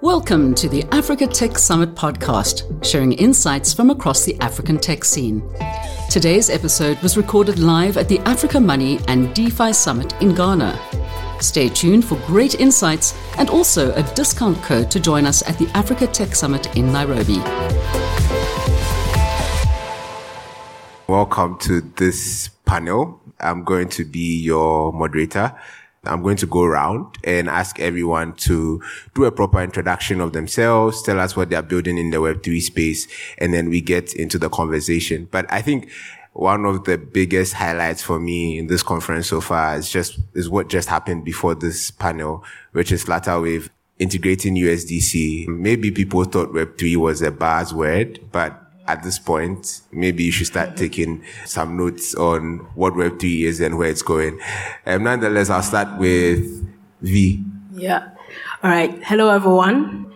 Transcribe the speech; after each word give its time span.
Welcome 0.00 0.54
to 0.54 0.68
the 0.68 0.84
Africa 0.92 1.26
Tech 1.26 1.58
Summit 1.58 1.94
podcast, 1.94 2.84
sharing 2.84 3.12
insights 3.12 3.72
from 3.72 3.90
across 3.90 4.24
the 4.24 4.38
African 4.40 4.78
tech 4.78 5.04
scene. 5.04 5.42
Today's 6.10 6.50
episode 6.50 6.98
was 7.02 7.16
recorded 7.16 7.58
live 7.58 7.96
at 7.96 8.08
the 8.08 8.18
Africa 8.20 8.58
Money 8.58 8.98
and 9.08 9.34
DeFi 9.34 9.72
Summit 9.72 10.14
in 10.22 10.34
Ghana. 10.34 10.78
Stay 11.40 11.68
tuned 11.68 12.04
for 12.04 12.16
great 12.26 12.58
insights 12.60 13.14
and 13.38 13.48
also 13.50 13.94
a 13.94 14.02
discount 14.14 14.56
code 14.62 14.90
to 14.90 14.98
join 14.98 15.26
us 15.26 15.46
at 15.48 15.58
the 15.58 15.68
Africa 15.76 16.06
Tech 16.06 16.34
Summit 16.34 16.74
in 16.76 16.92
Nairobi. 16.92 17.38
Welcome 21.06 21.58
to 21.60 21.80
this 21.80 22.48
panel. 22.64 23.20
I'm 23.40 23.64
going 23.64 23.88
to 23.90 24.04
be 24.04 24.40
your 24.42 24.92
moderator. 24.92 25.54
I'm 26.04 26.22
going 26.22 26.36
to 26.38 26.46
go 26.46 26.62
around 26.62 27.18
and 27.24 27.48
ask 27.48 27.80
everyone 27.80 28.34
to 28.34 28.82
do 29.14 29.24
a 29.24 29.32
proper 29.32 29.62
introduction 29.62 30.20
of 30.20 30.32
themselves, 30.32 31.02
tell 31.02 31.18
us 31.18 31.36
what 31.36 31.50
they're 31.50 31.62
building 31.62 31.98
in 31.98 32.10
the 32.10 32.18
Web3 32.18 32.62
space, 32.62 33.08
and 33.38 33.52
then 33.52 33.68
we 33.68 33.80
get 33.80 34.14
into 34.14 34.38
the 34.38 34.48
conversation. 34.48 35.28
But 35.30 35.50
I 35.52 35.60
think 35.60 35.90
one 36.32 36.64
of 36.64 36.84
the 36.84 36.98
biggest 36.98 37.54
highlights 37.54 38.02
for 38.02 38.20
me 38.20 38.58
in 38.58 38.68
this 38.68 38.82
conference 38.82 39.26
so 39.28 39.40
far 39.40 39.76
is 39.76 39.90
just, 39.90 40.20
is 40.34 40.48
what 40.48 40.68
just 40.68 40.88
happened 40.88 41.24
before 41.24 41.54
this 41.54 41.90
panel, 41.90 42.44
which 42.72 42.92
is 42.92 43.04
Flutterwave 43.04 43.68
integrating 43.98 44.54
USDC. 44.54 45.48
Maybe 45.48 45.90
people 45.90 46.24
thought 46.24 46.52
Web3 46.52 46.96
was 46.96 47.22
a 47.22 47.32
buzzword, 47.32 48.20
but 48.30 48.67
at 48.88 49.02
this 49.02 49.18
point, 49.18 49.82
maybe 49.92 50.24
you 50.24 50.32
should 50.32 50.46
start 50.46 50.76
taking 50.76 51.22
some 51.44 51.76
notes 51.76 52.14
on 52.14 52.66
what 52.74 52.94
Web3 52.94 53.42
is 53.42 53.60
and 53.60 53.76
where 53.78 53.90
it's 53.90 54.02
going. 54.02 54.40
Um, 54.86 55.04
nonetheless, 55.04 55.50
I'll 55.50 55.62
start 55.62 55.98
with 55.98 56.66
V. 57.02 57.44
Yeah. 57.74 58.08
All 58.62 58.70
right. 58.70 58.98
Hello, 59.04 59.28
everyone. 59.28 60.06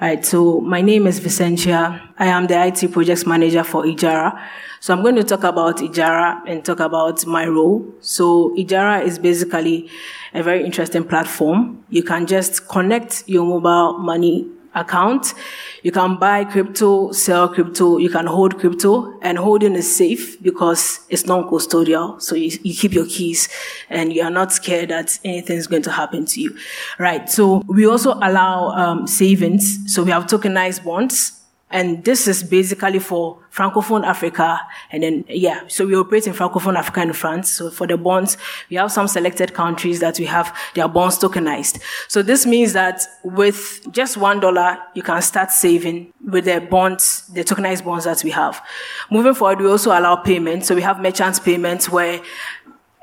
All 0.00 0.08
right. 0.08 0.26
So 0.26 0.60
my 0.60 0.82
name 0.82 1.06
is 1.06 1.20
Vicentia. 1.20 2.02
I 2.18 2.26
am 2.26 2.48
the 2.48 2.66
IT 2.66 2.92
projects 2.92 3.24
manager 3.26 3.62
for 3.62 3.84
Ejara. 3.84 4.38
So 4.80 4.92
I'm 4.92 5.02
going 5.02 5.16
to 5.16 5.24
talk 5.24 5.44
about 5.44 5.78
Ejara 5.78 6.42
and 6.46 6.64
talk 6.64 6.80
about 6.80 7.24
my 7.26 7.46
role. 7.46 7.86
So 8.00 8.50
Ejara 8.56 9.04
is 9.04 9.18
basically 9.18 9.88
a 10.34 10.42
very 10.42 10.64
interesting 10.64 11.04
platform. 11.04 11.84
You 11.90 12.02
can 12.02 12.26
just 12.26 12.68
connect 12.68 13.24
your 13.26 13.44
mobile 13.44 13.98
money 13.98 14.50
account. 14.76 15.34
You 15.82 15.90
can 15.90 16.16
buy 16.18 16.44
crypto, 16.44 17.12
sell 17.12 17.48
crypto, 17.48 17.98
you 17.98 18.10
can 18.10 18.26
hold 18.26 18.58
crypto, 18.58 19.18
and 19.22 19.38
holding 19.38 19.74
is 19.74 19.96
safe 19.96 20.40
because 20.42 21.00
it's 21.08 21.26
non-custodial. 21.26 22.20
So 22.22 22.34
you, 22.36 22.56
you 22.62 22.74
keep 22.74 22.92
your 22.92 23.06
keys 23.06 23.48
and 23.90 24.12
you 24.12 24.22
are 24.22 24.30
not 24.30 24.52
scared 24.52 24.90
that 24.90 25.18
anything 25.24 25.56
is 25.56 25.66
going 25.66 25.82
to 25.82 25.90
happen 25.90 26.26
to 26.26 26.40
you. 26.40 26.56
Right. 26.98 27.28
So 27.28 27.62
we 27.66 27.86
also 27.86 28.14
allow 28.14 28.68
um, 28.68 29.06
savings. 29.06 29.92
So 29.92 30.04
we 30.04 30.10
have 30.10 30.26
tokenized 30.26 30.84
bonds. 30.84 31.32
And 31.68 32.04
this 32.04 32.28
is 32.28 32.44
basically 32.44 33.00
for 33.00 33.40
Francophone 33.52 34.04
Africa. 34.06 34.60
And 34.92 35.02
then, 35.02 35.24
yeah, 35.28 35.62
so 35.66 35.84
we 35.84 35.96
operate 35.96 36.28
in 36.28 36.32
Francophone 36.32 36.76
Africa 36.76 37.00
and 37.00 37.16
France. 37.16 37.52
So 37.52 37.70
for 37.70 37.88
the 37.88 37.96
bonds, 37.96 38.36
we 38.70 38.76
have 38.76 38.92
some 38.92 39.08
selected 39.08 39.52
countries 39.52 39.98
that 39.98 40.18
we 40.20 40.26
have 40.26 40.56
their 40.74 40.86
bonds 40.86 41.18
tokenized. 41.18 41.82
So 42.06 42.22
this 42.22 42.46
means 42.46 42.72
that 42.74 43.02
with 43.24 43.84
just 43.90 44.16
one 44.16 44.38
dollar, 44.38 44.78
you 44.94 45.02
can 45.02 45.20
start 45.22 45.50
saving 45.50 46.12
with 46.24 46.44
the 46.44 46.60
bonds, 46.60 47.26
the 47.34 47.42
tokenized 47.42 47.84
bonds 47.84 48.04
that 48.04 48.22
we 48.22 48.30
have. 48.30 48.64
Moving 49.10 49.34
forward, 49.34 49.60
we 49.60 49.66
also 49.66 49.90
allow 49.90 50.14
payments. 50.14 50.68
So 50.68 50.74
we 50.76 50.82
have 50.82 51.00
merchant 51.00 51.42
payments 51.44 51.90
where 51.90 52.20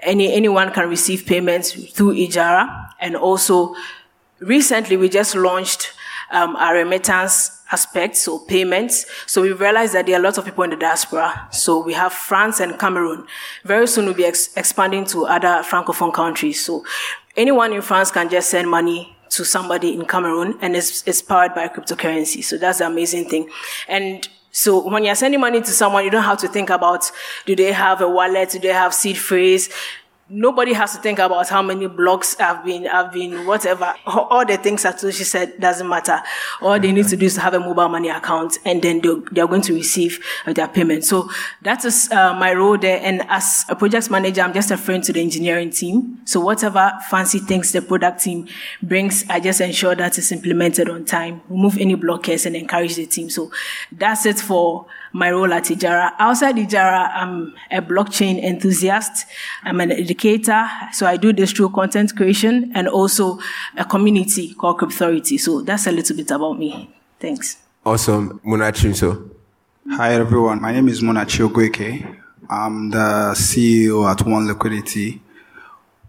any, 0.02 0.32
anyone 0.34 0.72
can 0.72 0.88
receive 0.88 1.26
payments 1.26 1.74
through 1.92 2.14
Ejara. 2.14 2.92
And 3.02 3.18
also 3.18 3.76
recently 4.40 4.96
we 4.96 5.10
just 5.10 5.36
launched 5.36 5.92
um, 6.32 6.56
our 6.56 6.76
remittance 6.76 7.60
aspects, 7.74 8.22
so 8.22 8.40
payments. 8.40 9.06
So 9.26 9.42
we 9.42 9.52
realized 9.52 9.94
that 9.96 10.06
there 10.06 10.18
are 10.18 10.22
lots 10.22 10.38
of 10.38 10.46
people 10.46 10.64
in 10.64 10.70
the 10.70 10.76
diaspora. 10.78 11.48
So 11.52 11.84
we 11.84 11.94
have 11.94 12.14
France 12.14 12.60
and 12.60 12.80
Cameroon. 12.80 13.26
Very 13.66 13.88
soon 13.88 14.06
we'll 14.06 14.14
be 14.14 14.26
ex- 14.26 14.56
expanding 14.56 15.06
to 15.06 15.26
other 15.26 15.64
francophone 15.64 16.14
countries. 16.14 16.64
So 16.64 16.86
anyone 17.36 17.74
in 17.74 17.82
France 17.82 18.12
can 18.12 18.30
just 18.30 18.50
send 18.50 18.70
money 18.70 19.18
to 19.32 19.44
somebody 19.44 19.94
in 19.96 20.06
Cameroon 20.06 20.58
and 20.62 20.76
it's, 20.76 21.06
it's 21.08 21.22
powered 21.22 21.56
by 21.56 21.68
cryptocurrency. 21.68 22.44
So 22.44 22.58
that's 22.58 22.78
the 22.78 22.86
amazing 22.86 23.30
thing. 23.30 23.50
And 23.88 24.28
so 24.52 24.88
when 24.88 25.04
you're 25.04 25.16
sending 25.16 25.40
money 25.40 25.62
to 25.62 25.72
someone, 25.72 26.06
you 26.06 26.12
don't 26.12 26.24
have 26.24 26.38
to 26.40 26.48
think 26.48 26.70
about, 26.70 27.12
do 27.48 27.56
they 27.56 27.72
have 27.72 28.02
a 28.02 28.08
wallet? 28.08 28.52
Do 28.52 28.60
they 28.60 28.68
have 28.68 28.94
seed 28.94 29.18
phrase? 29.18 29.74
Nobody 30.34 30.74
has 30.74 30.94
to 30.94 30.98
think 30.98 31.20
about 31.20 31.48
how 31.48 31.62
many 31.62 31.88
blocks 31.88 32.36
have 32.36 32.66
been, 32.66 32.86
have 32.86 33.12
been, 33.12 33.46
whatever. 33.46 33.94
All 34.06 34.46
the 34.46 34.58
things 34.58 34.84
that 34.84 35.00
she 35.00 35.24
said 35.24 35.60
doesn't 35.60 35.88
matter. 35.88 36.20
All 36.62 36.80
they 36.80 36.92
need 36.92 37.08
to 37.10 37.16
do 37.16 37.26
is 37.26 37.38
have 37.38 37.54
a 37.54 37.60
mobile 37.60 37.88
money 37.88 38.10
account 38.10 38.58
and 38.66 38.82
then 38.82 39.02
they're 39.02 39.48
going 39.48 39.62
to 39.62 39.74
receive 39.74 40.24
their 40.48 40.68
payment. 40.68 41.06
So 41.06 41.30
that 41.62 41.86
is 41.86 42.12
uh, 42.12 42.34
my 42.34 42.54
role 42.54 42.78
there. 42.78 43.00
And 43.02 43.22
as 43.30 43.64
a 43.70 43.76
project 43.76 44.10
manager, 44.10 44.42
I'm 44.42 44.54
just 44.54 44.72
a 44.72 44.78
friend 44.78 45.04
to 45.04 45.14
the 45.14 45.22
engineering 45.22 45.70
team. 45.70 46.20
So 46.26 46.40
whatever 46.40 46.92
fancy 47.10 47.40
things 47.40 47.72
the 47.72 47.82
product 47.82 48.24
team 48.24 48.48
brings, 48.82 49.24
I 49.30 49.40
just 49.40 49.62
ensure 49.62 49.96
that 49.96 50.18
it's 50.18 50.32
implemented 50.32 50.90
on 50.90 51.06
time, 51.06 51.42
remove 51.48 51.78
any 51.78 51.96
blockers 51.96 52.46
and 52.46 52.56
encourage 52.56 52.96
the 52.96 53.06
team. 53.06 53.30
So 53.30 53.52
that's 53.92 54.26
it 54.26 54.40
for 54.40 54.88
my 55.14 55.32
role 55.32 55.54
at 55.54 55.66
Ejara. 55.66 56.12
Outside 56.20 56.56
Ejara, 56.56 57.10
I'm 57.14 57.54
a 57.72 57.82
blockchain 57.82 58.44
enthusiast. 58.44 59.26
I'm 59.64 59.80
an 59.80 59.92
educator. 59.92 60.68
So 60.92 61.06
I 61.06 61.18
do 61.18 61.32
this 61.32 61.52
through 61.52 61.70
content 61.70 62.16
creation 62.16 62.72
and 62.76 62.88
also 62.88 63.40
a 63.78 63.86
community 63.86 64.54
called 64.56 64.80
Cryptority. 64.80 65.40
So 65.40 65.62
that's 65.62 65.88
a 65.88 65.92
little 65.92 66.16
bit 66.18 66.32
about 66.32 66.60
me. 66.60 66.94
Thanks. 67.20 67.58
Awesome. 67.86 68.42
Munachimso. 68.46 69.30
Hi, 69.92 70.14
everyone. 70.14 70.62
My 70.62 70.72
name 70.72 70.90
is 70.90 71.02
Munachi 71.02 71.48
Ogueke. 71.48 72.20
I'm 72.50 72.90
the 72.90 73.34
CEO 73.36 74.10
at 74.10 74.26
One 74.26 74.48
Liquidity. 74.48 75.23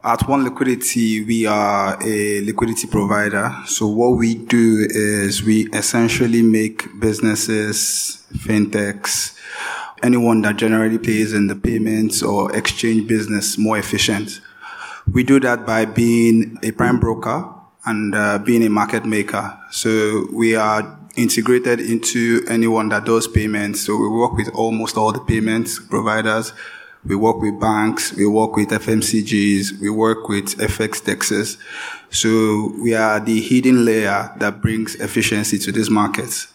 At 0.06 0.28
One 0.28 0.44
Liquidity, 0.44 1.24
we 1.24 1.46
are 1.46 1.96
a 2.02 2.42
liquidity 2.42 2.86
provider. 2.86 3.56
So 3.64 3.86
what 3.86 4.18
we 4.18 4.34
do 4.34 4.86
is 4.90 5.42
we 5.42 5.66
essentially 5.72 6.42
make 6.42 7.00
businesses, 7.00 8.22
fintechs, 8.34 9.34
anyone 10.02 10.42
that 10.42 10.56
generally 10.56 10.98
plays 10.98 11.32
in 11.32 11.46
the 11.46 11.56
payments 11.56 12.22
or 12.22 12.54
exchange 12.54 13.08
business 13.08 13.56
more 13.56 13.78
efficient. 13.78 14.42
We 15.10 15.24
do 15.24 15.40
that 15.40 15.64
by 15.64 15.86
being 15.86 16.58
a 16.62 16.72
prime 16.72 17.00
broker 17.00 17.48
and 17.86 18.14
uh, 18.14 18.36
being 18.40 18.62
a 18.62 18.68
market 18.68 19.06
maker. 19.06 19.58
So 19.70 20.26
we 20.30 20.54
are 20.54 20.98
integrated 21.16 21.80
into 21.80 22.44
anyone 22.46 22.90
that 22.90 23.06
does 23.06 23.26
payments. 23.26 23.86
So 23.86 23.96
we 23.96 24.08
work 24.08 24.34
with 24.34 24.50
almost 24.54 24.98
all 24.98 25.12
the 25.12 25.20
payments 25.20 25.78
providers 25.78 26.52
we 27.06 27.16
work 27.16 27.40
with 27.40 27.60
banks, 27.60 28.12
we 28.14 28.26
work 28.26 28.56
with 28.56 28.70
FMCGs, 28.70 29.80
we 29.80 29.90
work 29.90 30.28
with 30.28 30.56
FX 30.56 31.02
dexes. 31.02 31.58
So 32.10 32.72
we 32.82 32.94
are 32.94 33.20
the 33.20 33.40
hidden 33.40 33.84
layer 33.84 34.32
that 34.38 34.62
brings 34.62 34.94
efficiency 34.96 35.58
to 35.58 35.72
these 35.72 35.90
markets. 35.90 36.48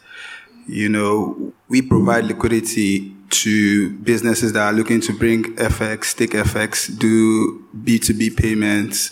You 0.67 0.89
know, 0.89 1.53
we 1.67 1.81
provide 1.81 2.25
liquidity 2.25 3.15
to 3.29 3.91
businesses 3.99 4.53
that 4.53 4.61
are 4.61 4.73
looking 4.73 5.01
to 5.01 5.13
bring 5.13 5.43
FX, 5.55 6.15
take 6.15 6.31
FX, 6.31 6.97
do 6.97 7.63
B2B 7.83 8.35
payments. 8.35 9.11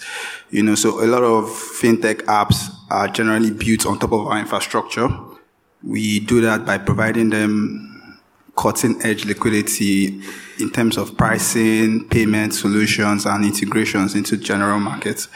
You 0.49 0.63
know, 0.63 0.75
so 0.75 1.03
a 1.03 1.07
lot 1.07 1.23
of 1.23 1.45
fintech 1.45 2.21
apps 2.23 2.69
are 2.89 3.07
generally 3.07 3.51
built 3.51 3.85
on 3.85 3.99
top 3.99 4.11
of 4.11 4.27
our 4.27 4.39
infrastructure. 4.39 5.07
We 5.83 6.19
do 6.19 6.41
that 6.41 6.65
by 6.65 6.79
providing 6.79 7.29
them 7.29 8.19
cutting 8.55 8.99
edge 9.03 9.25
liquidity 9.25 10.21
in 10.59 10.69
terms 10.71 10.97
of 10.97 11.17
pricing, 11.17 12.07
payment 12.09 12.53
solutions, 12.53 13.25
and 13.25 13.45
integrations 13.45 14.15
into 14.15 14.37
general 14.37 14.79
markets. 14.79 15.27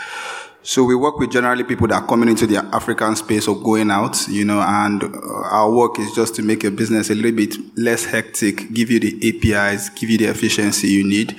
So 0.63 0.83
we 0.83 0.95
work 0.95 1.17
with 1.17 1.31
generally 1.31 1.63
people 1.63 1.87
that 1.87 2.03
are 2.03 2.07
coming 2.07 2.29
into 2.29 2.45
the 2.45 2.57
African 2.57 3.15
space 3.15 3.47
or 3.47 3.55
going 3.59 3.89
out, 3.89 4.27
you 4.27 4.45
know, 4.45 4.61
and 4.61 5.03
our 5.03 5.71
work 5.71 5.97
is 5.97 6.13
just 6.13 6.35
to 6.35 6.43
make 6.43 6.61
your 6.61 6.71
business 6.71 7.09
a 7.09 7.15
little 7.15 7.31
bit 7.31 7.55
less 7.75 8.05
hectic, 8.05 8.71
give 8.71 8.91
you 8.91 8.99
the 8.99 9.17
APIs, 9.27 9.89
give 9.89 10.11
you 10.11 10.19
the 10.19 10.25
efficiency 10.25 10.87
you 10.87 11.03
need 11.03 11.35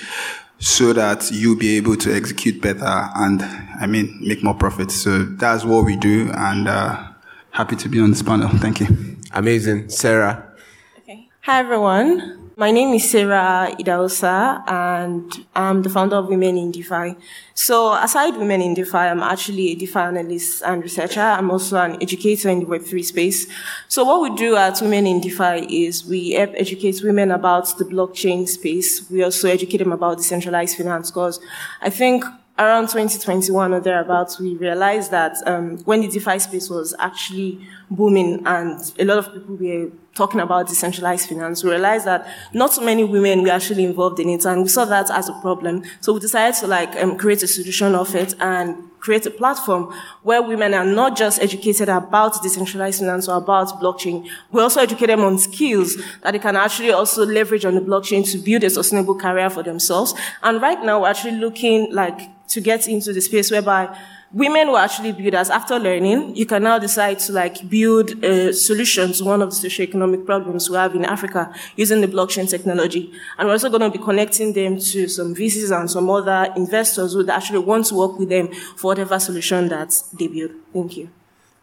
so 0.59 0.93
that 0.93 1.31
you'll 1.33 1.59
be 1.59 1.77
able 1.77 1.97
to 1.97 2.15
execute 2.15 2.61
better 2.61 3.09
and, 3.17 3.43
I 3.81 3.87
mean, 3.87 4.19
make 4.21 4.43
more 4.43 4.55
profits. 4.55 4.95
So 4.97 5.25
that's 5.25 5.65
what 5.65 5.85
we 5.85 5.97
do 5.97 6.31
and, 6.35 6.67
uh, 6.67 7.11
happy 7.51 7.77
to 7.77 7.89
be 7.89 8.01
on 8.01 8.11
this 8.11 8.23
panel. 8.23 8.49
Thank 8.49 8.81
you. 8.81 9.17
Amazing. 9.33 9.89
Sarah. 9.89 10.53
Okay. 10.99 11.29
Hi, 11.43 11.61
everyone. 11.61 12.42
My 12.55 12.71
name 12.71 12.93
is 12.93 13.11
Sarah 13.11 13.75
Idahosa, 13.79 14.63
and 14.69 15.47
I'm 15.57 15.81
the 15.81 15.89
founder 15.89 16.17
of 16.17 16.29
Women 16.29 16.59
in 16.59 16.71
DeFi. 16.71 17.17
So, 17.55 17.95
aside 17.95 18.37
Women 18.37 18.61
in 18.61 18.75
DeFi, 18.75 18.99
I'm 18.99 19.23
actually 19.23 19.71
a 19.71 19.75
DeFi 19.75 19.99
analyst 19.99 20.63
and 20.63 20.83
researcher. 20.83 21.23
I'm 21.23 21.51
also 21.51 21.79
an 21.79 21.97
educator 22.03 22.51
in 22.51 22.61
the 22.61 22.67
Web3 22.67 23.05
space. 23.05 23.47
So, 23.89 24.05
what 24.05 24.21
we 24.21 24.37
do 24.37 24.55
at 24.57 24.79
Women 24.83 25.07
in 25.07 25.23
DeFi 25.23 25.87
is 25.87 26.05
we 26.05 26.33
help 26.33 26.51
educate 26.55 27.01
women 27.03 27.31
about 27.31 27.79
the 27.79 27.87
blockchain 27.87 28.47
space. 28.47 29.11
We 29.11 29.23
also 29.23 29.49
educate 29.49 29.79
them 29.79 29.93
about 29.93 30.19
decentralized 30.19 30.77
finance 30.77 31.11
because 31.11 31.41
I 31.81 31.89
think 31.89 32.23
around 32.59 32.89
2021 32.89 33.73
or 33.73 33.81
thereabouts, 33.81 34.39
we 34.39 34.57
realized 34.57 35.11
that 35.11 35.37
um, 35.47 35.79
when 35.85 36.03
the 36.03 36.09
DeFi 36.09 36.39
space 36.39 36.69
was 36.69 36.95
actually 36.99 37.67
booming 37.91 38.43
and 38.45 38.93
a 38.99 39.07
lot 39.07 39.17
of 39.17 39.33
people 39.33 39.57
were 39.57 39.91
talking 40.15 40.41
about 40.41 40.69
decentralized 40.69 41.29
finance, 41.29 41.65
we 41.65 41.71
realized 41.71 42.07
that 42.07 42.27
not 42.53 42.73
so 42.73 42.83
many 42.83 43.05
women 43.05 43.43
were 43.43 43.51
actually 43.51 43.85
involved 43.85 44.21
in 44.21 44.29
it, 44.29 44.45
and 44.45 44.63
we 44.63 44.69
saw 44.69 44.85
that 44.85 45.11
as 45.11 45.29
a 45.29 45.33
problem. 45.41 45.83
So 46.01 46.13
we 46.13 46.21
decided 46.21 46.59
to 46.61 46.67
like 46.67 46.95
um, 46.97 47.17
create 47.17 47.43
a 47.43 47.47
solution 47.47 47.95
of 47.95 48.15
it 48.15 48.35
and 48.41 48.91
create 49.01 49.27
a 49.27 49.31
platform 49.31 49.93
where 50.23 50.41
women 50.41 50.75
are 50.75 50.85
not 50.85 51.17
just 51.17 51.43
educated 51.43 51.89
about 51.89 52.41
decentralized 52.43 53.01
finance 53.01 53.29
or 53.29 53.37
about 53.37 53.69
blockchain, 53.81 54.29
we 54.53 54.61
also 54.63 54.81
educate 54.81 55.07
them 55.07 55.23
on 55.23 55.39
skills 55.39 55.97
that 56.23 56.31
they 56.33 56.39
can 56.39 56.55
actually 56.55 56.93
also 56.93 57.27
leverage 57.27 57.65
on 57.65 57.75
the 57.75 57.81
blockchain 57.81 58.31
to 58.31 58.39
build 58.39 58.63
a 58.63 58.71
sustainable 58.71 59.19
career 59.19 59.51
for 59.51 59.63
themselves. 59.63 60.15
And 60.43 60.63
right 60.63 60.81
now, 60.85 61.01
we're 61.03 61.09
actually 61.09 61.39
looking 61.39 61.93
like 61.93 62.21
to 62.49 62.61
get 62.61 62.87
into 62.87 63.13
the 63.13 63.21
space 63.21 63.51
whereby 63.51 63.99
women 64.33 64.71
were 64.71 64.79
actually 64.79 65.13
builders. 65.13 65.51
After 65.51 65.79
learning, 65.79 66.37
you 66.37 66.47
can 66.47 66.63
now 66.63 66.79
decide 66.79 67.19
to 67.21 67.33
like 67.33 67.69
build 67.69 68.23
a 68.25 68.53
solution 68.53 69.13
to 69.13 69.25
one 69.25 69.43
of 69.43 69.51
the 69.51 69.69
socioeconomic 69.69 70.25
problems 70.25 70.71
we 70.71 70.77
have 70.77 70.95
in 70.95 71.05
Africa 71.05 71.55
using 71.77 72.01
the 72.01 72.09
blockchain 72.09 72.49
technology. 72.49 73.13
And 73.39 73.47
we're 73.47 73.53
also 73.53 73.69
going 73.69 73.83
to 73.83 73.97
be 73.97 74.03
connecting 74.03 74.53
them 74.53 74.79
to 74.79 75.09
some 75.09 75.35
VCs 75.35 75.79
and 75.79 75.91
some 75.91 76.09
other 76.11 76.53
investors 76.57 77.13
who 77.13 77.29
actually 77.29 77.61
want 77.61 77.87
to 77.87 77.95
work 77.95 78.19
with 78.19 78.29
them 78.29 78.49
for 78.77 78.89
whatever 78.89 79.19
solution 79.19 79.69
that 79.69 79.95
they 80.19 80.29
build. 80.29 80.53
Thank 80.73 80.97
you. 80.97 81.11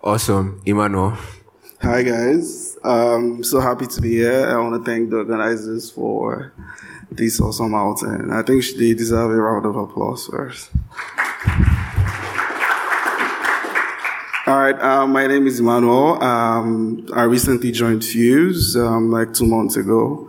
Awesome. 0.02 0.62
Emmanuel. 0.66 1.18
Hi 1.82 2.04
guys. 2.04 2.78
Um, 2.84 3.42
so 3.44 3.62
happy 3.62 3.88
to 3.88 4.02
be 4.02 4.12
here. 4.12 4.48
I 4.48 4.58
want 4.58 4.84
to 4.84 4.92
thank 4.92 5.10
the 5.10 5.18
organizers 5.18 5.90
for 5.90 6.54
this 7.10 7.40
awesome 7.40 7.74
outing. 7.74 8.32
I 8.32 8.44
think 8.44 8.66
they 8.78 8.94
deserve 8.94 9.32
a 9.32 9.36
round 9.36 9.66
of 9.66 9.76
applause 9.76 10.28
first. 10.28 10.70
All 14.50 14.58
right, 14.58 14.82
um, 14.82 15.12
my 15.12 15.28
name 15.28 15.46
is 15.46 15.60
Emmanuel. 15.60 16.20
Um, 16.24 17.08
I 17.14 17.22
recently 17.22 17.72
joined 17.72 18.04
Fuse 18.04 18.76
um, 18.76 19.12
like 19.12 19.32
two 19.32 19.46
months 19.46 19.76
ago. 19.76 20.28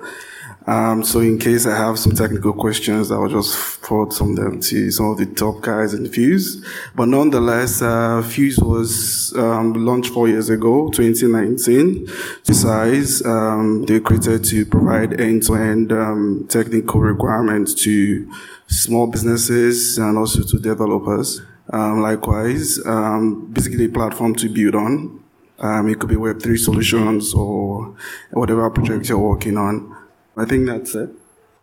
Um, 0.67 1.02
so 1.02 1.20
in 1.20 1.38
case 1.38 1.64
I 1.64 1.75
have 1.75 1.99
some 1.99 2.12
technical 2.12 2.52
questions, 2.52 3.11
I 3.11 3.17
will 3.17 3.31
just 3.31 3.56
forward 3.56 4.12
some 4.12 4.32
of 4.32 4.37
them 4.37 4.61
to 4.61 4.90
some 4.90 5.06
of 5.06 5.17
the 5.17 5.25
top 5.25 5.62
guys 5.62 5.94
in 5.94 6.06
Fuse. 6.06 6.62
But 6.94 7.06
nonetheless, 7.06 7.81
uh, 7.81 8.20
Fuse 8.20 8.58
was 8.58 9.32
um, 9.38 9.87
launched 9.87 10.12
four 10.12 10.28
years 10.28 10.50
ago, 10.50 10.90
2019. 10.90 12.06
To 12.44 12.52
size, 12.52 13.25
um, 13.25 13.87
they 13.87 14.00
created 14.00 14.44
to 14.44 14.66
provide 14.66 15.19
end-to-end 15.19 15.93
um, 15.93 16.46
technical 16.50 17.00
requirements 17.00 17.73
to 17.84 18.31
small 18.66 19.06
businesses 19.06 19.96
and 19.96 20.19
also 20.19 20.43
to 20.43 20.58
developers. 20.58 21.40
Um, 21.72 22.00
likewise, 22.00 22.84
um, 22.84 23.46
basically 23.52 23.84
a 23.84 23.88
platform 23.88 24.34
to 24.37 24.49
build 24.49 24.75
on. 24.75 25.22
Um, 25.58 25.88
it 25.88 25.99
could 25.99 26.08
be 26.08 26.17
Web3 26.17 26.58
solutions 26.58 27.34
or 27.34 27.94
whatever 28.32 28.69
project 28.70 29.08
you're 29.08 29.19
working 29.19 29.56
on. 29.56 29.96
I 30.37 30.46
think 30.46 30.67
that's 30.67 30.94
it. 30.94 31.11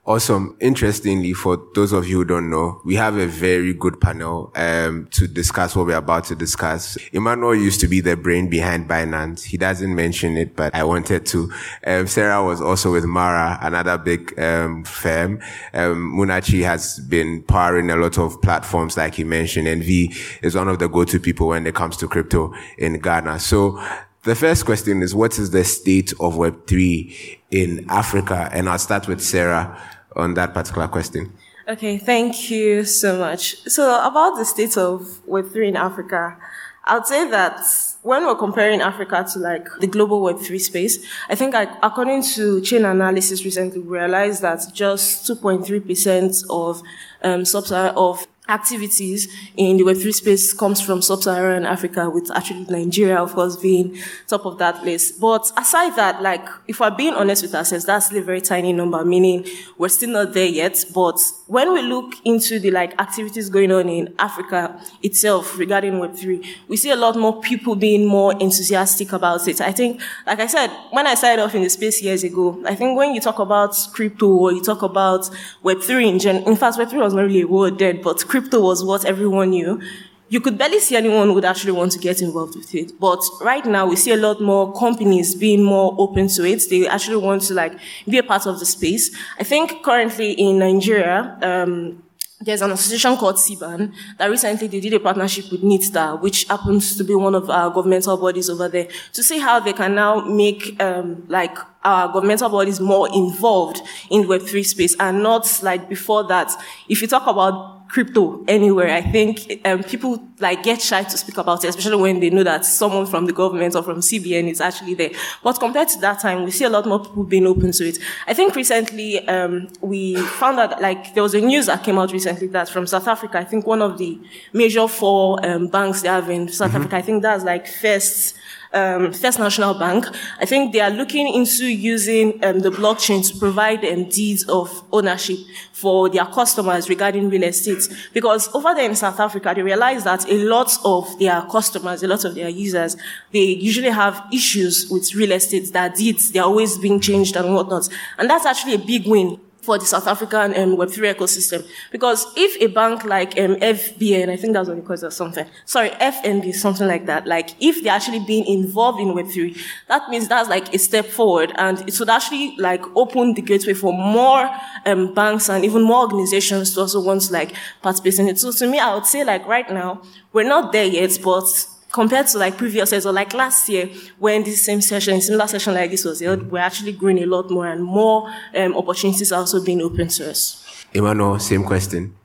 Awesome. 0.07 0.55
Interestingly, 0.61 1.33
for 1.33 1.61
those 1.75 1.91
of 1.91 2.07
you 2.07 2.19
who 2.19 2.23
don't 2.23 2.49
know, 2.49 2.79
we 2.85 2.95
have 2.95 3.17
a 3.17 3.27
very 3.27 3.73
good 3.73 3.99
panel 3.99 4.53
um, 4.55 5.09
to 5.11 5.27
discuss 5.27 5.75
what 5.75 5.85
we're 5.85 5.97
about 5.97 6.23
to 6.27 6.35
discuss. 6.35 6.97
Emmanuel 7.11 7.53
used 7.53 7.81
to 7.81 7.89
be 7.89 7.99
the 7.99 8.15
brain 8.15 8.49
behind 8.49 8.87
Binance. 8.87 9.43
He 9.43 9.57
doesn't 9.57 9.93
mention 9.93 10.37
it, 10.37 10.55
but 10.55 10.73
I 10.73 10.85
wanted 10.85 11.25
to. 11.25 11.51
Um, 11.85 12.07
Sarah 12.07 12.41
was 12.41 12.61
also 12.61 12.93
with 12.93 13.03
Mara, 13.03 13.59
another 13.61 13.97
big 13.97 14.39
um, 14.39 14.85
firm. 14.85 15.41
Um, 15.73 16.13
Munachi 16.17 16.63
has 16.63 16.99
been 16.99 17.43
powering 17.43 17.89
a 17.89 17.97
lot 17.97 18.17
of 18.17 18.41
platforms, 18.41 18.95
like 18.95 19.15
he 19.15 19.25
mentioned, 19.25 19.67
and 19.67 19.83
V 19.83 20.15
is 20.41 20.55
one 20.55 20.69
of 20.69 20.79
the 20.79 20.87
go-to 20.87 21.19
people 21.19 21.49
when 21.49 21.67
it 21.67 21.75
comes 21.75 21.97
to 21.97 22.07
crypto 22.07 22.53
in 22.77 22.97
Ghana. 22.99 23.41
So 23.41 23.77
the 24.23 24.35
first 24.35 24.65
question 24.65 25.01
is, 25.03 25.13
what 25.13 25.37
is 25.37 25.51
the 25.51 25.65
state 25.65 26.13
of 26.13 26.35
Web3 26.35 27.39
in 27.51 27.85
Africa? 27.89 28.49
And 28.53 28.69
I'll 28.69 28.79
start 28.79 29.09
with 29.09 29.21
Sarah 29.21 29.77
on 30.17 30.33
that 30.33 30.53
particular 30.53 30.87
question. 30.87 31.31
Okay, 31.67 31.97
thank 31.97 32.49
you 32.49 32.83
so 32.85 33.19
much. 33.19 33.57
So 33.67 33.83
about 34.05 34.37
the 34.37 34.45
state 34.45 34.77
of 34.77 35.01
Web3 35.27 35.67
in 35.67 35.75
Africa, 35.75 36.37
I'd 36.85 37.05
say 37.05 37.29
that 37.29 37.59
when 38.03 38.25
we're 38.25 38.35
comparing 38.35 38.79
Africa 38.79 39.25
to 39.33 39.39
like 39.39 39.67
the 39.81 39.87
global 39.87 40.21
Web3 40.21 40.59
space, 40.61 41.05
I 41.29 41.35
think 41.35 41.53
like, 41.53 41.69
according 41.83 42.23
to 42.35 42.61
Chainalysis 42.61 43.43
recently, 43.43 43.81
we 43.81 43.97
realized 43.97 44.41
that 44.43 44.61
just 44.73 45.29
2.3% 45.29 46.43
of 46.49 46.81
um, 47.23 47.43
sub 47.43 47.65
of 47.97 48.25
activities 48.49 49.27
in 49.55 49.77
the 49.77 49.83
Web3 49.83 50.13
space 50.13 50.53
comes 50.53 50.81
from 50.81 51.01
sub-Saharan 51.01 51.65
Africa, 51.65 52.09
with 52.09 52.31
actually 52.31 52.65
Nigeria, 52.65 53.21
of 53.21 53.33
course, 53.33 53.55
being 53.57 53.97
top 54.27 54.45
of 54.45 54.57
that 54.57 54.83
list. 54.83 55.19
But 55.19 55.51
aside 55.57 55.95
that, 55.95 56.21
like, 56.21 56.47
if 56.67 56.79
we're 56.79 56.91
being 56.91 57.13
honest 57.13 57.43
with 57.43 57.53
ourselves, 57.53 57.85
that's 57.85 58.07
still 58.07 58.19
a 58.19 58.23
very 58.23 58.41
tiny 58.41 58.73
number, 58.73 59.03
meaning 59.03 59.45
we're 59.77 59.89
still 59.89 60.09
not 60.09 60.33
there 60.33 60.47
yet. 60.47 60.83
But 60.93 61.19
when 61.47 61.73
we 61.73 61.81
look 61.81 62.13
into 62.23 62.59
the, 62.59 62.71
like, 62.71 62.99
activities 62.99 63.49
going 63.49 63.71
on 63.71 63.89
in 63.89 64.13
Africa 64.17 64.79
itself 65.03 65.57
regarding 65.57 65.93
Web3, 65.93 66.45
we 66.67 66.77
see 66.77 66.91
a 66.91 66.95
lot 66.95 67.17
more 67.17 67.41
people 67.41 67.75
being 67.75 68.05
more 68.05 68.33
enthusiastic 68.39 69.11
about 69.11 69.47
it. 69.47 69.59
I 69.59 69.71
think, 69.71 70.01
like 70.25 70.39
I 70.39 70.47
said, 70.47 70.69
when 70.91 71.05
I 71.05 71.15
started 71.15 71.41
off 71.41 71.53
in 71.55 71.63
the 71.63 71.69
space 71.69 72.01
years 72.01 72.23
ago, 72.23 72.63
I 72.65 72.75
think 72.75 72.97
when 72.97 73.13
you 73.13 73.21
talk 73.21 73.39
about 73.39 73.75
crypto 73.91 74.27
or 74.27 74.51
you 74.51 74.63
talk 74.63 74.81
about 74.83 75.29
Web3 75.63 76.07
in 76.07 76.19
general, 76.19 76.47
in 76.47 76.55
fact, 76.55 76.77
Web3 76.77 77.03
was 77.03 77.13
not 77.13 77.23
really 77.23 77.41
a 77.41 77.47
word 77.47 77.77
then, 77.77 78.01
but 78.01 78.25
crypto 78.27 78.36
was 78.41 78.83
what 78.83 79.05
everyone 79.05 79.51
knew. 79.51 79.81
You 80.29 80.41
could 80.41 80.57
barely 80.57 80.79
see 80.79 80.97
anyone 80.97 81.33
would 81.33 81.45
actually 81.45 81.71
want 81.71 81.93
to 81.93 81.99
get 81.99 82.21
involved 82.21 82.55
with 82.55 82.75
it. 82.75 82.99
But 82.99 83.21
right 83.41 83.65
now, 83.65 83.87
we 83.87 83.95
see 83.95 84.11
a 84.11 84.17
lot 84.17 84.41
more 84.41 84.73
companies 84.73 85.35
being 85.35 85.63
more 85.63 85.95
open 85.97 86.27
to 86.29 86.43
it. 86.43 86.63
They 86.69 86.85
actually 86.85 87.17
want 87.17 87.43
to 87.43 87.53
like 87.53 87.73
be 88.07 88.17
a 88.17 88.23
part 88.23 88.45
of 88.45 88.59
the 88.59 88.65
space. 88.65 89.15
I 89.39 89.43
think 89.43 89.83
currently 89.83 90.33
in 90.33 90.59
Nigeria, 90.59 91.37
um, 91.41 92.03
there's 92.39 92.61
an 92.61 92.71
association 92.71 93.15
called 93.17 93.35
CBAN 93.35 93.93
that 94.19 94.29
recently 94.29 94.67
they 94.67 94.79
did 94.79 94.93
a 94.93 94.99
partnership 94.99 95.45
with 95.51 95.63
NITDA, 95.63 96.21
which 96.21 96.43
happens 96.45 96.95
to 96.95 97.03
be 97.03 97.15
one 97.15 97.33
of 97.33 97.49
our 97.49 97.71
governmental 97.71 98.15
bodies 98.15 98.49
over 98.49 98.69
there, 98.69 98.87
to 99.13 99.23
see 99.23 99.39
how 99.39 99.59
they 99.59 99.73
can 99.73 99.95
now 99.95 100.21
make 100.21 100.79
um, 100.81 101.25
like 101.29 101.57
our 101.83 102.11
governmental 102.13 102.49
bodies 102.49 102.79
more 102.79 103.07
involved 103.11 103.81
in 104.11 104.23
Web3 104.23 104.65
space 104.65 104.95
and 104.99 105.23
not 105.23 105.47
like 105.63 105.89
before 105.89 106.27
that. 106.27 106.51
If 106.87 107.01
you 107.01 107.07
talk 107.07 107.25
about 107.25 107.76
crypto 107.89 108.43
anywhere. 108.47 108.89
I 108.89 109.01
think 109.01 109.61
um, 109.65 109.83
people 109.83 110.21
like 110.39 110.63
get 110.63 110.81
shy 110.81 111.03
to 111.03 111.17
speak 111.17 111.37
about 111.37 111.63
it, 111.63 111.69
especially 111.69 112.01
when 112.01 112.19
they 112.19 112.29
know 112.29 112.43
that 112.43 112.65
someone 112.65 113.05
from 113.05 113.25
the 113.25 113.33
government 113.33 113.75
or 113.75 113.83
from 113.83 113.99
CBN 113.99 114.49
is 114.49 114.61
actually 114.61 114.93
there. 114.93 115.11
But 115.43 115.59
compared 115.59 115.89
to 115.89 115.99
that 116.01 116.19
time, 116.19 116.43
we 116.43 116.51
see 116.51 116.65
a 116.65 116.69
lot 116.69 116.85
more 116.85 116.99
people 116.99 117.23
being 117.23 117.47
open 117.47 117.71
to 117.71 117.87
it. 117.87 117.99
I 118.27 118.33
think 118.33 118.55
recently 118.55 119.27
um, 119.27 119.69
we 119.81 120.15
found 120.15 120.59
out 120.59 120.81
like 120.81 121.13
there 121.13 121.23
was 121.23 121.33
a 121.33 121.41
news 121.41 121.67
that 121.67 121.83
came 121.83 121.97
out 121.97 122.11
recently 122.11 122.47
that 122.47 122.69
from 122.69 122.87
South 122.87 123.07
Africa, 123.07 123.39
I 123.39 123.43
think 123.43 123.65
one 123.65 123.81
of 123.81 123.97
the 123.97 124.19
major 124.53 124.87
four 124.87 125.43
um, 125.45 125.67
banks 125.67 126.01
they 126.01 126.09
have 126.09 126.29
in 126.29 126.47
South 126.49 126.69
mm-hmm. 126.69 126.77
Africa, 126.77 126.97
I 126.97 127.01
think 127.01 127.23
that's 127.23 127.43
like 127.43 127.67
First 127.67 128.35
um, 128.73 129.13
First 129.13 129.39
National 129.39 129.73
Bank, 129.73 130.05
I 130.39 130.45
think 130.45 130.73
they 130.73 130.81
are 130.81 130.89
looking 130.89 131.33
into 131.33 131.65
using 131.65 132.43
um, 132.43 132.59
the 132.59 132.69
blockchain 132.69 133.27
to 133.31 133.37
provide 133.39 133.83
um, 133.85 134.09
deeds 134.09 134.43
of 134.49 134.83
ownership 134.91 135.37
for 135.71 136.09
their 136.09 136.25
customers 136.25 136.89
regarding 136.89 137.29
real 137.29 137.43
estate. 137.43 137.87
Because 138.13 138.53
over 138.53 138.73
there 138.73 138.89
in 138.89 138.95
South 138.95 139.19
Africa, 139.19 139.53
they 139.55 139.61
realize 139.61 140.03
that 140.03 140.27
a 140.29 140.37
lot 140.43 140.75
of 140.83 141.17
their 141.19 141.41
customers, 141.43 142.03
a 142.03 142.07
lot 142.07 142.25
of 142.25 142.35
their 142.35 142.49
users, 142.49 142.97
they 143.31 143.39
usually 143.39 143.89
have 143.89 144.23
issues 144.33 144.89
with 144.89 145.13
real 145.15 145.31
estate, 145.31 145.71
that 145.73 145.95
deeds, 145.95 146.31
they're 146.31 146.43
always 146.43 146.77
being 146.77 146.99
changed 146.99 147.35
and 147.35 147.53
whatnot. 147.53 147.87
And 148.17 148.29
that's 148.29 148.45
actually 148.45 148.73
a 148.73 148.79
big 148.79 149.07
win 149.07 149.39
for 149.67 149.77
the 149.77 149.85
South 149.85 150.07
African 150.07 150.55
um, 150.55 150.77
Web3 150.77 151.13
ecosystem. 151.13 151.67
Because 151.91 152.25
if 152.37 152.59
a 152.61 152.67
bank 152.67 153.03
like 153.03 153.37
um, 153.37 153.57
FBN, 153.57 154.29
I 154.29 154.37
think 154.37 154.53
that's 154.53 154.69
what 154.69 154.77
it 154.77 154.85
calls 154.85 155.03
or 155.03 155.11
something, 155.11 155.45
sorry, 155.65 155.89
FNB, 155.89 156.55
something 156.55 156.87
like 156.87 157.05
that, 157.07 157.27
like 157.27 157.49
if 157.59 157.83
they're 157.83 157.91
actually 157.91 158.21
being 158.21 158.45
involved 158.45 159.01
in 159.01 159.09
Web3, 159.09 159.59
that 159.89 160.09
means 160.09 160.29
that's 160.29 160.47
like 160.47 160.73
a 160.73 160.79
step 160.79 161.05
forward 161.05 161.51
and 161.57 161.81
it 161.81 161.99
would 161.99 162.09
actually 162.09 162.55
like 162.57 162.81
open 162.95 163.33
the 163.33 163.41
gateway 163.41 163.73
for 163.73 163.91
more 163.91 164.49
um, 164.85 165.13
banks 165.13 165.49
and 165.49 165.65
even 165.65 165.81
more 165.81 166.03
organizations 166.03 166.73
to 166.73 166.79
also 166.79 167.01
want 167.01 167.23
to 167.23 167.33
like 167.33 167.53
participate 167.81 168.19
in 168.19 168.29
it. 168.29 168.39
So 168.39 168.53
to 168.53 168.67
me, 168.67 168.79
I 168.79 168.95
would 168.95 169.05
say 169.05 169.25
like 169.25 169.45
right 169.45 169.69
now, 169.69 170.01
we're 170.31 170.47
not 170.47 170.71
there 170.71 170.85
yet, 170.85 171.19
but 171.21 171.43
compared 171.91 172.27
to 172.27 172.37
like 172.37 172.57
previous 172.57 172.91
years 172.91 173.05
or 173.05 173.13
like 173.13 173.33
last 173.33 173.69
year 173.69 173.89
when 174.19 174.43
this 174.43 174.65
same 174.65 174.81
session, 174.81 175.21
similar 175.21 175.47
session 175.47 175.73
like 175.73 175.91
this 175.91 176.05
was 176.05 176.19
held, 176.19 176.51
we're 176.51 176.59
actually 176.59 176.91
growing 176.91 177.19
a 177.19 177.25
lot 177.25 177.49
more 177.49 177.67
and 177.67 177.83
more 177.83 178.31
um, 178.55 178.75
opportunities 178.75 179.31
are 179.31 179.39
also 179.39 179.63
being 179.63 179.81
open 179.81 180.07
to 180.07 180.29
us. 180.29 180.85
Emmanuel, 180.93 181.39
same 181.39 181.63
question. 181.63 182.15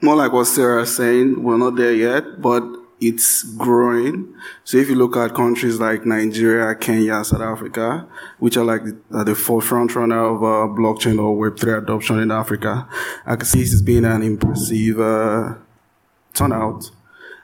More 0.00 0.16
like 0.16 0.32
what 0.32 0.44
Sarah 0.44 0.86
Sarah's 0.86 0.96
saying, 0.96 1.42
we're 1.42 1.56
not 1.56 1.76
there 1.76 1.94
yet, 1.94 2.40
but 2.40 2.62
it's 3.00 3.42
growing. 3.42 4.34
So 4.64 4.78
if 4.78 4.88
you 4.88 4.94
look 4.94 5.16
at 5.16 5.34
countries 5.34 5.78
like 5.80 6.06
Nigeria, 6.06 6.74
Kenya, 6.74 7.24
South 7.24 7.40
Africa, 7.40 8.06
which 8.38 8.56
are 8.56 8.64
like 8.64 8.84
the, 8.84 9.24
the 9.24 9.34
forefront 9.34 9.94
runner 9.94 10.24
of 10.24 10.42
uh, 10.42 10.74
blockchain 10.74 11.18
or 11.18 11.50
Web3 11.50 11.78
adoption 11.78 12.20
in 12.20 12.30
Africa, 12.30 12.88
I 13.24 13.36
can 13.36 13.46
see 13.46 13.60
this 13.60 13.72
is 13.72 13.82
being 13.82 14.04
an 14.04 14.22
impressive 14.22 15.00
uh, 15.00 15.54
turnout. 16.32 16.90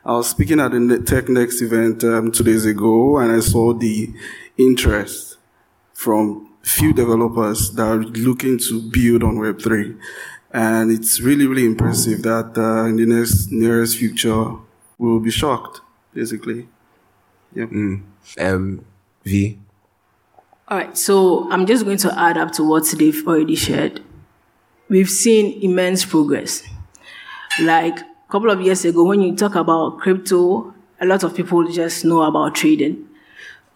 I 0.04 0.12
was 0.12 0.30
speaking 0.30 0.58
at 0.58 0.72
the 0.72 1.02
Tech 1.06 1.28
Next 1.28 1.62
event 1.62 2.02
um, 2.02 2.32
two 2.32 2.42
days 2.42 2.64
ago, 2.66 3.18
and 3.18 3.30
I 3.30 3.38
saw 3.38 3.72
the 3.72 4.12
interest 4.58 5.36
from 5.94 6.48
few 6.62 6.92
developers 6.92 7.70
that 7.72 7.86
are 7.86 8.02
looking 8.02 8.58
to 8.58 8.82
build 8.90 9.22
on 9.22 9.36
Web3. 9.36 9.96
And 10.52 10.90
it's 10.90 11.20
really, 11.20 11.46
really 11.46 11.64
impressive 11.64 12.22
that 12.22 12.58
uh, 12.58 12.86
in 12.86 12.96
the 12.96 13.06
next 13.06 13.52
nearest 13.52 13.96
future, 13.96 14.56
we'll 14.98 15.20
be 15.20 15.30
shocked, 15.30 15.80
basically. 16.12 16.68
Yeah. 17.54 17.66
Mm. 17.66 18.02
Um, 18.40 18.84
v. 19.24 19.58
All 20.66 20.78
right. 20.78 20.98
So 20.98 21.50
I'm 21.50 21.64
just 21.64 21.84
going 21.84 21.98
to 21.98 22.18
add 22.18 22.36
up 22.36 22.50
to 22.52 22.64
what 22.64 22.86
they've 22.98 23.26
already 23.26 23.54
shared. 23.54 24.02
We've 24.88 25.10
seen 25.10 25.62
immense 25.62 26.04
progress. 26.04 26.62
Like 27.60 27.98
a 27.98 28.11
couple 28.32 28.50
of 28.50 28.62
years 28.62 28.82
ago, 28.86 29.04
when 29.04 29.20
you 29.20 29.36
talk 29.36 29.54
about 29.56 29.98
crypto, 29.98 30.72
a 31.02 31.04
lot 31.04 31.22
of 31.22 31.36
people 31.36 31.70
just 31.70 32.02
know 32.02 32.22
about 32.22 32.54
trading. 32.54 33.06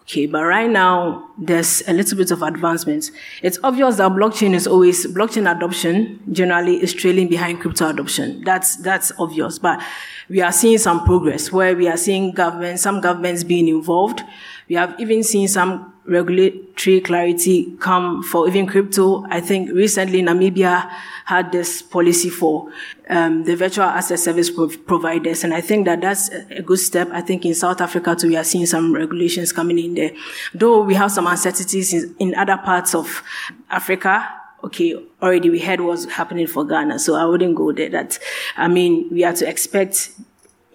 Okay, 0.01 0.25
but 0.25 0.45
right 0.45 0.69
now 0.69 1.29
there's 1.37 1.83
a 1.87 1.93
little 1.93 2.17
bit 2.17 2.31
of 2.31 2.41
advancement. 2.41 3.11
It's 3.43 3.59
obvious 3.61 3.97
that 3.97 4.13
blockchain 4.13 4.55
is 4.55 4.65
always 4.65 5.05
blockchain 5.05 5.53
adoption 5.53 6.21
generally 6.31 6.81
is 6.81 6.91
trailing 6.91 7.27
behind 7.27 7.59
crypto 7.59 7.89
adoption. 7.89 8.43
That's 8.45 8.77
that's 8.77 9.11
obvious. 9.19 9.59
But 9.59 9.79
we 10.27 10.41
are 10.41 10.51
seeing 10.51 10.79
some 10.79 11.05
progress 11.05 11.51
where 11.51 11.75
we 11.75 11.87
are 11.87 11.97
seeing 11.97 12.31
governments, 12.31 12.81
some 12.81 12.99
governments 12.99 13.43
being 13.43 13.67
involved. 13.67 14.21
We 14.69 14.75
have 14.75 14.99
even 14.99 15.21
seen 15.23 15.49
some 15.49 15.93
regulatory 16.07 17.01
clarity 17.01 17.75
come 17.79 18.23
for 18.23 18.47
even 18.47 18.65
crypto. 18.65 19.25
I 19.29 19.41
think 19.41 19.71
recently 19.71 20.21
Namibia 20.21 20.89
had 21.25 21.51
this 21.51 21.81
policy 21.81 22.29
for 22.29 22.71
um, 23.09 23.43
the 23.43 23.55
virtual 23.55 23.85
asset 23.85 24.19
service 24.19 24.49
providers, 24.49 25.43
and 25.43 25.53
I 25.53 25.61
think 25.61 25.85
that 25.85 26.01
that's 26.01 26.29
a 26.29 26.61
good 26.61 26.79
step. 26.79 27.09
I 27.11 27.21
think 27.21 27.45
in 27.45 27.53
South 27.53 27.81
Africa 27.81 28.15
too, 28.15 28.29
we 28.29 28.37
are 28.37 28.43
seeing 28.43 28.65
some 28.65 28.93
regulations 28.93 29.51
coming 29.51 29.77
in 29.79 29.93
there. 29.95 30.11
Though 30.53 30.81
we 30.81 30.93
have 30.93 31.11
some 31.11 31.27
uncertainties 31.27 31.93
in, 31.93 32.15
in 32.19 32.35
other 32.35 32.57
parts 32.57 32.95
of 32.95 33.21
Africa, 33.69 34.27
okay, 34.63 34.95
already 35.21 35.49
we 35.49 35.59
heard 35.59 35.81
what's 35.81 36.05
happening 36.05 36.47
for 36.47 36.65
Ghana, 36.65 36.99
so 36.99 37.15
I 37.15 37.25
wouldn't 37.25 37.55
go 37.55 37.71
there. 37.71 37.89
That, 37.89 38.17
I 38.55 38.67
mean, 38.67 39.09
we 39.11 39.23
are 39.23 39.33
to 39.33 39.47
expect 39.47 40.11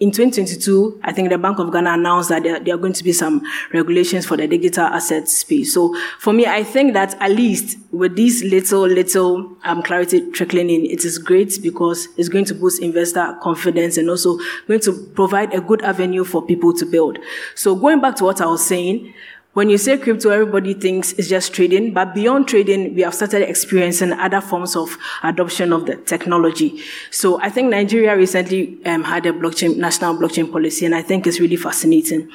in 0.03 0.11
2022, 0.11 0.99
I 1.01 1.13
think 1.13 1.29
the 1.29 1.37
Bank 1.37 1.59
of 1.59 1.71
Ghana 1.71 1.93
announced 1.93 2.27
that 2.27 2.43
there, 2.43 2.59
there, 2.59 2.75
are 2.75 2.77
going 2.77 2.91
to 2.91 3.03
be 3.05 3.13
some 3.13 3.41
regulations 3.71 4.25
for 4.25 4.35
the 4.35 4.49
digital 4.49 4.83
asset 4.83 5.29
space. 5.29 5.73
So 5.73 5.95
for 6.19 6.33
me, 6.33 6.45
I 6.45 6.65
think 6.65 6.93
that 6.93 7.15
at 7.21 7.31
least 7.31 7.77
with 7.89 8.17
this 8.17 8.43
little, 8.43 8.81
little 8.81 9.55
um, 9.63 9.81
clarity 9.81 10.29
trickling 10.31 10.69
in, 10.69 10.85
it 10.85 11.05
is 11.05 11.17
great 11.17 11.57
because 11.63 12.09
it's 12.17 12.27
going 12.27 12.43
to 12.45 12.53
boost 12.53 12.81
investor 12.81 13.37
confidence 13.41 13.95
and 13.95 14.09
also 14.09 14.37
going 14.67 14.81
to 14.81 14.91
provide 15.15 15.53
a 15.53 15.61
good 15.61 15.81
avenue 15.83 16.25
for 16.25 16.45
people 16.45 16.73
to 16.73 16.85
build. 16.85 17.17
So 17.55 17.73
going 17.73 18.01
back 18.01 18.17
to 18.17 18.25
what 18.25 18.41
I 18.41 18.47
was 18.47 18.65
saying, 18.65 19.13
when 19.53 19.69
you 19.69 19.77
say 19.77 19.97
crypto, 19.97 20.31
everybody 20.31 20.73
thinks 20.73 21.13
it's 21.13 21.27
just 21.27 21.53
trading, 21.53 21.93
but 21.93 22.15
beyond 22.15 22.47
trading, 22.47 22.95
we 22.95 23.01
have 23.03 23.13
started 23.13 23.47
experiencing 23.47 24.11
other 24.13 24.41
forms 24.41 24.75
of 24.75 24.97
adoption 25.21 25.71
of 25.71 25.85
the 25.85 25.95
technology. 25.95 26.81
So 27.11 27.39
I 27.39 27.49
think 27.49 27.69
Nigeria 27.69 28.17
recently 28.17 28.83
um, 28.85 29.03
had 29.03 29.27
a 29.27 29.31
blockchain, 29.31 29.77
national 29.77 30.17
blockchain 30.17 30.51
policy, 30.51 30.85
and 30.87 30.95
I 30.95 31.03
think 31.03 31.27
it's 31.27 31.39
really 31.39 31.55
fascinating. 31.55 32.31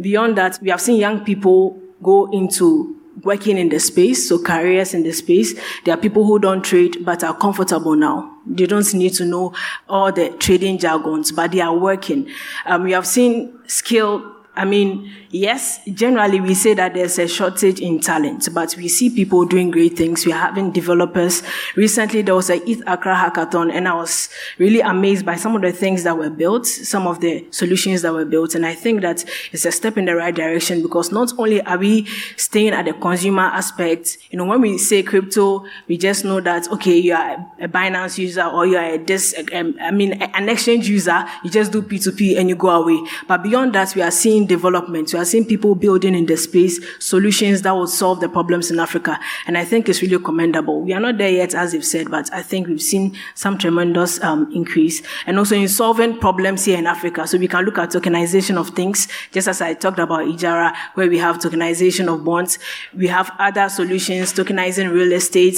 Beyond 0.00 0.36
that, 0.38 0.58
we 0.60 0.70
have 0.70 0.80
seen 0.80 0.96
young 0.98 1.24
people 1.24 1.80
go 2.02 2.26
into 2.32 2.96
working 3.22 3.56
in 3.58 3.68
the 3.68 3.78
space, 3.78 4.28
so 4.28 4.38
careers 4.42 4.92
in 4.92 5.04
the 5.04 5.12
space. 5.12 5.58
There 5.84 5.94
are 5.94 6.00
people 6.00 6.24
who 6.24 6.38
don't 6.38 6.62
trade 6.64 6.98
but 7.04 7.22
are 7.24 7.36
comfortable 7.36 7.94
now. 7.94 8.36
They 8.44 8.66
don't 8.66 8.92
need 8.92 9.14
to 9.14 9.24
know 9.24 9.54
all 9.88 10.12
the 10.12 10.30
trading 10.30 10.78
jargons, 10.78 11.32
but 11.32 11.52
they 11.52 11.60
are 11.60 11.76
working. 11.76 12.28
Um, 12.66 12.84
we 12.84 12.92
have 12.92 13.06
seen 13.06 13.58
skill 13.66 14.35
I 14.56 14.64
mean, 14.64 15.12
yes, 15.30 15.80
generally 15.84 16.40
we 16.40 16.54
say 16.54 16.72
that 16.74 16.94
there's 16.94 17.18
a 17.18 17.28
shortage 17.28 17.78
in 17.78 18.00
talent, 18.00 18.48
but 18.54 18.74
we 18.76 18.88
see 18.88 19.10
people 19.10 19.44
doing 19.44 19.70
great 19.70 19.96
things. 19.96 20.24
We're 20.24 20.34
having 20.34 20.72
developers. 20.72 21.42
Recently, 21.76 22.22
there 22.22 22.34
was 22.34 22.48
a 22.48 22.56
ETH 22.68 22.82
Accra 22.86 23.14
hackathon, 23.14 23.70
and 23.70 23.86
I 23.86 23.94
was 23.94 24.30
really 24.58 24.80
amazed 24.80 25.26
by 25.26 25.36
some 25.36 25.54
of 25.54 25.60
the 25.60 25.72
things 25.72 26.04
that 26.04 26.16
were 26.16 26.30
built, 26.30 26.66
some 26.66 27.06
of 27.06 27.20
the 27.20 27.46
solutions 27.50 28.00
that 28.00 28.14
were 28.14 28.24
built. 28.24 28.54
And 28.54 28.64
I 28.64 28.74
think 28.74 29.02
that 29.02 29.24
it's 29.52 29.66
a 29.66 29.72
step 29.72 29.98
in 29.98 30.06
the 30.06 30.14
right 30.14 30.34
direction 30.34 30.80
because 30.80 31.12
not 31.12 31.32
only 31.38 31.60
are 31.62 31.76
we 31.76 32.06
staying 32.36 32.70
at 32.70 32.86
the 32.86 32.94
consumer 32.94 33.42
aspect, 33.42 34.16
you 34.30 34.38
know, 34.38 34.46
when 34.46 34.62
we 34.62 34.78
say 34.78 35.02
crypto, 35.02 35.66
we 35.86 35.98
just 35.98 36.24
know 36.24 36.40
that, 36.40 36.70
okay, 36.72 36.96
you 36.96 37.14
are 37.14 37.46
a 37.60 37.68
Binance 37.68 38.16
user 38.16 38.44
or 38.44 38.64
you 38.64 38.78
are 38.78 38.94
a 38.94 38.96
this, 38.96 39.34
um, 39.52 39.76
I 39.82 39.90
mean, 39.90 40.14
an 40.14 40.48
exchange 40.48 40.88
user, 40.88 41.26
you 41.44 41.50
just 41.50 41.72
do 41.72 41.82
P2P 41.82 42.38
and 42.38 42.48
you 42.48 42.56
go 42.56 42.70
away. 42.70 42.98
But 43.28 43.42
beyond 43.42 43.74
that, 43.74 43.94
we 43.94 44.00
are 44.00 44.10
seeing 44.10 44.45
development. 44.46 45.12
We 45.12 45.18
are 45.18 45.24
seeing 45.24 45.44
people 45.44 45.74
building 45.74 46.14
in 46.14 46.26
the 46.26 46.36
space 46.36 46.80
solutions 46.98 47.62
that 47.62 47.72
will 47.72 47.86
solve 47.86 48.20
the 48.20 48.28
problems 48.28 48.70
in 48.70 48.78
Africa. 48.78 49.18
And 49.46 49.58
I 49.58 49.64
think 49.64 49.88
it's 49.88 50.02
really 50.02 50.22
commendable. 50.22 50.80
We 50.80 50.92
are 50.92 51.00
not 51.00 51.18
there 51.18 51.30
yet, 51.30 51.54
as 51.54 51.74
you've 51.74 51.84
said, 51.84 52.10
but 52.10 52.32
I 52.32 52.42
think 52.42 52.68
we've 52.68 52.82
seen 52.82 53.16
some 53.34 53.58
tremendous 53.58 54.22
um, 54.22 54.50
increase. 54.54 55.02
And 55.26 55.38
also 55.38 55.56
in 55.56 55.68
solving 55.68 56.18
problems 56.18 56.64
here 56.64 56.78
in 56.78 56.86
Africa. 56.86 57.26
So 57.26 57.38
we 57.38 57.48
can 57.48 57.64
look 57.64 57.78
at 57.78 57.90
tokenization 57.90 58.56
of 58.56 58.70
things, 58.70 59.08
just 59.32 59.48
as 59.48 59.60
I 59.60 59.74
talked 59.74 59.98
about 59.98 60.26
Ejara, 60.26 60.74
where 60.94 61.08
we 61.08 61.18
have 61.18 61.38
tokenization 61.38 62.12
of 62.12 62.24
bonds. 62.24 62.58
We 62.94 63.08
have 63.08 63.30
other 63.38 63.68
solutions, 63.68 64.32
tokenizing 64.32 64.92
real 64.92 65.12
estate. 65.12 65.56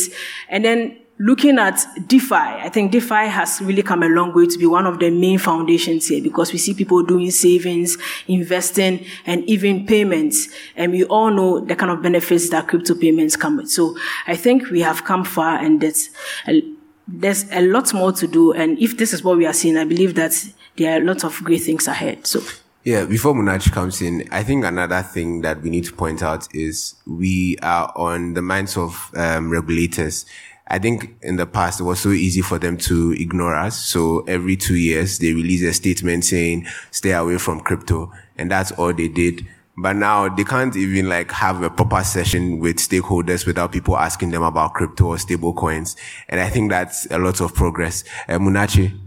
And 0.48 0.64
then 0.64 0.98
looking 1.18 1.58
at 1.58 1.84
DeFi, 2.06 2.34
I 2.34 2.68
think 2.68 2.92
DeFi 2.92 3.26
has 3.26 3.60
really 3.60 3.82
come 3.82 4.02
a 4.02 4.08
long 4.08 4.32
way 4.32 4.46
to 4.46 4.58
be 4.58 4.66
one 4.66 4.86
of 4.86 4.98
the 4.98 5.10
main 5.10 5.38
foundations 5.38 6.06
here 6.06 6.22
because 6.22 6.52
we 6.52 6.58
see 6.58 6.74
people 6.74 7.02
doing 7.02 7.30
savings, 7.30 7.98
investing, 8.28 9.04
and 9.26 9.44
even 9.44 9.86
payments. 9.86 10.48
And 10.76 10.92
we 10.92 11.04
all 11.04 11.30
know 11.30 11.60
the 11.60 11.74
kind 11.74 11.90
of 11.90 12.02
benefits 12.02 12.50
that 12.50 12.68
crypto 12.68 12.94
payments 12.94 13.36
come 13.36 13.56
with. 13.56 13.70
So 13.70 13.96
I 14.26 14.36
think 14.36 14.70
we 14.70 14.80
have 14.80 15.04
come 15.04 15.24
far 15.24 15.58
and 15.58 15.80
there's 15.80 16.10
a, 16.46 16.62
there's 17.08 17.50
a 17.52 17.62
lot 17.62 17.92
more 17.92 18.12
to 18.12 18.26
do. 18.26 18.52
And 18.52 18.78
if 18.78 18.96
this 18.96 19.12
is 19.12 19.24
what 19.24 19.38
we 19.38 19.46
are 19.46 19.52
seeing, 19.52 19.76
I 19.76 19.84
believe 19.84 20.14
that 20.14 20.32
there 20.76 20.94
are 20.94 21.02
a 21.02 21.04
lot 21.04 21.24
of 21.24 21.42
great 21.42 21.62
things 21.62 21.88
ahead. 21.88 22.26
So. 22.26 22.40
Yeah, 22.84 23.04
before 23.04 23.34
Munach 23.34 23.70
comes 23.72 24.00
in, 24.00 24.26
I 24.30 24.42
think 24.44 24.64
another 24.64 25.02
thing 25.02 25.42
that 25.42 25.60
we 25.62 25.68
need 25.68 25.84
to 25.86 25.92
point 25.92 26.22
out 26.22 26.48
is 26.54 26.94
we 27.06 27.58
are 27.60 27.92
on 27.96 28.34
the 28.34 28.40
minds 28.40 28.78
of 28.78 29.10
um, 29.14 29.50
regulators 29.50 30.24
I 30.68 30.78
think 30.78 31.16
in 31.22 31.36
the 31.36 31.46
past 31.46 31.80
it 31.80 31.84
was 31.84 31.98
so 31.98 32.10
easy 32.10 32.42
for 32.42 32.58
them 32.58 32.76
to 32.78 33.12
ignore 33.12 33.54
us. 33.54 33.78
So 33.78 34.20
every 34.28 34.56
two 34.56 34.76
years 34.76 35.18
they 35.18 35.32
release 35.32 35.62
a 35.62 35.72
statement 35.72 36.24
saying 36.24 36.66
stay 36.90 37.12
away 37.12 37.38
from 37.38 37.60
crypto. 37.60 38.12
And 38.36 38.50
that's 38.50 38.70
all 38.72 38.92
they 38.92 39.08
did. 39.08 39.46
But 39.80 39.94
now 39.94 40.28
they 40.28 40.44
can't 40.44 40.74
even 40.76 41.08
like 41.08 41.30
have 41.30 41.62
a 41.62 41.70
proper 41.70 42.02
session 42.04 42.58
with 42.58 42.76
stakeholders 42.76 43.46
without 43.46 43.72
people 43.72 43.96
asking 43.96 44.30
them 44.30 44.42
about 44.42 44.74
crypto 44.74 45.06
or 45.06 45.18
stable 45.18 45.54
coins. 45.54 45.96
And 46.28 46.40
I 46.40 46.50
think 46.50 46.70
that's 46.70 47.06
a 47.10 47.18
lot 47.18 47.40
of 47.40 47.54
progress. 47.54 48.04
Uh, 48.28 48.38
Munachi? 48.38 48.98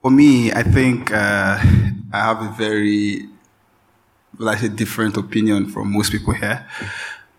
For 0.00 0.10
me, 0.10 0.50
I 0.52 0.62
think 0.62 1.12
uh, 1.12 1.58
I 2.12 2.18
have 2.18 2.42
a 2.42 2.48
very, 2.58 3.28
like 4.38 4.62
a 4.62 4.68
different 4.68 5.16
opinion 5.16 5.68
from 5.68 5.92
most 5.92 6.10
people 6.10 6.32
here. 6.32 6.66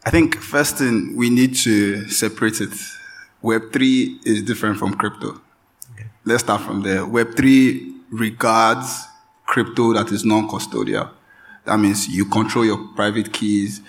I 0.05 0.09
think 0.09 0.37
first 0.37 0.77
thing 0.77 1.15
we 1.15 1.29
need 1.29 1.55
to 1.57 2.09
separate 2.09 2.59
it. 2.59 2.71
Web3 3.43 4.25
is 4.25 4.41
different 4.43 4.77
from 4.77 4.93
crypto. 4.95 5.41
Okay. 5.93 6.07
Let's 6.25 6.43
start 6.43 6.61
from 6.61 6.81
there. 6.81 7.01
Web3 7.01 7.99
regards 8.11 9.05
crypto 9.45 9.93
that 9.93 10.11
is 10.11 10.25
non-custodial. 10.25 11.09
That 11.65 11.77
means 11.77 12.07
you 12.07 12.25
control 12.25 12.65
your 12.65 12.87
private 12.95 13.31
keys. 13.31 13.81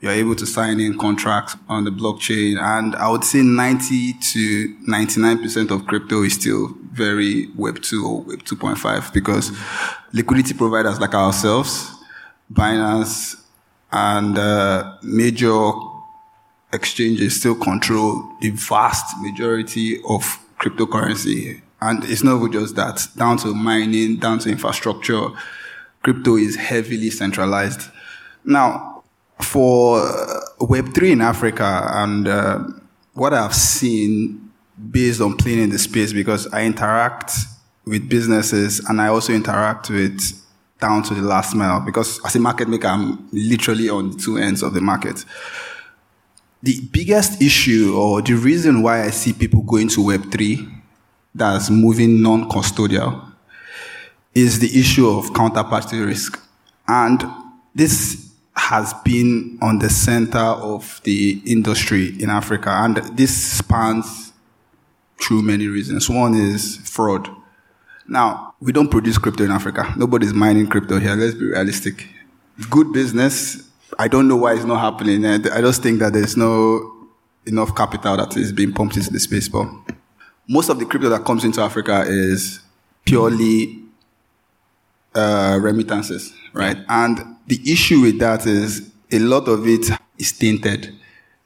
You're 0.00 0.12
able 0.12 0.34
to 0.34 0.46
sign 0.46 0.80
in 0.80 0.98
contracts 0.98 1.56
on 1.68 1.84
the 1.84 1.90
blockchain. 1.90 2.60
And 2.60 2.96
I 2.96 3.08
would 3.08 3.22
say 3.22 3.42
90 3.42 4.14
to 4.14 4.76
99% 4.88 5.70
of 5.70 5.86
crypto 5.86 6.22
is 6.24 6.34
still 6.34 6.74
very 6.90 7.46
Web2 7.56 8.04
or 8.04 8.22
Web 8.22 8.42
2.5 8.42 9.12
because 9.12 9.52
liquidity 10.12 10.54
providers 10.54 10.98
like 10.98 11.14
ourselves, 11.14 11.92
Binance, 12.52 13.41
and 13.92 14.38
uh, 14.38 14.94
major 15.02 15.70
exchanges 16.72 17.38
still 17.38 17.54
control 17.54 18.24
the 18.40 18.50
vast 18.50 19.04
majority 19.20 19.98
of 20.08 20.38
cryptocurrency. 20.58 21.60
And 21.80 22.04
it's 22.04 22.22
not 22.22 22.50
just 22.52 22.76
that, 22.76 23.06
down 23.16 23.36
to 23.38 23.54
mining, 23.54 24.16
down 24.16 24.38
to 24.40 24.50
infrastructure, 24.50 25.28
crypto 26.02 26.36
is 26.36 26.56
heavily 26.56 27.10
centralized. 27.10 27.90
Now, 28.44 29.02
for 29.40 30.00
uh, 30.00 30.40
Web3 30.60 31.12
in 31.12 31.20
Africa 31.20 31.88
and 31.92 32.28
uh, 32.28 32.60
what 33.14 33.34
I've 33.34 33.54
seen 33.54 34.50
based 34.90 35.20
on 35.20 35.36
playing 35.36 35.58
in 35.58 35.70
the 35.70 35.78
space, 35.78 36.12
because 36.12 36.46
I 36.52 36.64
interact 36.64 37.32
with 37.84 38.08
businesses 38.08 38.80
and 38.88 39.00
I 39.00 39.08
also 39.08 39.32
interact 39.32 39.90
with 39.90 40.41
down 40.82 41.02
to 41.04 41.14
the 41.14 41.22
last 41.22 41.54
mile 41.54 41.80
because 41.80 42.20
as 42.26 42.34
a 42.34 42.40
market 42.40 42.68
maker, 42.68 42.88
I'm 42.88 43.28
literally 43.32 43.88
on 43.88 44.10
the 44.10 44.18
two 44.18 44.36
ends 44.36 44.62
of 44.62 44.74
the 44.74 44.80
market. 44.80 45.24
The 46.62 46.80
biggest 46.92 47.40
issue 47.40 47.94
or 47.96 48.20
the 48.20 48.34
reason 48.34 48.82
why 48.82 49.04
I 49.04 49.10
see 49.10 49.32
people 49.32 49.62
going 49.62 49.88
to 49.90 50.00
Web3 50.00 50.80
that's 51.34 51.70
moving 51.70 52.20
non-custodial 52.20 53.32
is 54.34 54.58
the 54.58 54.78
issue 54.78 55.08
of 55.08 55.30
counterparty 55.30 56.04
risk. 56.04 56.38
And 56.88 57.24
this 57.74 58.32
has 58.54 58.92
been 59.04 59.58
on 59.62 59.78
the 59.78 59.88
center 59.88 60.38
of 60.38 61.00
the 61.04 61.40
industry 61.46 62.20
in 62.20 62.28
Africa. 62.28 62.70
And 62.70 62.96
this 63.16 63.34
spans 63.34 64.32
through 65.20 65.42
many 65.42 65.68
reasons. 65.68 66.10
One 66.10 66.34
is 66.34 66.76
fraud. 66.76 67.28
Now, 68.12 68.54
we 68.60 68.72
don't 68.72 68.90
produce 68.90 69.16
crypto 69.16 69.42
in 69.42 69.50
Africa. 69.50 69.94
Nobody's 69.96 70.34
mining 70.34 70.66
crypto 70.66 70.98
here. 70.98 71.14
Let's 71.14 71.34
be 71.34 71.46
realistic. 71.46 72.06
Good 72.68 72.92
business. 72.92 73.66
I 73.98 74.06
don't 74.06 74.28
know 74.28 74.36
why 74.36 74.52
it's 74.52 74.66
not 74.66 74.80
happening. 74.80 75.24
I 75.24 75.62
just 75.62 75.82
think 75.82 75.98
that 76.00 76.12
there's 76.12 76.36
no 76.36 76.92
enough 77.46 77.74
capital 77.74 78.18
that 78.18 78.36
is 78.36 78.52
being 78.52 78.74
pumped 78.74 78.98
into 78.98 79.10
the 79.10 79.18
space. 79.18 79.48
But 79.48 79.66
most 80.46 80.68
of 80.68 80.78
the 80.78 80.84
crypto 80.84 81.08
that 81.08 81.24
comes 81.24 81.42
into 81.42 81.62
Africa 81.62 82.04
is 82.06 82.60
purely 83.06 83.80
uh, 85.14 85.58
remittances, 85.62 86.34
right? 86.52 86.76
And 86.90 87.36
the 87.46 87.60
issue 87.64 88.02
with 88.02 88.18
that 88.18 88.46
is 88.46 88.92
a 89.10 89.20
lot 89.20 89.48
of 89.48 89.66
it 89.66 89.86
is 90.18 90.32
tainted, 90.32 90.94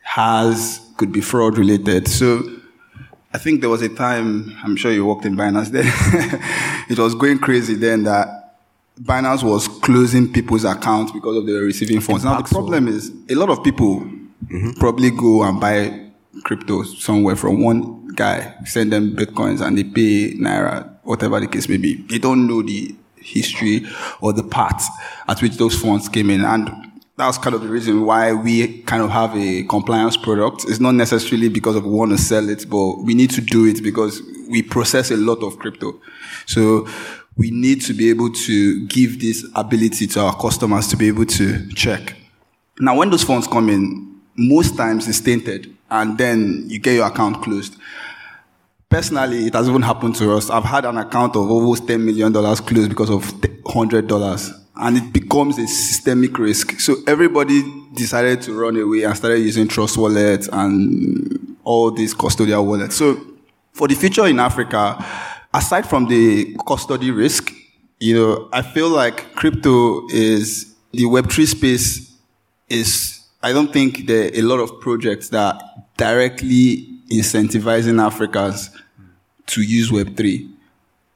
has 0.00 0.80
could 0.96 1.12
be 1.12 1.20
fraud 1.20 1.58
related. 1.58 2.08
So 2.08 2.42
I 3.37 3.38
think 3.38 3.61
there 3.61 3.69
was 3.69 3.83
a 3.83 3.90
time, 3.90 4.57
I'm 4.64 4.76
sure 4.76 4.90
you 4.90 5.05
worked 5.05 5.26
in 5.26 5.37
Binance 5.37 5.69
then, 5.69 5.85
it 6.88 6.99
was 6.99 7.14
going 7.14 7.38
crazy 7.38 7.75
then 7.75 8.05
that 8.05 8.55
Binance 8.99 9.43
was 9.43 9.69
closing 9.69 10.33
people's 10.33 10.64
accounts 10.64 11.12
because 11.12 11.37
of 11.37 11.47
they 11.47 11.52
were 11.52 11.66
receiving 11.66 12.00
funds. 12.00 12.25
Now 12.25 12.40
the 12.40 12.49
problem 12.49 12.88
is 12.88 13.12
a 13.28 13.35
lot 13.35 13.50
of 13.50 13.62
people 13.62 14.00
mm-hmm. 14.00 14.71
probably 14.78 15.11
go 15.11 15.43
and 15.43 15.61
buy 15.61 16.12
crypto 16.45 16.85
somewhere 16.85 17.37
from 17.37 17.62
one 17.62 18.09
guy, 18.14 18.55
send 18.64 18.90
them 18.90 19.14
bitcoins 19.14 19.61
and 19.61 19.76
they 19.76 19.85
pay 19.85 20.33
naira, 20.38 20.88
whatever 21.02 21.38
the 21.38 21.47
case 21.47 21.69
may 21.69 21.76
be. 21.76 21.97
They 21.97 22.19
don't 22.19 22.47
know 22.47 22.62
the 22.62 22.95
history 23.16 23.85
or 24.23 24.33
the 24.33 24.45
path 24.45 24.88
at 25.28 25.43
which 25.43 25.59
those 25.59 25.78
funds 25.78 26.09
came 26.09 26.31
in. 26.31 26.43
And 26.43 26.86
that's 27.16 27.38
kind 27.38 27.54
of 27.54 27.62
the 27.62 27.68
reason 27.68 28.04
why 28.04 28.32
we 28.32 28.82
kind 28.82 29.02
of 29.02 29.11
have 29.11 29.35
a 29.37 29.62
compliance 29.64 30.16
product. 30.16 30.64
It's 30.68 30.80
not 30.80 30.92
necessarily 30.92 31.49
because 31.49 31.75
of 31.75 31.85
we 31.85 31.90
want 31.90 32.12
to 32.12 32.18
sell 32.18 32.49
it, 32.49 32.68
but 32.68 32.99
we 33.04 33.14
need 33.14 33.30
to 33.30 33.40
do 33.40 33.64
it 33.64 33.82
because 33.82 34.20
we 34.49 34.62
process 34.62 35.11
a 35.11 35.16
lot 35.16 35.42
of 35.42 35.58
crypto. 35.58 35.99
So 36.44 36.87
we 37.37 37.50
need 37.50 37.80
to 37.82 37.94
be 37.94 38.11
able 38.11 38.32
to 38.32 38.87
give 38.87 39.20
this 39.20 39.46
ability 39.54 40.06
to 40.08 40.20
our 40.20 40.37
customers 40.38 40.88
to 40.88 40.96
be 40.96 41.08
able 41.08 41.26
to 41.26 41.68
check. 41.70 42.14
Now, 42.78 42.96
when 42.96 43.08
those 43.08 43.25
funds 43.25 43.46
come 43.46 43.70
in, 43.70 44.20
most 44.37 44.76
times 44.76 45.08
it's 45.08 45.20
tainted 45.20 45.75
and 45.90 46.18
then 46.18 46.64
you 46.68 46.78
get 46.78 46.94
your 46.94 47.06
account 47.06 47.42
closed. 47.42 47.76
Personally, 48.90 49.46
it 49.46 49.54
has 49.54 49.68
even 49.68 49.82
happened 49.82 50.16
to 50.16 50.32
us. 50.35 50.50
I've 50.50 50.64
had 50.64 50.85
an 50.85 50.99
account 50.99 51.35
of 51.35 51.50
almost 51.50 51.87
$10 51.87 52.00
million 52.00 52.32
closed 52.32 52.90
because 52.90 53.11
of 53.11 53.25
$100 53.25 54.65
and 54.78 54.97
it 54.97 55.12
becomes 55.12 55.59
a 55.59 55.66
systemic 55.66 56.38
risk. 56.38 56.78
So 56.80 56.97
everybody 57.06 57.62
decided 57.95 58.42
to 58.42 58.52
run 58.52 58.76
away 58.76 59.04
and 59.04 59.16
started 59.16 59.38
using 59.38 59.68
Trust 59.68 59.97
wallets 59.97 60.49
and 60.52 61.56
all 61.64 61.90
these 61.90 62.14
custodial 62.14 62.64
wallets. 62.64 62.97
So 62.97 63.18
for 63.73 63.88
the 63.88 63.95
future 63.95 64.26
in 64.26 64.38
Africa, 64.38 65.04
aside 65.52 65.88
from 65.88 66.06
the 66.06 66.56
custody 66.66 67.11
risk, 67.11 67.52
you 67.99 68.14
know, 68.14 68.49
I 68.52 68.62
feel 68.62 68.88
like 68.88 69.35
crypto 69.35 70.06
is 70.09 70.75
the 70.92 71.04
Web3 71.04 71.47
space 71.47 72.14
is, 72.68 73.21
I 73.42 73.52
don't 73.52 73.73
think 73.73 74.06
there 74.06 74.26
are 74.26 74.35
a 74.35 74.42
lot 74.42 74.61
of 74.61 74.80
projects 74.80 75.30
that 75.30 75.62
directly 75.97 76.87
incentivizing 77.11 78.02
Africans 78.02 78.71
to 79.47 79.62
use 79.62 79.90
Web3, 79.90 80.50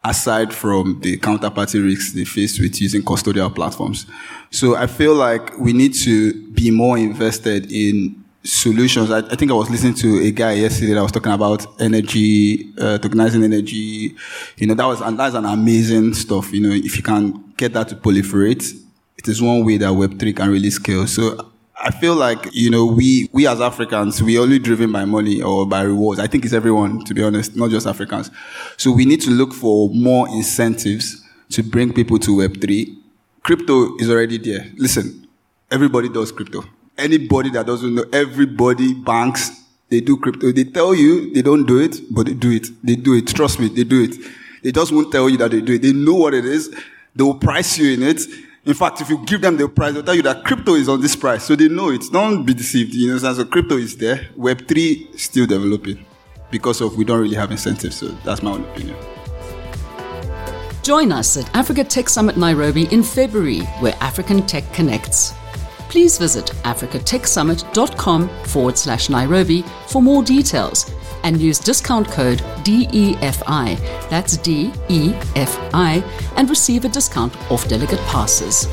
aside 0.02 0.52
from 0.54 0.99
the 1.00 1.19
counterparty 1.19 1.83
risks 1.83 2.12
they 2.12 2.25
face 2.25 2.59
with 2.59 2.80
using 2.80 3.02
custodial 3.02 3.54
platforms. 3.54 4.07
So 4.50 4.75
I 4.76 4.87
feel 4.87 5.14
like 5.14 5.57
we 5.59 5.73
need 5.73 5.95
to 5.95 6.33
be 6.52 6.71
more 6.71 6.97
invested 6.97 7.71
in 7.71 8.25
solutions. 8.42 9.11
I, 9.11 9.18
I 9.18 9.37
think 9.37 9.51
I 9.51 9.55
was 9.55 9.68
listening 9.68 9.94
to 9.94 10.20
a 10.20 10.31
guy 10.31 10.53
yesterday 10.53 10.94
that 10.94 11.03
was 11.03 11.12
talking 11.12 11.33
about 11.33 11.66
energy, 11.81 12.72
uh, 12.79 12.98
tokenizing 12.98 13.44
energy. 13.44 14.14
You 14.57 14.66
know, 14.66 14.75
that 14.75 14.87
was, 14.87 15.01
and 15.03 15.18
that's 15.18 15.35
an 15.35 15.44
amazing 15.44 16.14
stuff. 16.14 16.53
You 16.53 16.61
know, 16.61 16.75
if 16.75 16.96
you 16.96 17.03
can 17.03 17.53
get 17.57 17.75
that 17.75 17.88
to 17.88 17.96
proliferate, 17.96 18.72
it 19.18 19.29
is 19.29 19.42
one 19.42 19.64
way 19.66 19.77
that 19.77 19.90
Web3 19.90 20.35
can 20.35 20.51
really 20.51 20.70
scale. 20.70 21.07
So 21.07 21.51
I 21.83 21.90
feel 21.90 22.14
like, 22.14 22.47
you 22.53 22.69
know, 22.69 22.85
we, 22.85 23.31
we 23.33 23.47
as 23.47 23.61
Africans, 23.61 24.23
we 24.23 24.38
only 24.38 24.59
driven 24.59 24.93
by 24.93 25.07
money 25.07 25.40
or 25.40 25.66
by 25.66 25.81
rewards. 25.81 26.21
I 26.21 26.27
think 26.27 26.45
it's 26.45 26.53
everyone, 26.53 27.05
to 27.07 27.14
be 27.14 27.23
honest, 27.23 27.57
not 27.57 27.71
just 27.71 27.87
Africans. 27.87 28.31
So 28.77 28.93
we 28.93 29.07
need 29.07 29.23
to 29.23 29.31
look 29.31 29.55
for 29.55 29.88
more 29.88 30.29
incentives 30.29 31.25
to 31.51 31.62
bring 31.62 31.95
people 31.95 32.19
to 32.19 32.37
Web3. 32.37 32.97
Crypto 33.43 33.97
is 33.97 34.11
already 34.11 34.37
there. 34.37 34.71
Listen, 34.77 35.27
everybody 35.71 36.11
does 36.11 36.31
crypto. 36.33 36.64
Anybody 36.99 37.49
that 37.51 37.66
doesn't 37.66 37.95
know, 37.95 38.05
everybody, 38.12 38.93
banks, 38.93 39.51
they 39.88 40.01
do 40.01 40.19
crypto. 40.19 40.53
They 40.53 40.64
tell 40.64 40.95
you 40.95 41.33
they 41.33 41.40
don't 41.40 41.64
do 41.64 41.79
it, 41.81 41.97
but 42.11 42.27
they 42.27 42.35
do 42.35 42.51
it. 42.51 42.66
They 42.85 42.97
do 42.97 43.14
it. 43.14 43.27
Trust 43.29 43.59
me, 43.59 43.69
they 43.69 43.85
do 43.85 44.05
it. 44.05 44.16
They 44.62 44.71
just 44.71 44.93
won't 44.93 45.11
tell 45.11 45.31
you 45.31 45.38
that 45.38 45.51
they 45.51 45.62
do 45.62 45.73
it. 45.73 45.83
They 45.83 45.95
know 45.95 46.14
what 46.14 46.35
it 46.35 46.45
is. 46.45 46.69
They 47.16 47.25
will 47.25 47.35
price 47.35 47.79
you 47.79 47.95
in 47.95 48.03
it 48.03 48.21
in 48.64 48.75
fact, 48.75 49.01
if 49.01 49.09
you 49.09 49.25
give 49.25 49.40
them 49.40 49.57
the 49.57 49.68
price, 49.68 49.94
they'll 49.94 50.03
tell 50.03 50.14
you 50.14 50.23
that 50.23 50.44
crypto 50.44 50.75
is 50.75 50.88
on 50.88 51.01
this 51.01 51.16
price. 51.16 51.44
So 51.44 51.57
they 51.57 51.68
know 51.68 51.90
it. 51.90 52.03
Don't 52.12 52.44
be 52.44 52.53
deceived. 52.53 52.94
You 52.94 53.12
know, 53.12 53.18
so 53.18 53.44
crypto 53.44 53.77
is 53.77 53.96
there. 53.96 54.29
Web3 54.37 55.18
still 55.18 55.46
developing 55.46 56.05
because 56.51 56.81
of 56.81 56.96
we 56.96 57.05
don't 57.05 57.20
really 57.20 57.37
have 57.37 57.51
incentives. 57.51 57.96
So 57.96 58.09
that's 58.25 58.42
my 58.42 58.53
own 58.53 58.64
opinion. 58.64 58.96
Join 60.83 61.12
us 61.12 61.37
at 61.37 61.55
Africa 61.55 61.85
Tech 61.85 62.09
Summit 62.09 62.37
Nairobi 62.37 62.87
in 62.92 63.03
February, 63.03 63.61
where 63.81 63.94
African 64.01 64.46
Tech 64.46 64.70
connects. 64.73 65.35
Please 65.88 66.18
visit 66.18 66.46
africatechsummit.com 66.64 68.29
forward 68.44 68.79
slash 68.79 69.09
Nairobi 69.09 69.62
for 69.88 70.01
more 70.01 70.23
details 70.23 70.92
and 71.22 71.40
use 71.40 71.59
discount 71.59 72.09
code 72.09 72.38
DEFI, 72.64 73.78
that's 74.09 74.37
D 74.37 74.72
E 74.88 75.12
F 75.37 75.59
I, 75.74 76.02
and 76.37 76.48
receive 76.48 76.85
a 76.85 76.88
discount 76.88 77.37
off 77.50 77.68
delegate 77.68 78.00
passes. 78.00 78.66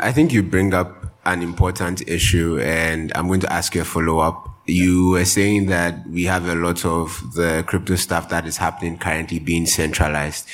I 0.00 0.12
think 0.12 0.32
you 0.32 0.42
bring 0.42 0.74
up 0.74 1.06
an 1.26 1.42
important 1.42 2.08
issue, 2.08 2.58
and 2.60 3.12
I'm 3.14 3.26
going 3.26 3.40
to 3.40 3.52
ask 3.52 3.74
you 3.74 3.82
a 3.82 3.84
follow 3.84 4.20
up. 4.20 4.48
You 4.66 5.10
were 5.10 5.24
saying 5.24 5.66
that 5.66 6.06
we 6.06 6.24
have 6.24 6.46
a 6.46 6.54
lot 6.54 6.84
of 6.84 7.20
the 7.34 7.64
crypto 7.66 7.96
stuff 7.96 8.28
that 8.28 8.46
is 8.46 8.58
happening 8.58 8.98
currently 8.98 9.38
being 9.38 9.66
centralized. 9.66 10.46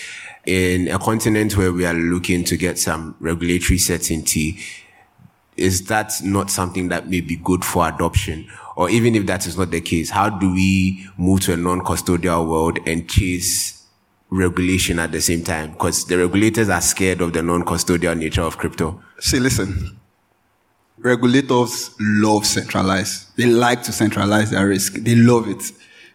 In 0.47 0.89
a 0.89 0.99
continent 0.99 1.57
where 1.57 1.73
we 1.73 1.85
are 1.85 1.95
looking 1.95 2.45
to 2.45 2.57
get 2.57 2.79
some 2.79 3.17
regulatory 3.19 3.79
certainty, 3.79 4.59
is 5.57 5.87
that 5.87 6.13
not 6.23 6.51
something 6.51 6.89
that 6.89 7.09
may 7.09 7.21
be 7.21 7.37
good 7.37 7.65
for 7.65 7.89
adoption? 7.89 8.49
Or 8.77 8.91
even 8.91 9.15
if 9.15 9.27
that 9.27 9.47
is 9.47 9.57
not 9.57 9.71
the 9.71 9.81
case, 9.81 10.11
how 10.11 10.31
do 10.31 10.53
we 10.53 11.07
move 11.17 11.41
to 11.43 11.53
a 11.53 11.57
non-custodial 11.57 12.49
world 12.49 12.79
and 12.87 13.09
chase 13.09 13.87
regulation 14.31 14.99
at 14.99 15.13
the 15.13 15.21
same 15.21 15.45
time? 15.45 15.73
Because 15.73 16.07
the 16.07 16.19
regulators 16.19 16.69
are 16.69 16.81
scared 16.81 17.21
of 17.21 17.33
the 17.33 17.43
non-custodial 17.43 18.19
nature 18.19 18.43
of 18.43 18.59
crypto. 18.59 19.01
See, 19.21 19.39
listen. 19.39 19.99
Regulators 20.99 21.95
love 22.01 22.47
centralize. 22.47 23.31
They 23.37 23.47
like 23.47 23.83
to 23.85 23.93
centralize 23.93 24.51
their 24.51 24.67
risk. 24.67 24.95
They 24.95 25.15
love 25.15 25.49
it. 25.49 25.63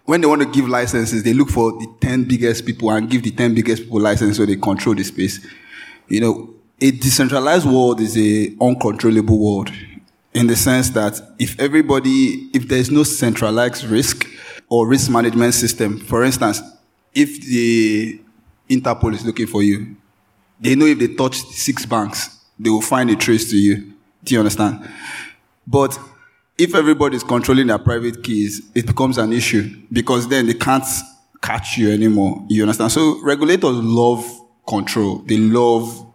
When 0.05 0.21
they 0.21 0.27
want 0.27 0.41
to 0.41 0.47
give 0.47 0.67
licenses, 0.67 1.23
they 1.23 1.33
look 1.33 1.49
for 1.49 1.71
the 1.73 1.87
10 2.01 2.23
biggest 2.23 2.65
people 2.65 2.89
and 2.89 3.09
give 3.09 3.21
the 3.21 3.31
10 3.31 3.53
biggest 3.53 3.83
people 3.83 4.01
license 4.01 4.37
so 4.37 4.45
they 4.45 4.55
control 4.55 4.95
the 4.95 5.03
space. 5.03 5.45
You 6.07 6.21
know, 6.21 6.53
a 6.81 6.91
decentralized 6.91 7.65
world 7.65 7.99
is 7.99 8.17
a 8.17 8.55
uncontrollable 8.61 9.37
world 9.37 9.71
in 10.33 10.47
the 10.47 10.55
sense 10.55 10.89
that 10.91 11.19
if 11.37 11.59
everybody, 11.59 12.49
if 12.53 12.67
there's 12.67 12.89
no 12.89 13.03
centralized 13.03 13.83
risk 13.85 14.27
or 14.69 14.87
risk 14.87 15.09
management 15.09 15.53
system, 15.53 15.99
for 15.99 16.23
instance, 16.23 16.61
if 17.13 17.41
the 17.41 18.21
Interpol 18.69 19.13
is 19.13 19.25
looking 19.25 19.47
for 19.47 19.63
you, 19.63 19.95
they 20.59 20.75
know 20.75 20.85
if 20.85 20.99
they 20.99 21.07
touch 21.07 21.37
six 21.37 21.85
banks, 21.85 22.37
they 22.59 22.69
will 22.69 22.81
find 22.81 23.09
a 23.09 23.15
trace 23.15 23.49
to 23.49 23.57
you. 23.57 23.93
Do 24.23 24.35
you 24.35 24.39
understand? 24.39 24.87
But 25.65 25.97
if 26.57 26.75
everybody 26.75 27.15
is 27.15 27.23
controlling 27.23 27.67
their 27.67 27.79
private 27.79 28.23
keys, 28.23 28.61
it 28.75 28.85
becomes 28.85 29.17
an 29.17 29.33
issue 29.33 29.81
because 29.91 30.27
then 30.27 30.45
they 30.47 30.53
can't 30.53 30.85
catch 31.41 31.77
you 31.77 31.91
anymore. 31.91 32.45
You 32.49 32.63
understand? 32.63 32.91
So 32.91 33.21
regulators 33.23 33.77
love 33.77 34.25
control. 34.67 35.19
They 35.19 35.37
love 35.37 36.08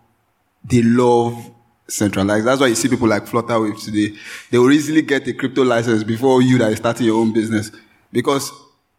they 0.65 0.83
love 0.83 1.51
centralized. 1.87 2.47
That's 2.47 2.61
why 2.61 2.69
you 2.69 2.75
see 2.75 2.89
people 2.89 3.09
like 3.09 3.25
Flutterwave 3.27 3.83
today. 3.85 4.17
They 4.51 4.59
will 4.59 4.73
easily 4.73 5.03
get 5.03 5.27
a 5.29 5.33
crypto 5.33 5.65
license 5.65 6.03
before 6.03 6.43
you 6.43 6.59
that 6.59 6.73
is 6.73 6.79
starting 6.79 7.07
your 7.07 7.21
own 7.21 7.33
business 7.33 7.71
because 8.13 8.51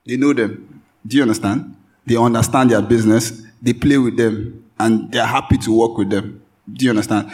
they 0.06 0.18
know 0.18 0.34
them. 0.34 0.84
Do 1.06 1.18
you 1.18 1.24
understand? 1.24 1.76
They 2.06 2.16
understand 2.16 2.72
their 2.72 2.82
business. 2.82 3.44
They 3.62 3.74
play 3.74 3.98
with 3.98 4.18
them 4.18 4.64
and 4.80 5.12
they're 5.12 5.26
happy 5.26 5.58
to 5.60 5.78
work 5.78 5.98
with 5.98 6.10
them. 6.10 6.42
Do 6.72 6.86
you 6.86 6.92
understand? 6.92 7.32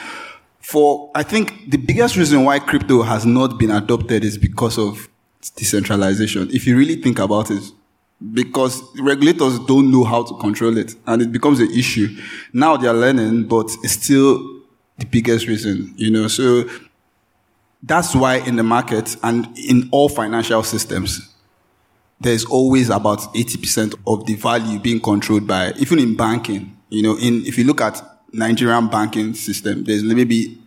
For, 0.61 1.09
I 1.15 1.23
think 1.23 1.69
the 1.69 1.77
biggest 1.77 2.15
reason 2.15 2.43
why 2.43 2.59
crypto 2.59 3.01
has 3.01 3.25
not 3.25 3.57
been 3.57 3.71
adopted 3.71 4.23
is 4.23 4.37
because 4.37 4.77
of 4.77 5.09
decentralization. 5.55 6.49
If 6.51 6.67
you 6.67 6.77
really 6.77 6.95
think 6.95 7.19
about 7.19 7.49
it, 7.49 7.63
because 8.33 8.83
regulators 8.99 9.59
don't 9.59 9.91
know 9.91 10.03
how 10.03 10.23
to 10.23 10.37
control 10.37 10.77
it 10.77 10.95
and 11.07 11.21
it 11.21 11.31
becomes 11.31 11.59
an 11.59 11.71
issue. 11.71 12.07
Now 12.53 12.77
they're 12.77 12.93
learning, 12.93 13.47
but 13.47 13.71
it's 13.83 13.93
still 13.93 14.37
the 14.99 15.05
biggest 15.05 15.47
reason, 15.47 15.93
you 15.97 16.11
know. 16.11 16.27
So 16.27 16.69
that's 17.81 18.15
why 18.15 18.35
in 18.35 18.55
the 18.57 18.63
market 18.63 19.15
and 19.23 19.47
in 19.57 19.89
all 19.91 20.07
financial 20.07 20.61
systems, 20.63 21.27
there's 22.19 22.45
always 22.45 22.89
about 22.89 23.19
80% 23.33 23.95
of 24.05 24.27
the 24.27 24.35
value 24.35 24.79
being 24.79 24.99
controlled 24.99 25.47
by, 25.47 25.73
even 25.79 25.97
in 25.97 26.15
banking, 26.15 26.77
you 26.89 27.01
know, 27.01 27.17
in, 27.17 27.43
if 27.45 27.57
you 27.57 27.63
look 27.63 27.81
at 27.81 28.01
Nigerian 28.31 28.87
banking 28.87 29.33
system, 29.33 29.83
there's 29.83 30.03
maybe, 30.03 30.61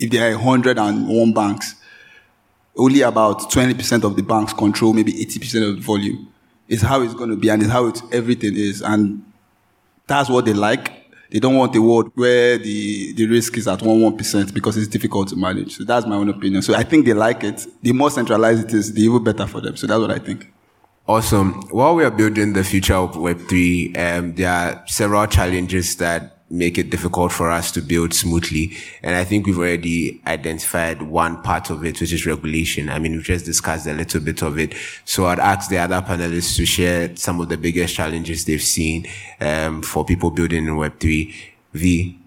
if 0.00 0.10
there 0.10 0.32
are 0.32 0.36
101 0.36 1.32
banks, 1.32 1.76
only 2.76 3.02
about 3.02 3.50
20% 3.50 4.02
of 4.04 4.16
the 4.16 4.22
banks 4.22 4.52
control 4.52 4.92
maybe 4.92 5.12
80% 5.12 5.68
of 5.68 5.76
the 5.76 5.82
volume. 5.82 6.32
It's 6.68 6.82
how 6.82 7.02
it's 7.02 7.14
going 7.14 7.30
to 7.30 7.36
be 7.36 7.48
and 7.48 7.62
it's 7.62 7.72
how 7.72 7.92
everything 8.12 8.54
is. 8.54 8.82
And 8.82 9.24
that's 10.06 10.28
what 10.28 10.44
they 10.44 10.52
like. 10.52 10.92
They 11.30 11.40
don't 11.40 11.56
want 11.56 11.76
a 11.76 11.82
world 11.82 12.10
where 12.14 12.56
the, 12.56 13.12
the 13.12 13.26
risk 13.26 13.58
is 13.58 13.68
at 13.68 13.82
1 13.82 13.98
1% 13.98 14.54
because 14.54 14.76
it's 14.76 14.88
difficult 14.88 15.28
to 15.28 15.36
manage. 15.36 15.76
So 15.76 15.84
that's 15.84 16.06
my 16.06 16.16
own 16.16 16.28
opinion. 16.28 16.62
So 16.62 16.74
I 16.74 16.82
think 16.82 17.04
they 17.04 17.12
like 17.12 17.44
it. 17.44 17.66
The 17.82 17.92
more 17.92 18.10
centralized 18.10 18.68
it 18.68 18.74
is, 18.74 18.94
the 18.94 19.02
even 19.02 19.22
better 19.22 19.46
for 19.46 19.60
them. 19.60 19.76
So 19.76 19.86
that's 19.86 20.00
what 20.00 20.10
I 20.10 20.18
think. 20.18 20.52
Awesome. 21.06 21.62
While 21.70 21.94
we 21.96 22.04
are 22.04 22.10
building 22.10 22.52
the 22.52 22.64
future 22.64 22.94
of 22.94 23.12
Web3, 23.12 23.98
um, 23.98 24.34
there 24.34 24.50
are 24.50 24.82
several 24.86 25.26
challenges 25.26 25.96
that 25.96 26.37
make 26.50 26.78
it 26.78 26.90
difficult 26.90 27.30
for 27.30 27.50
us 27.50 27.70
to 27.72 27.82
build 27.82 28.14
smoothly. 28.14 28.76
And 29.02 29.14
I 29.14 29.24
think 29.24 29.46
we've 29.46 29.58
already 29.58 30.20
identified 30.26 31.02
one 31.02 31.42
part 31.42 31.70
of 31.70 31.84
it, 31.84 32.00
which 32.00 32.12
is 32.12 32.24
regulation. 32.24 32.88
I 32.88 32.98
mean, 32.98 33.12
we've 33.12 33.22
just 33.22 33.44
discussed 33.44 33.86
a 33.86 33.92
little 33.92 34.20
bit 34.20 34.42
of 34.42 34.58
it. 34.58 34.74
So 35.04 35.26
I'd 35.26 35.38
ask 35.38 35.68
the 35.68 35.78
other 35.78 36.00
panelists 36.00 36.56
to 36.56 36.64
share 36.64 37.14
some 37.16 37.40
of 37.40 37.48
the 37.48 37.58
biggest 37.58 37.94
challenges 37.94 38.44
they've 38.46 38.62
seen 38.62 39.06
um, 39.40 39.82
for 39.82 40.04
people 40.04 40.30
building 40.30 40.66
in 40.66 40.74
Web3. 40.74 41.34
V. 41.72 42.18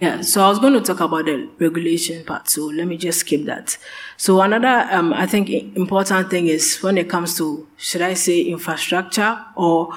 Yeah, 0.00 0.20
so 0.22 0.44
I 0.44 0.48
was 0.48 0.58
going 0.58 0.74
to 0.74 0.80
talk 0.80 1.00
about 1.00 1.24
the 1.24 1.48
regulation 1.58 2.24
part, 2.24 2.48
so 2.48 2.66
let 2.66 2.86
me 2.86 2.96
just 2.96 3.20
skip 3.20 3.44
that. 3.44 3.78
So 4.16 4.40
another, 4.40 4.86
um, 4.90 5.12
I 5.12 5.26
think, 5.26 5.48
important 5.76 6.30
thing 6.30 6.48
is 6.48 6.78
when 6.82 6.98
it 6.98 7.08
comes 7.08 7.36
to, 7.38 7.66
should 7.76 8.02
I 8.02 8.14
say, 8.14 8.42
infrastructure 8.42 9.38
or 9.56 9.94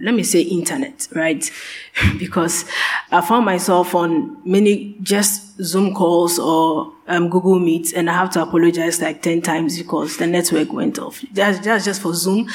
let 0.00 0.14
me 0.14 0.22
say 0.22 0.40
internet, 0.40 1.08
right? 1.14 1.50
because 2.18 2.64
I 3.10 3.20
found 3.20 3.44
myself 3.44 3.94
on 3.94 4.38
many 4.48 4.96
just 5.02 5.56
Zoom 5.62 5.94
calls 5.94 6.38
or 6.38 6.92
um, 7.06 7.28
Google 7.30 7.58
Meets, 7.58 7.92
and 7.92 8.10
I 8.10 8.14
have 8.14 8.30
to 8.30 8.42
apologize 8.42 9.00
like 9.00 9.22
10 9.22 9.42
times 9.42 9.78
because 9.78 10.16
the 10.16 10.26
network 10.26 10.72
went 10.72 10.98
off. 10.98 11.24
That's, 11.32 11.60
that's 11.60 11.84
just 11.84 12.02
for 12.02 12.14
Zoom. 12.14 12.48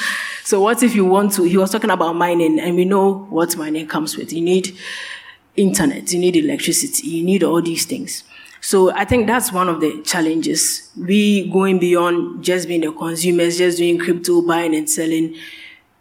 So 0.44 0.60
what 0.60 0.82
if 0.82 0.94
you 0.94 1.04
want 1.04 1.32
to, 1.34 1.44
he 1.44 1.56
was 1.56 1.70
talking 1.70 1.90
about 1.90 2.14
mining, 2.14 2.60
and 2.60 2.76
we 2.76 2.84
know 2.84 3.26
what 3.30 3.56
mining 3.56 3.86
comes 3.86 4.16
with. 4.16 4.32
You 4.32 4.42
need 4.42 4.76
internet, 5.56 6.12
you 6.12 6.18
need 6.18 6.36
electricity, 6.36 7.08
you 7.08 7.24
need 7.24 7.42
all 7.42 7.62
these 7.62 7.84
things. 7.84 8.24
So 8.60 8.92
I 8.92 9.06
think 9.06 9.26
that's 9.26 9.52
one 9.52 9.68
of 9.68 9.80
the 9.80 10.02
challenges. 10.02 10.90
We 10.96 11.50
going 11.50 11.78
beyond 11.78 12.44
just 12.44 12.68
being 12.68 12.82
the 12.82 12.92
consumers, 12.92 13.56
just 13.56 13.78
doing 13.78 13.98
crypto, 13.98 14.42
buying 14.42 14.74
and 14.74 14.88
selling 14.88 15.34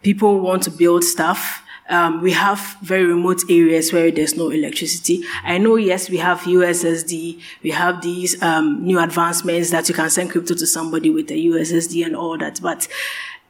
people 0.01 0.39
want 0.39 0.63
to 0.63 0.71
build 0.71 1.03
stuff. 1.03 1.63
Um, 1.89 2.21
we 2.21 2.33
have 2.33 2.77
very 2.83 3.05
remote 3.05 3.41
areas 3.49 3.91
where 3.91 4.12
there's 4.12 4.38
no 4.38 4.51
electricity. 4.51 5.23
I 5.43 5.57
know, 5.57 5.75
yes, 5.75 6.07
we 6.07 6.17
have 6.17 6.41
USSD. 6.41 7.41
We 7.63 7.71
have 7.71 8.01
these 8.03 8.41
um, 8.43 8.83
new 8.83 8.99
advancements 8.99 9.71
that 9.71 9.89
you 9.89 9.95
can 9.95 10.09
send 10.12 10.29
crypto 10.29 10.53
to 10.53 10.67
somebody 10.67 11.09
with 11.09 11.31
a 11.31 11.33
USSD 11.33 12.05
and 12.05 12.15
all 12.15 12.38
that. 12.38 12.59
But 12.62 12.88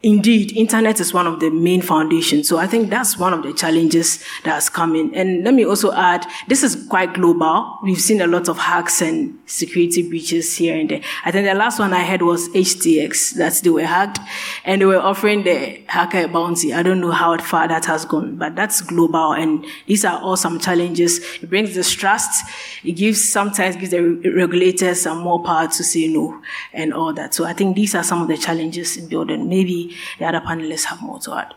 Indeed, 0.01 0.55
internet 0.55 1.01
is 1.01 1.13
one 1.13 1.27
of 1.27 1.41
the 1.41 1.49
main 1.49 1.81
foundations. 1.81 2.47
So 2.47 2.57
I 2.57 2.67
think 2.67 2.89
that's 2.89 3.17
one 3.17 3.33
of 3.33 3.43
the 3.43 3.51
challenges 3.51 4.23
that's 4.45 4.69
coming. 4.69 5.13
And 5.13 5.43
let 5.43 5.53
me 5.53 5.65
also 5.65 5.91
add, 5.91 6.25
this 6.47 6.63
is 6.63 6.87
quite 6.87 7.13
global. 7.13 7.77
We've 7.83 7.99
seen 7.99 8.21
a 8.21 8.27
lot 8.27 8.47
of 8.47 8.57
hacks 8.57 9.01
and 9.01 9.37
security 9.45 10.07
breaches 10.07 10.55
here 10.55 10.77
and 10.77 10.89
there. 10.89 11.01
I 11.25 11.31
think 11.31 11.45
the 11.45 11.53
last 11.53 11.79
one 11.79 11.91
I 11.91 12.05
heard 12.05 12.21
was 12.21 12.47
HTX, 12.49 13.35
that 13.35 13.59
they 13.61 13.69
were 13.69 13.83
hacked 13.83 14.19
and 14.63 14.81
they 14.81 14.85
were 14.85 15.01
offering 15.01 15.43
the 15.43 15.81
hacker 15.87 16.29
bounty. 16.29 16.73
I 16.73 16.81
don't 16.81 17.01
know 17.01 17.11
how 17.11 17.37
far 17.39 17.67
that 17.67 17.83
has 17.83 18.05
gone, 18.05 18.37
but 18.37 18.55
that's 18.55 18.79
global. 18.79 19.33
And 19.33 19.65
these 19.85 20.05
are 20.05 20.17
all 20.21 20.37
some 20.37 20.59
challenges. 20.59 21.19
It 21.41 21.49
brings 21.49 21.73
distrust. 21.73 22.49
It 22.85 22.93
gives, 22.93 23.21
sometimes 23.21 23.75
gives 23.75 23.91
the 23.91 24.01
regulators 24.01 25.01
some 25.01 25.17
more 25.17 25.43
power 25.43 25.67
to 25.67 25.83
say 25.83 26.07
no 26.07 26.41
and 26.71 26.93
all 26.93 27.11
that. 27.15 27.33
So 27.33 27.43
I 27.43 27.51
think 27.51 27.75
these 27.75 27.95
are 27.95 28.03
some 28.03 28.21
of 28.21 28.29
the 28.29 28.37
challenges 28.37 28.95
in 28.95 29.09
building. 29.09 29.49
Maybe 29.49 29.88
the 30.17 30.25
other 30.25 30.41
panelists 30.41 30.85
have 30.85 31.01
more 31.01 31.19
to 31.19 31.33
add. 31.33 31.53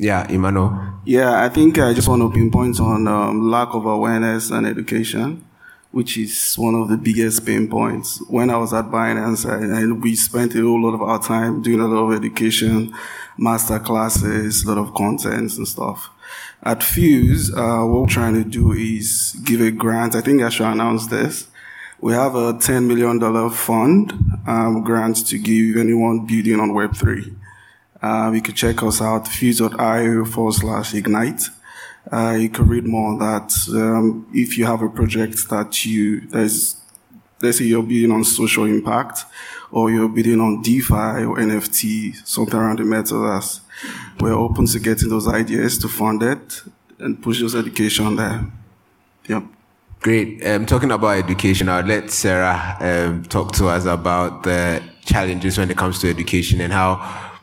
Yeah, 0.00 0.30
Emmanuel. 0.30 1.00
Yeah, 1.04 1.42
I 1.42 1.48
think 1.48 1.78
I 1.78 1.92
just 1.92 2.08
want 2.08 2.22
to 2.22 2.30
pinpoint 2.30 2.78
on 2.78 3.08
um, 3.08 3.50
lack 3.50 3.74
of 3.74 3.84
awareness 3.84 4.50
and 4.50 4.64
education, 4.64 5.44
which 5.90 6.16
is 6.16 6.54
one 6.54 6.76
of 6.76 6.88
the 6.88 6.96
biggest 6.96 7.44
pain 7.44 7.68
points. 7.68 8.22
When 8.28 8.48
I 8.48 8.58
was 8.58 8.72
at 8.72 8.86
Binance, 8.86 9.44
I, 9.44 9.80
I, 9.82 9.92
we 9.92 10.14
spent 10.14 10.54
a 10.54 10.60
whole 10.60 10.80
lot 10.80 10.94
of 10.94 11.02
our 11.02 11.20
time 11.20 11.62
doing 11.62 11.80
a 11.80 11.88
lot 11.88 12.12
of 12.12 12.16
education, 12.16 12.94
master 13.36 13.80
classes, 13.80 14.62
a 14.62 14.68
lot 14.68 14.78
of 14.78 14.94
contents 14.94 15.58
and 15.58 15.66
stuff. 15.66 16.10
At 16.62 16.84
Fuse, 16.84 17.52
uh, 17.52 17.82
what 17.82 18.02
we're 18.02 18.08
trying 18.08 18.34
to 18.34 18.48
do 18.48 18.72
is 18.72 19.36
give 19.44 19.60
a 19.60 19.72
grant. 19.72 20.14
I 20.14 20.20
think 20.20 20.42
I 20.42 20.48
should 20.48 20.66
announce 20.66 21.08
this. 21.08 21.48
We 22.00 22.12
have 22.12 22.36
a 22.36 22.52
$10 22.52 22.86
million 22.86 23.50
fund 23.50 24.12
um, 24.46 24.84
grant 24.84 25.26
to 25.26 25.38
give 25.38 25.76
anyone 25.76 26.26
building 26.26 26.60
on 26.60 26.70
Web3. 26.70 27.34
Uh, 28.00 28.30
you 28.32 28.40
can 28.40 28.54
check 28.54 28.80
us 28.84 29.02
out, 29.02 29.26
fuse.io 29.26 30.24
forward 30.24 30.54
slash 30.54 30.94
ignite. 30.94 31.42
Uh, 32.10 32.36
you 32.38 32.48
can 32.50 32.68
read 32.68 32.86
more 32.86 33.08
on 33.08 33.18
that. 33.18 33.52
Um, 33.70 34.28
if 34.32 34.56
you 34.56 34.64
have 34.64 34.80
a 34.80 34.88
project 34.88 35.48
that 35.50 35.84
you, 35.84 36.22
let's 36.30 36.76
say 37.42 37.64
you're 37.64 37.82
building 37.82 38.12
on 38.12 38.22
social 38.22 38.64
impact 38.64 39.24
or 39.72 39.90
you're 39.90 40.08
building 40.08 40.40
on 40.40 40.62
DeFi 40.62 41.24
or 41.24 41.36
NFT, 41.38 42.24
something 42.24 42.58
around 42.58 42.78
the 42.78 42.84
metaverse, 42.84 43.60
we're 44.20 44.32
open 44.32 44.66
to 44.66 44.78
getting 44.78 45.08
those 45.08 45.26
ideas 45.26 45.78
to 45.78 45.88
fund 45.88 46.22
it 46.22 46.62
and 47.00 47.20
push 47.20 47.40
those 47.40 47.56
education 47.56 48.14
there. 48.14 48.46
Yep. 49.26 49.57
Great. 50.08 50.42
Um, 50.46 50.64
talking 50.64 50.90
about 50.90 51.18
education, 51.18 51.68
I'll 51.68 51.84
let 51.84 52.10
Sarah 52.10 52.78
um, 52.80 53.24
talk 53.24 53.52
to 53.56 53.68
us 53.68 53.84
about 53.84 54.42
the 54.42 54.82
challenges 55.04 55.58
when 55.58 55.70
it 55.70 55.76
comes 55.76 55.98
to 55.98 56.08
education 56.08 56.62
and 56.62 56.72
how 56.72 56.96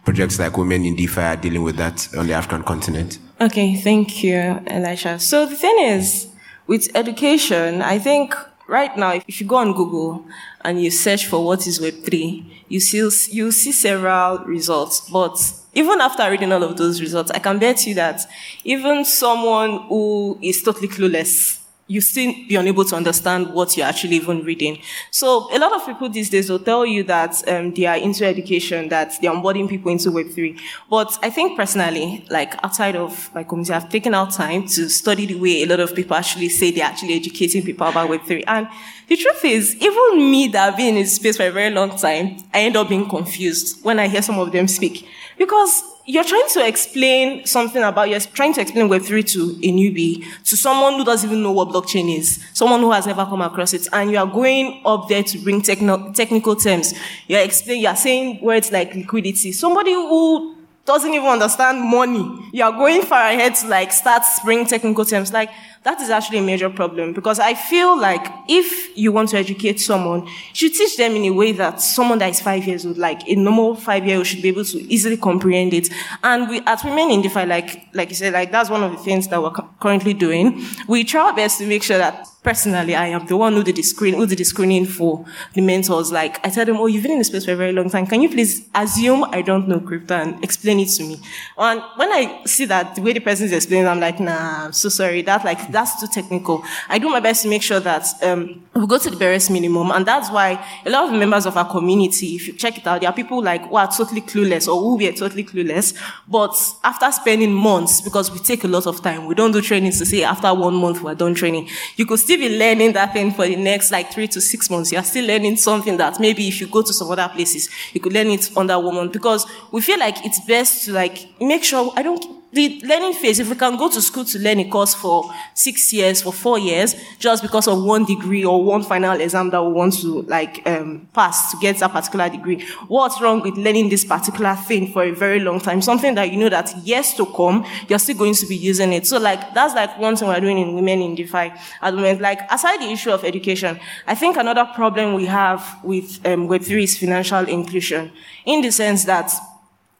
projects 0.04 0.40
like 0.40 0.58
Women 0.58 0.84
in 0.84 0.96
DeFi 0.96 1.22
are 1.22 1.36
dealing 1.36 1.62
with 1.62 1.78
that 1.78 2.08
on 2.18 2.26
the 2.26 2.34
African 2.34 2.64
continent. 2.64 3.20
Okay, 3.40 3.76
thank 3.76 4.24
you, 4.24 4.38
Elisha. 4.66 5.20
So 5.20 5.46
the 5.46 5.56
thing 5.56 5.78
is, 5.78 6.26
with 6.66 6.90
education, 6.96 7.84
I 7.84 8.00
think 8.00 8.34
right 8.68 8.98
now, 8.98 9.22
if 9.28 9.40
you 9.40 9.46
go 9.46 9.58
on 9.58 9.74
Google 9.74 10.26
and 10.62 10.82
you 10.82 10.90
search 10.90 11.28
for 11.28 11.46
what 11.46 11.68
is 11.68 11.78
Web3, 11.78 12.64
you 12.68 12.80
see, 12.80 12.98
you 13.32 13.52
see 13.52 13.74
several 13.74 14.40
results. 14.40 15.08
But 15.12 15.38
even 15.76 16.02
after 16.02 16.28
reading 16.32 16.52
all 16.52 16.64
of 16.64 16.78
those 16.78 17.00
results, 17.00 17.30
I 17.30 17.38
can 17.38 17.60
bet 17.60 17.86
you 17.86 17.94
that 17.94 18.22
even 18.64 19.06
someone 19.06 19.84
who 19.88 20.40
is 20.42 20.64
totally 20.64 20.88
clueless 20.88 21.62
you 21.88 22.02
still 22.02 22.34
be 22.48 22.56
unable 22.56 22.84
to 22.84 22.96
understand 22.96 23.54
what 23.54 23.78
you're 23.78 23.86
actually 23.86 24.16
even 24.16 24.44
reading. 24.44 24.80
So 25.12 25.48
a 25.56 25.60
lot 25.60 25.72
of 25.72 25.86
people 25.86 26.10
these 26.10 26.30
days 26.32 26.50
will 26.50 26.60
tell 26.60 26.86
you 26.86 27.04
that 27.04 27.48
um, 27.48 27.74
they 27.74 27.86
are 27.86 27.98
into 27.98 28.26
education, 28.26 28.90
that 28.90 29.14
they're 29.22 29.32
onboarding 29.32 29.70
people 29.70 29.92
into 29.92 30.10
Web3. 30.10 30.60
But 30.90 31.18
I 31.22 31.30
think 31.30 31.56
personally, 31.56 32.26
like 32.32 32.56
outside 32.64 32.96
of 32.96 33.30
my 33.36 33.44
community, 33.44 33.74
I've 33.74 33.90
taken 33.90 34.16
out 34.16 34.32
time 34.32 34.68
to 34.70 34.90
study 34.90 35.28
the 35.28 35.36
way 35.36 35.62
a 35.62 35.68
lot 35.68 35.80
of 35.80 35.94
people 35.94 36.16
actually 36.16 36.50
say 36.50 36.72
they're 36.72 36.86
actually 36.86 37.14
educating 37.14 37.62
people 37.62 37.88
about 37.88 38.10
Web3. 38.10 38.44
And 38.48 38.68
the 39.08 39.18
truth 39.18 39.46
is, 39.46 39.76
even 39.76 40.32
me 40.32 40.48
that 40.48 40.66
have 40.66 40.78
been 40.78 40.96
in 40.96 40.96
this 40.96 41.16
space 41.18 41.38
for 41.38 41.44
a 41.44 41.52
very 41.52 41.70
long 41.74 41.96
time, 41.98 42.38
I 42.52 42.62
end 42.62 42.76
up 42.76 42.90
being 42.90 43.08
confused 43.08 43.84
when 43.84 44.00
I 44.00 44.08
hear 44.08 44.24
some 44.24 44.40
of 44.40 44.52
them 44.52 44.68
speak. 44.68 45.08
Because 45.38 45.84
you're 46.06 46.24
trying 46.24 46.48
to 46.50 46.68
explain 46.68 47.46
something 47.46 47.82
about, 47.82 48.10
you're 48.10 48.20
trying 48.20 48.54
to 48.54 48.62
explain 48.62 48.88
Web3 48.88 49.28
to 49.32 49.42
a 49.68 49.72
newbie, 49.72 50.24
to 50.44 50.56
someone 50.56 50.94
who 50.94 51.04
doesn't 51.04 51.30
even 51.30 51.42
know 51.42 51.52
what 51.52 51.70
blockchain 51.70 52.16
is, 52.16 52.44
someone 52.54 52.80
who 52.82 52.92
has 52.92 53.08
never 53.08 53.26
come 53.26 53.42
across 53.42 53.74
it, 53.74 53.88
and 53.92 54.12
you 54.12 54.18
are 54.18 54.28
going 54.28 54.82
up 54.86 55.08
there 55.10 55.24
to 55.24 55.38
bring 55.40 55.62
techno- 55.62 56.14
technical 56.14 56.56
terms. 56.56 56.94
You're 57.28 57.42
explaining, 57.42 57.84
you're 57.84 57.96
saying 57.96 58.42
words 58.42 58.72
like 58.72 58.94
liquidity. 58.94 59.52
Somebody 59.52 59.94
who 59.94 60.56
doesn't 60.86 61.12
even 61.12 61.28
understand 61.28 61.82
money, 61.82 62.50
you're 62.54 62.72
going 62.72 63.02
far 63.02 63.30
ahead 63.30 63.56
to 63.56 63.68
like 63.68 63.92
start 63.92 64.22
bringing 64.44 64.68
technical 64.68 65.04
terms. 65.04 65.34
Like, 65.34 65.50
that 65.86 66.02
is 66.02 66.10
actually 66.10 66.40
a 66.40 66.42
major 66.42 66.70
problem 66.70 67.14
because 67.14 67.40
I 67.40 67.54
feel 67.54 67.98
like 67.98 68.26
if 68.50 68.98
you 68.98 69.12
want 69.14 69.30
to 69.30 69.38
educate 69.38 69.80
someone, 69.80 70.26
you 70.26 70.32
should 70.54 70.74
teach 70.74 70.98
them 70.98 71.16
in 71.16 71.24
a 71.24 71.32
way 71.32 71.54
that 71.54 71.82
someone 71.82 72.20
that 72.20 72.30
is 72.30 72.42
five 72.42 72.66
years 72.66 72.86
old, 72.86 72.98
like 72.98 73.28
a 73.30 73.36
normal 73.36 73.76
five 73.76 74.06
year 74.06 74.18
old 74.18 74.28
should 74.28 74.42
be 74.42 74.50
able 74.50 74.66
to 74.66 74.78
easily 74.94 75.16
comprehend 75.16 75.74
it. 75.74 75.90
And 76.24 76.50
we, 76.50 76.60
at 76.62 76.84
Women 76.84 77.12
in 77.12 77.22
DeFi, 77.22 77.46
like, 77.46 77.88
like 77.94 78.10
you 78.10 78.16
said, 78.16 78.34
like 78.34 78.52
that's 78.52 78.70
one 78.70 78.84
of 78.84 78.92
the 78.92 78.98
things 78.98 79.30
that 79.30 79.42
we're 79.42 79.52
currently 79.80 80.14
doing. 80.14 80.62
We 80.88 81.04
try 81.06 81.30
our 81.30 81.36
best 81.36 81.60
to 81.60 81.68
make 81.68 81.84
sure 81.84 81.98
that 81.98 82.28
personally, 82.44 82.94
I 82.94 83.08
am 83.08 83.26
the 83.26 83.36
one 83.38 83.54
who 83.54 83.64
did 83.64 83.76
the 83.76 83.82
screen, 83.82 84.14
who 84.14 84.28
did 84.28 84.38
the 84.38 84.44
screening 84.44 84.86
for 84.86 85.26
the 85.54 85.62
mentors. 85.62 86.12
Like, 86.12 86.46
I 86.46 86.50
tell 86.50 86.64
them, 86.64 86.78
oh, 86.78 86.86
you've 86.86 87.02
been 87.02 87.14
in 87.14 87.18
the 87.18 87.24
space 87.24 87.46
for 87.46 87.54
a 87.54 87.56
very 87.56 87.72
long 87.72 87.90
time. 87.90 88.06
Can 88.06 88.22
you 88.22 88.30
please 88.30 88.68
assume 88.76 89.24
I 89.24 89.42
don't 89.42 89.68
know 89.68 89.80
crypto 89.80 90.14
and 90.14 90.44
explain 90.44 90.66
explain 90.66 90.80
it 90.80 90.90
to 90.90 91.04
me. 91.04 91.20
And 91.58 91.82
when 91.96 92.12
I 92.12 92.44
see 92.46 92.66
that 92.66 92.96
the 92.96 93.02
way 93.02 93.14
the 93.14 93.20
person 93.20 93.46
is 93.46 93.52
explaining, 93.52 93.88
I'm 93.88 94.00
like, 94.00 94.20
nah, 94.20 94.66
I'm 94.66 94.74
so 94.74 94.90
sorry. 94.90 95.22
That 95.22 95.46
like 95.46 95.72
that's 95.76 96.00
too 96.00 96.08
technical. 96.08 96.64
I 96.90 96.98
do 97.00 97.10
my 97.10 97.20
best 97.20 97.44
to 97.44 97.50
make 97.50 97.62
sure 97.62 97.80
that 97.82 98.08
um, 98.24 98.64
we 98.74 98.88
go 98.88 98.98
to 98.98 99.10
the 99.10 99.18
barest 99.18 99.52
minimum, 99.52 99.92
and 99.92 100.06
that's 100.06 100.32
why 100.32 100.66
a 100.86 100.90
lot 100.90 101.04
of 101.12 101.20
members 101.20 101.46
of 101.46 101.58
our 101.58 101.70
community, 101.70 102.36
if 102.36 102.48
you 102.48 102.54
check 102.54 102.78
it 102.78 102.88
out, 102.88 103.02
there 103.02 103.10
are 103.10 103.14
people 103.14 103.44
like 103.44 103.68
who 103.68 103.76
are 103.76 103.88
totally 103.92 104.22
clueless 104.22 104.68
or 104.68 104.80
who 104.80 104.96
were 104.96 105.12
totally 105.12 105.44
clueless, 105.44 105.94
but 106.28 106.56
after 106.84 107.12
spending 107.12 107.52
months, 107.52 108.02
because 108.02 108.32
we 108.32 108.40
take 108.40 108.64
a 108.64 108.68
lot 108.68 108.88
of 108.88 109.02
time, 109.02 109.26
we 109.26 109.36
don't 109.36 109.52
do 109.52 109.62
trainings 109.62 110.00
to 110.00 110.06
say 110.06 110.24
after 110.24 110.54
one 110.54 110.76
month 110.76 111.02
we're 111.02 111.16
done 111.16 111.36
training. 111.36 111.68
You 111.98 112.06
could 112.06 112.20
still 112.20 112.38
be 112.38 112.58
learning 112.58 112.94
that 112.94 113.14
thing 113.14 113.32
for 113.32 113.46
the 113.46 113.56
next 113.56 113.92
like 113.92 114.12
three 114.12 114.28
to 114.30 114.40
six 114.40 114.70
months. 114.70 114.92
You're 114.92 115.04
still 115.04 115.26
learning 115.26 115.58
something 115.58 115.98
that 115.98 116.20
maybe 116.20 116.48
if 116.48 116.62
you 116.62 116.68
go 116.68 116.82
to 116.82 116.94
some 116.94 117.12
other 117.12 117.30
places, 117.34 117.70
you 117.94 118.00
could 118.00 118.14
learn 118.14 118.28
it 118.28 118.50
under 118.56 118.80
woman 118.80 119.10
because 119.10 119.46
we 119.72 119.82
feel 119.82 120.00
like 120.00 120.26
it's 120.26 120.40
best 120.46 120.86
to 120.86 120.94
like 120.94 121.28
make 121.42 121.64
sure 121.64 121.92
I 121.96 122.04
don't 122.04 122.45
the 122.56 122.82
learning 122.86 123.14
phase, 123.14 123.40
if 123.40 123.50
we 123.50 123.56
can 123.56 123.76
go 123.76 123.90
to 123.90 124.02
school 124.02 124.24
to 124.24 124.40
learn 124.40 124.60
a 124.60 124.70
course 124.70 124.96
for 124.96 125.30
six 125.54 125.92
years, 125.92 126.22
for 126.22 126.32
four 126.32 126.58
years, 126.58 126.96
just 127.20 127.44
because 127.44 127.68
of 127.68 127.84
one 127.84 128.06
degree 128.06 128.46
or 128.46 128.64
one 128.64 128.82
final 128.82 129.20
exam 129.20 129.50
that 129.50 129.62
we 129.62 129.74
want 129.74 129.94
to 130.00 130.22
like 130.24 130.66
um, 130.66 131.06
pass 131.14 131.52
to 131.52 131.58
get 131.58 131.78
that 131.80 131.92
particular 131.92 132.30
degree, 132.30 132.66
what's 132.88 133.20
wrong 133.22 133.42
with 133.42 133.56
learning 133.58 133.90
this 133.90 134.06
particular 134.06 134.56
thing 134.56 134.92
for 134.94 135.04
a 135.04 135.12
very 135.12 135.42
long 135.42 135.60
time? 135.60 135.82
Something 135.82 136.16
that 136.16 136.32
you 136.32 136.38
know 136.38 136.48
that 136.48 136.76
years 136.78 137.14
to 137.16 137.26
come, 137.26 137.66
you're 137.90 138.00
still 138.00 138.18
going 138.18 138.34
to 138.36 138.46
be 138.46 138.56
using 138.56 138.94
it. 138.94 139.06
So 139.06 139.20
like 139.20 139.54
that's 139.54 139.76
like 139.76 140.00
one 140.00 140.16
thing 140.16 140.30
we're 140.30 140.40
doing 140.40 140.58
in 140.58 140.76
Women 140.76 141.02
in 141.02 141.16
DeFi 141.16 141.52
at 141.82 141.92
the 141.92 141.92
moment. 141.92 142.22
Like 142.22 142.40
aside 142.50 142.80
the 142.80 142.90
issue 142.90 143.12
of 143.12 143.26
education, 143.26 143.78
I 144.08 144.16
think 144.16 144.38
another 144.38 144.64
problem 144.64 145.14
we 145.14 145.26
have 145.26 145.84
with 145.84 146.26
um, 146.26 146.48
Web3 146.48 146.84
is 146.84 146.98
financial 146.98 147.46
inclusion, 147.50 148.14
in 148.46 148.62
the 148.62 148.72
sense 148.72 149.04
that 149.04 149.30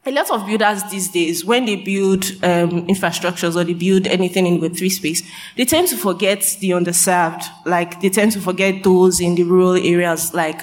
a 0.06 0.12
lot 0.12 0.30
of 0.30 0.46
builders 0.46 0.82
these 0.90 1.08
days, 1.08 1.44
when 1.44 1.64
they 1.64 1.76
build 1.76 2.24
um, 2.44 2.86
infrastructures 2.86 3.56
or 3.56 3.64
they 3.64 3.74
build 3.74 4.06
anything 4.06 4.46
in 4.46 4.60
Web3 4.60 4.90
space, 4.90 5.22
they 5.56 5.64
tend 5.64 5.88
to 5.88 5.96
forget 5.96 6.56
the 6.60 6.70
underserved. 6.70 7.42
Like 7.64 8.00
they 8.00 8.08
tend 8.08 8.32
to 8.32 8.40
forget 8.40 8.84
those 8.84 9.20
in 9.20 9.34
the 9.34 9.42
rural 9.42 9.74
areas. 9.74 10.32
Like 10.32 10.60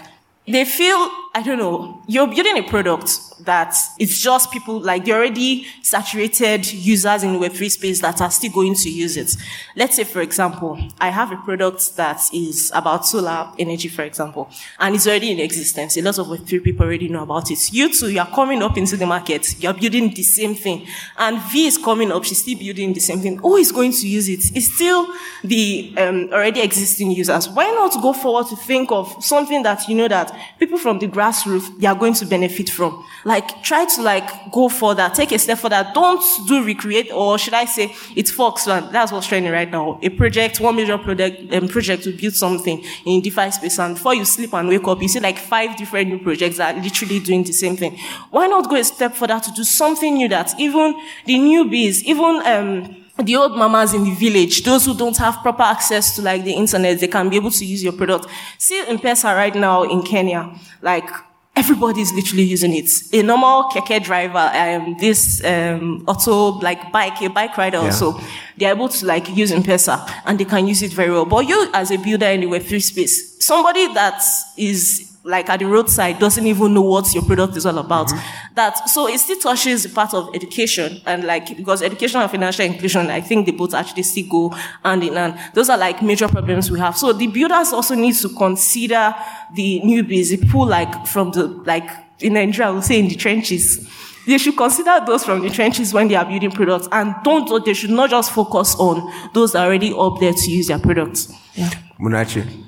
they 0.47 0.63
feel, 0.63 1.09
I 1.35 1.43
don't 1.43 1.57
know, 1.57 2.01
you're 2.07 2.27
building 2.27 2.57
a 2.57 2.63
product 2.63 3.19
that 3.45 3.75
it's 3.99 4.19
just 4.21 4.51
people 4.51 4.79
like 4.79 5.05
the 5.05 5.13
already 5.13 5.65
saturated 5.81 6.71
users 6.71 7.23
in 7.23 7.39
Web3 7.39 7.71
space 7.71 8.01
that 8.01 8.21
are 8.21 8.31
still 8.31 8.51
going 8.51 8.75
to 8.75 8.89
use 8.89 9.17
it. 9.17 9.35
Let's 9.75 9.95
say, 9.95 10.03
for 10.03 10.21
example, 10.21 10.79
I 10.99 11.09
have 11.09 11.31
a 11.31 11.37
product 11.37 11.95
that 11.97 12.21
is 12.33 12.71
about 12.73 13.05
solar 13.05 13.49
energy, 13.59 13.87
for 13.87 14.03
example, 14.03 14.49
and 14.79 14.95
it's 14.95 15.07
already 15.07 15.31
in 15.31 15.39
existence. 15.39 15.97
A 15.97 16.01
lot 16.01 16.17
of 16.19 16.27
Web3 16.27 16.63
people 16.63 16.85
already 16.85 17.09
know 17.09 17.23
about 17.23 17.51
it. 17.51 17.71
You 17.73 17.93
too, 17.93 18.09
you're 18.11 18.25
coming 18.25 18.61
up 18.61 18.77
into 18.77 18.97
the 18.97 19.05
market. 19.05 19.61
You're 19.61 19.73
building 19.73 20.13
the 20.13 20.23
same 20.23 20.55
thing. 20.55 20.87
And 21.17 21.41
V 21.51 21.67
is 21.67 21.77
coming 21.77 22.11
up. 22.11 22.23
She's 22.23 22.41
still 22.41 22.57
building 22.57 22.93
the 22.93 22.99
same 22.99 23.19
thing. 23.19 23.37
Who 23.37 23.57
is 23.57 23.71
going 23.71 23.91
to 23.91 24.07
use 24.07 24.29
it? 24.29 24.55
It's 24.55 24.73
still 24.73 25.07
the 25.43 25.93
um, 25.97 26.29
already 26.31 26.61
existing 26.61 27.11
users. 27.11 27.49
Why 27.49 27.65
not 27.71 28.01
go 28.01 28.13
forward 28.13 28.47
to 28.47 28.55
think 28.55 28.91
of 28.91 29.23
something 29.23 29.63
that 29.63 29.87
you 29.87 29.95
know 29.95 30.07
that 30.07 30.33
people 30.59 30.77
from 30.77 30.99
the 30.99 31.07
grassroots, 31.07 31.79
they 31.79 31.87
are 31.87 31.95
going 31.95 32.13
to 32.15 32.25
benefit 32.25 32.69
from? 32.69 33.03
Like, 33.25 33.32
try 33.41 33.85
to 33.85 34.01
like 34.01 34.51
go 34.51 34.69
further, 34.69 35.09
take 35.13 35.31
a 35.31 35.39
step 35.39 35.59
further. 35.59 35.89
Don't 35.93 36.23
do 36.47 36.63
recreate, 36.63 37.11
or 37.11 37.37
should 37.37 37.53
I 37.53 37.65
say, 37.65 37.93
it's 38.15 38.31
forks. 38.31 38.65
That's 38.65 39.11
what's 39.11 39.27
trending 39.27 39.51
right 39.51 39.69
now. 39.69 39.99
A 40.01 40.09
project, 40.09 40.59
one 40.59 40.75
major 40.75 40.97
project, 40.97 41.53
um, 41.53 41.67
project 41.67 42.03
to 42.03 42.11
build 42.15 42.33
something 42.33 42.83
in 43.05 43.21
DeFi 43.21 43.51
space, 43.51 43.79
and 43.79 43.95
before 43.95 44.15
you 44.15 44.25
sleep 44.25 44.53
and 44.53 44.67
wake 44.67 44.87
up, 44.87 45.01
you 45.01 45.07
see 45.07 45.19
like 45.19 45.37
five 45.37 45.75
different 45.77 46.09
new 46.09 46.19
projects 46.19 46.57
that 46.57 46.75
are 46.75 46.81
literally 46.81 47.19
doing 47.19 47.43
the 47.43 47.53
same 47.53 47.77
thing. 47.77 47.97
Why 48.31 48.47
not 48.47 48.69
go 48.69 48.75
a 48.75 48.83
step 48.83 49.13
further 49.13 49.39
to 49.39 49.51
do 49.51 49.63
something 49.63 50.13
new 50.15 50.29
that 50.29 50.59
even 50.59 50.95
the 51.25 51.35
newbies, 51.35 52.03
even 52.03 52.41
um, 52.45 53.05
the 53.23 53.35
old 53.35 53.55
mamas 53.55 53.93
in 53.93 54.03
the 54.03 54.15
village, 54.15 54.63
those 54.63 54.85
who 54.85 54.95
don't 54.97 55.17
have 55.17 55.37
proper 55.41 55.63
access 55.63 56.15
to 56.15 56.21
like 56.21 56.43
the 56.43 56.53
internet, 56.53 56.99
they 56.99 57.07
can 57.07 57.29
be 57.29 57.35
able 57.35 57.51
to 57.51 57.65
use 57.65 57.83
your 57.83 57.93
product. 57.93 58.27
See 58.57 58.83
M-Pesa 58.87 59.35
right 59.35 59.53
now 59.55 59.83
in 59.83 60.01
Kenya, 60.01 60.53
like 60.81 61.09
everybody's 61.55 62.11
literally 62.13 62.43
using 62.43 62.73
it. 62.73 62.89
A 63.13 63.21
normal 63.21 63.69
keke 63.69 64.03
driver, 64.03 64.51
um, 64.53 64.95
this 64.99 65.43
um, 65.43 66.03
auto 66.07 66.59
like 66.59 66.91
bike, 66.91 67.21
a 67.21 67.29
bike 67.29 67.57
rider 67.57 67.77
yeah. 67.77 67.85
also, 67.85 68.19
they're 68.57 68.73
able 68.73 68.89
to 68.89 69.05
like 69.05 69.29
use 69.35 69.51
M-Pesa 69.51 70.09
and 70.25 70.39
they 70.39 70.45
can 70.45 70.67
use 70.67 70.81
it 70.81 70.91
very 70.91 71.11
well. 71.11 71.25
But 71.25 71.47
you 71.47 71.69
as 71.73 71.91
a 71.91 71.97
builder 71.97 72.27
in 72.27 72.41
the 72.41 72.47
Web3 72.47 72.81
space, 72.81 73.45
somebody 73.45 73.93
that 73.93 74.21
is 74.57 75.02
like 75.23 75.49
at 75.49 75.59
the 75.59 75.65
roadside 75.65 76.19
doesn't 76.19 76.45
even 76.45 76.73
know 76.73 76.81
what 76.81 77.13
your 77.13 77.23
product 77.23 77.55
is 77.55 77.65
all 77.65 77.77
about. 77.77 78.07
Mm-hmm. 78.07 78.55
That 78.55 78.89
so 78.89 79.07
it 79.07 79.19
still 79.19 79.39
touches 79.39 79.83
the 79.83 79.89
part 79.89 80.13
of 80.13 80.29
education 80.35 81.01
and 81.05 81.23
like 81.23 81.55
because 81.55 81.81
education 81.81 82.21
and 82.21 82.29
financial 82.29 82.65
inclusion, 82.65 83.07
I 83.07 83.21
think 83.21 83.45
they 83.45 83.53
both 83.53 83.73
actually 83.73 84.03
still 84.03 84.27
go 84.29 84.49
hand 84.83 85.03
in 85.03 85.13
hand. 85.13 85.39
Those 85.53 85.69
are 85.69 85.77
like 85.77 86.01
major 86.01 86.27
problems 86.27 86.69
we 86.69 86.79
have. 86.79 86.97
So 86.97 87.13
the 87.13 87.27
builders 87.27 87.71
also 87.71 87.95
need 87.95 88.15
to 88.15 88.29
consider 88.29 89.15
the 89.55 89.81
newbies, 89.81 90.29
the 90.29 90.37
people 90.37 90.67
like 90.67 91.07
from 91.07 91.31
the 91.31 91.47
like 91.65 91.89
in 92.19 92.33
Nigeria, 92.33 92.69
I 92.69 92.71
would 92.73 92.83
say 92.83 92.99
in 92.99 93.07
the 93.07 93.15
trenches. 93.15 93.89
They 94.25 94.37
should 94.37 94.55
consider 94.55 95.01
those 95.05 95.25
from 95.25 95.41
the 95.41 95.49
trenches 95.49 95.93
when 95.93 96.07
they 96.07 96.15
are 96.15 96.23
building 96.23 96.51
products 96.51 96.87
and 96.93 97.13
don't, 97.25 97.65
they 97.65 97.73
should 97.73 97.89
not 97.89 98.09
just 98.09 98.31
focus 98.31 98.73
on 98.75 99.11
those 99.33 99.51
that 99.51 99.59
are 99.59 99.65
already 99.65 99.93
up 99.93 100.17
there 100.21 100.31
to 100.31 100.49
use 100.49 100.67
their 100.67 100.79
products. 100.79 101.29
Yeah. 101.55 101.69
Munachi 101.99 102.63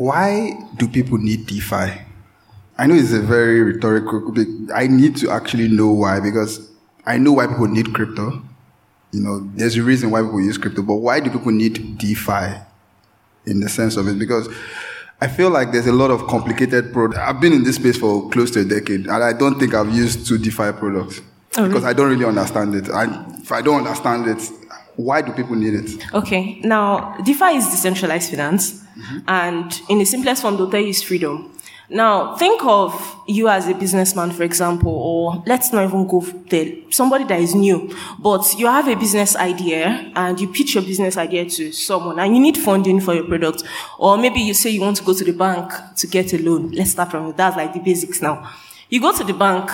why 0.00 0.56
do 0.78 0.88
people 0.88 1.18
need 1.18 1.46
DeFi? 1.46 2.00
I 2.78 2.86
know 2.86 2.94
it's 2.94 3.12
a 3.12 3.20
very 3.20 3.60
rhetorical, 3.60 4.34
I 4.74 4.86
need 4.86 5.14
to 5.18 5.30
actually 5.30 5.68
know 5.68 5.92
why 5.92 6.20
because 6.20 6.70
I 7.04 7.18
know 7.18 7.32
why 7.32 7.46
people 7.46 7.68
need 7.68 7.92
crypto. 7.92 8.42
You 9.12 9.20
know, 9.20 9.40
there's 9.54 9.76
a 9.76 9.82
reason 9.82 10.10
why 10.10 10.22
people 10.22 10.40
use 10.40 10.56
crypto, 10.56 10.80
but 10.80 10.94
why 10.94 11.20
do 11.20 11.28
people 11.28 11.52
need 11.52 11.98
DeFi 11.98 12.62
in 13.44 13.60
the 13.60 13.68
sense 13.68 13.98
of 13.98 14.08
it? 14.08 14.18
Because 14.18 14.48
I 15.20 15.28
feel 15.28 15.50
like 15.50 15.70
there's 15.70 15.86
a 15.86 15.92
lot 15.92 16.10
of 16.10 16.26
complicated 16.28 16.94
products. 16.94 17.18
I've 17.18 17.42
been 17.42 17.52
in 17.52 17.64
this 17.64 17.76
space 17.76 17.98
for 17.98 18.30
close 18.30 18.50
to 18.52 18.60
a 18.60 18.64
decade, 18.64 19.00
and 19.00 19.22
I 19.22 19.34
don't 19.34 19.58
think 19.58 19.74
I've 19.74 19.94
used 19.94 20.26
two 20.26 20.38
DeFi 20.38 20.72
products 20.72 21.20
oh, 21.58 21.66
because 21.66 21.84
I 21.84 21.92
don't 21.92 22.08
really 22.08 22.24
understand 22.24 22.74
it. 22.74 22.88
And 22.88 23.42
if 23.42 23.52
I 23.52 23.60
don't 23.60 23.86
understand 23.86 24.28
it, 24.28 24.50
why 24.96 25.20
do 25.20 25.30
people 25.32 25.56
need 25.56 25.74
it? 25.74 26.14
Okay, 26.14 26.58
now 26.64 27.18
DeFi 27.22 27.56
is 27.56 27.66
decentralized 27.66 28.30
finance. 28.30 28.79
Mm-hmm. 28.96 29.18
And 29.28 29.80
in 29.88 29.98
the 29.98 30.04
simplest 30.04 30.42
form, 30.42 30.56
you 30.56 30.70
is 30.70 31.02
freedom. 31.02 31.52
Now, 31.92 32.36
think 32.36 32.64
of 32.64 33.16
you 33.26 33.48
as 33.48 33.66
a 33.66 33.74
businessman, 33.74 34.30
for 34.30 34.44
example, 34.44 34.92
or 34.92 35.42
let's 35.44 35.72
not 35.72 35.88
even 35.88 36.06
go 36.06 36.20
there, 36.48 36.72
somebody 36.90 37.24
that 37.24 37.40
is 37.40 37.52
new, 37.52 37.92
but 38.20 38.54
you 38.56 38.66
have 38.66 38.86
a 38.86 38.94
business 38.94 39.34
idea 39.34 40.12
and 40.14 40.40
you 40.40 40.46
pitch 40.52 40.76
your 40.76 40.84
business 40.84 41.16
idea 41.16 41.50
to 41.50 41.72
someone 41.72 42.20
and 42.20 42.32
you 42.32 42.40
need 42.40 42.56
funding 42.56 43.00
for 43.00 43.12
your 43.12 43.24
product. 43.24 43.64
Or 43.98 44.16
maybe 44.16 44.38
you 44.38 44.54
say 44.54 44.70
you 44.70 44.82
want 44.82 44.98
to 44.98 45.02
go 45.02 45.14
to 45.14 45.24
the 45.24 45.32
bank 45.32 45.72
to 45.96 46.06
get 46.06 46.32
a 46.32 46.38
loan. 46.38 46.70
Let's 46.70 46.92
start 46.92 47.10
from 47.10 47.34
That's 47.36 47.56
like 47.56 47.72
the 47.72 47.80
basics 47.80 48.22
now. 48.22 48.48
You 48.88 49.00
go 49.00 49.16
to 49.16 49.24
the 49.24 49.34
bank 49.34 49.68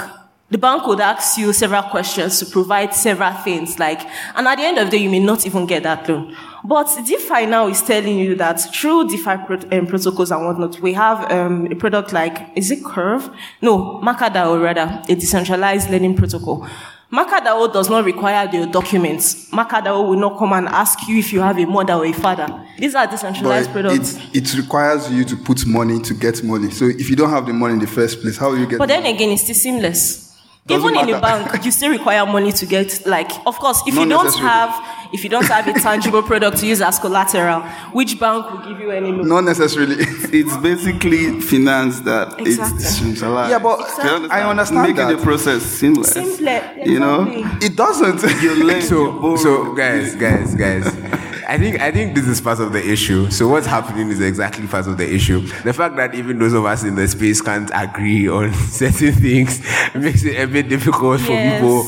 the 0.49 0.59
bank 0.59 0.87
would 0.87 1.01
ask 1.01 1.37
you 1.39 1.53
several 1.53 1.83
questions 1.83 2.39
to 2.39 2.47
provide 2.47 2.95
several 2.95 3.33
things, 3.33 3.79
like, 3.81 4.01
and 4.37 4.47
at 4.47 4.57
the 4.57 4.63
end 4.63 4.79
of 4.79 4.87
the 4.87 4.97
day, 4.97 5.03
you 5.03 5.11
may 5.11 5.19
not 5.19 5.45
even 5.45 5.67
get 5.67 5.83
that 5.83 6.09
loan. 6.09 6.37
But 6.65 6.87
DeFi 7.05 7.47
now 7.47 7.69
is 7.69 7.83
telling 7.83 8.19
you 8.19 8.35
that 8.37 8.61
through 8.73 9.09
DeFi 9.09 9.37
pro- 9.47 9.79
um, 9.79 9.87
protocols 9.87 10.31
and 10.31 10.45
whatnot, 10.47 10.81
we 10.81 10.93
have 10.93 11.31
um, 11.33 11.67
a 11.67 11.75
product 11.75 12.13
like, 12.13 12.57
is 12.57 12.71
it 12.71 12.85
Curve? 12.85 13.29
No, 13.61 14.01
MakerDAO 14.05 14.63
rather, 14.63 15.03
a 15.09 15.15
decentralized 15.15 15.91
lending 15.91 16.17
protocol. 16.17 16.67
MakerDAO 17.13 17.73
does 17.73 17.89
not 17.89 18.05
require 18.05 18.49
the 18.51 18.67
documents. 18.67 19.49
MakerDAO 19.51 20.09
will 20.09 20.19
not 20.19 20.39
come 20.39 20.53
and 20.53 20.69
ask 20.69 21.09
you 21.09 21.19
if 21.19 21.33
you 21.33 21.41
have 21.41 21.59
a 21.59 21.65
mother 21.65 21.95
or 21.95 22.07
a 22.07 22.13
father. 22.13 22.49
These 22.79 22.95
are 22.97 23.07
decentralized 23.07 23.73
but 23.73 23.83
products. 23.83 24.17
It, 24.33 24.53
it 24.53 24.57
requires 24.57 25.11
you 25.11 25.25
to 25.25 25.37
put 25.37 25.67
money 25.67 26.01
to 26.03 26.15
get 26.15 26.43
money. 26.43 26.71
So 26.71 26.87
if 26.87 27.09
you 27.09 27.15
don't 27.17 27.31
have 27.31 27.47
the 27.47 27.53
money 27.53 27.75
in 27.75 27.81
the 27.81 27.87
first 27.87 28.21
place, 28.21 28.37
how 28.37 28.51
will 28.51 28.59
you 28.59 28.67
get 28.67 28.79
But 28.79 28.89
then 28.89 29.07
again, 29.07 29.31
it's 29.31 29.43
still 29.43 29.55
seamless. 29.55 30.26
Doesn't 30.67 30.97
Even 30.97 31.09
in 31.09 31.15
a 31.15 31.21
bank, 31.21 31.65
you 31.65 31.71
still 31.71 31.91
require 31.91 32.27
money 32.27 32.51
to 32.51 32.67
get 32.67 33.07
like. 33.07 33.31
Of 33.47 33.57
course, 33.57 33.83
if 33.87 33.95
Not 33.95 34.03
you 34.03 34.09
don't 34.09 34.39
have, 34.39 35.15
if 35.15 35.23
you 35.23 35.31
don't 35.31 35.45
have 35.45 35.69
a 35.69 35.73
tangible 35.75 36.25
product 36.25 36.59
to 36.59 36.67
use 36.67 36.83
as 36.83 36.99
collateral, 36.99 37.61
which 37.93 38.19
bank 38.19 38.51
will 38.51 38.59
give 38.67 38.81
you 38.81 38.91
any 38.91 39.13
loan? 39.13 39.29
Not 39.29 39.45
necessarily. 39.45 39.95
it's 40.01 40.57
basically 40.57 41.41
finance 41.41 42.01
that 42.01 42.41
exactly. 42.41 42.79
it's 42.79 42.97
centralized. 42.99 43.51
Yeah, 43.51 43.61
but 43.61 43.79
exactly. 43.79 44.29
I 44.29 44.51
understand 44.51 44.83
making 44.83 44.97
that. 44.97 45.17
the 45.19 45.23
process 45.23 45.63
seamless. 45.63 46.13
Simpler, 46.13 46.73
you 46.85 46.99
know, 46.99 47.27
it 47.63 47.77
doesn't. 47.77 48.19
so, 48.83 49.37
so 49.37 49.73
guys, 49.73 50.17
guys, 50.17 50.57
guys. 50.57 51.26
I 51.49 51.59
think 51.59 51.81
I 51.81 51.91
think 51.93 52.15
this 52.15 52.27
is 52.27 52.41
part 52.41 52.59
of 52.61 52.73
the 52.73 52.85
issue. 52.85 53.31
So 53.31 53.49
what's 53.49 53.67
happening 53.67 54.09
is 54.11 54.21
exactly 54.21 54.67
part 54.67 54.87
of 54.87 54.97
the 54.99 55.09
issue. 55.13 55.41
The 55.63 55.73
fact 55.73 55.97
that 55.97 56.15
even 56.15 56.39
those 56.39 56.53
of 56.53 56.65
us 56.65 56.83
in 56.85 56.95
the 56.97 57.07
space 57.09 57.41
can't 57.41 57.71
agree 57.75 58.29
on 58.29 58.53
certain 58.83 59.13
things 59.13 59.61
makes 59.95 60.25
it 60.25 60.37
a 60.41 60.47
bit 60.47 60.69
difficult 60.69 61.21
for 61.21 61.33
yes. 61.33 61.61
people 61.61 61.85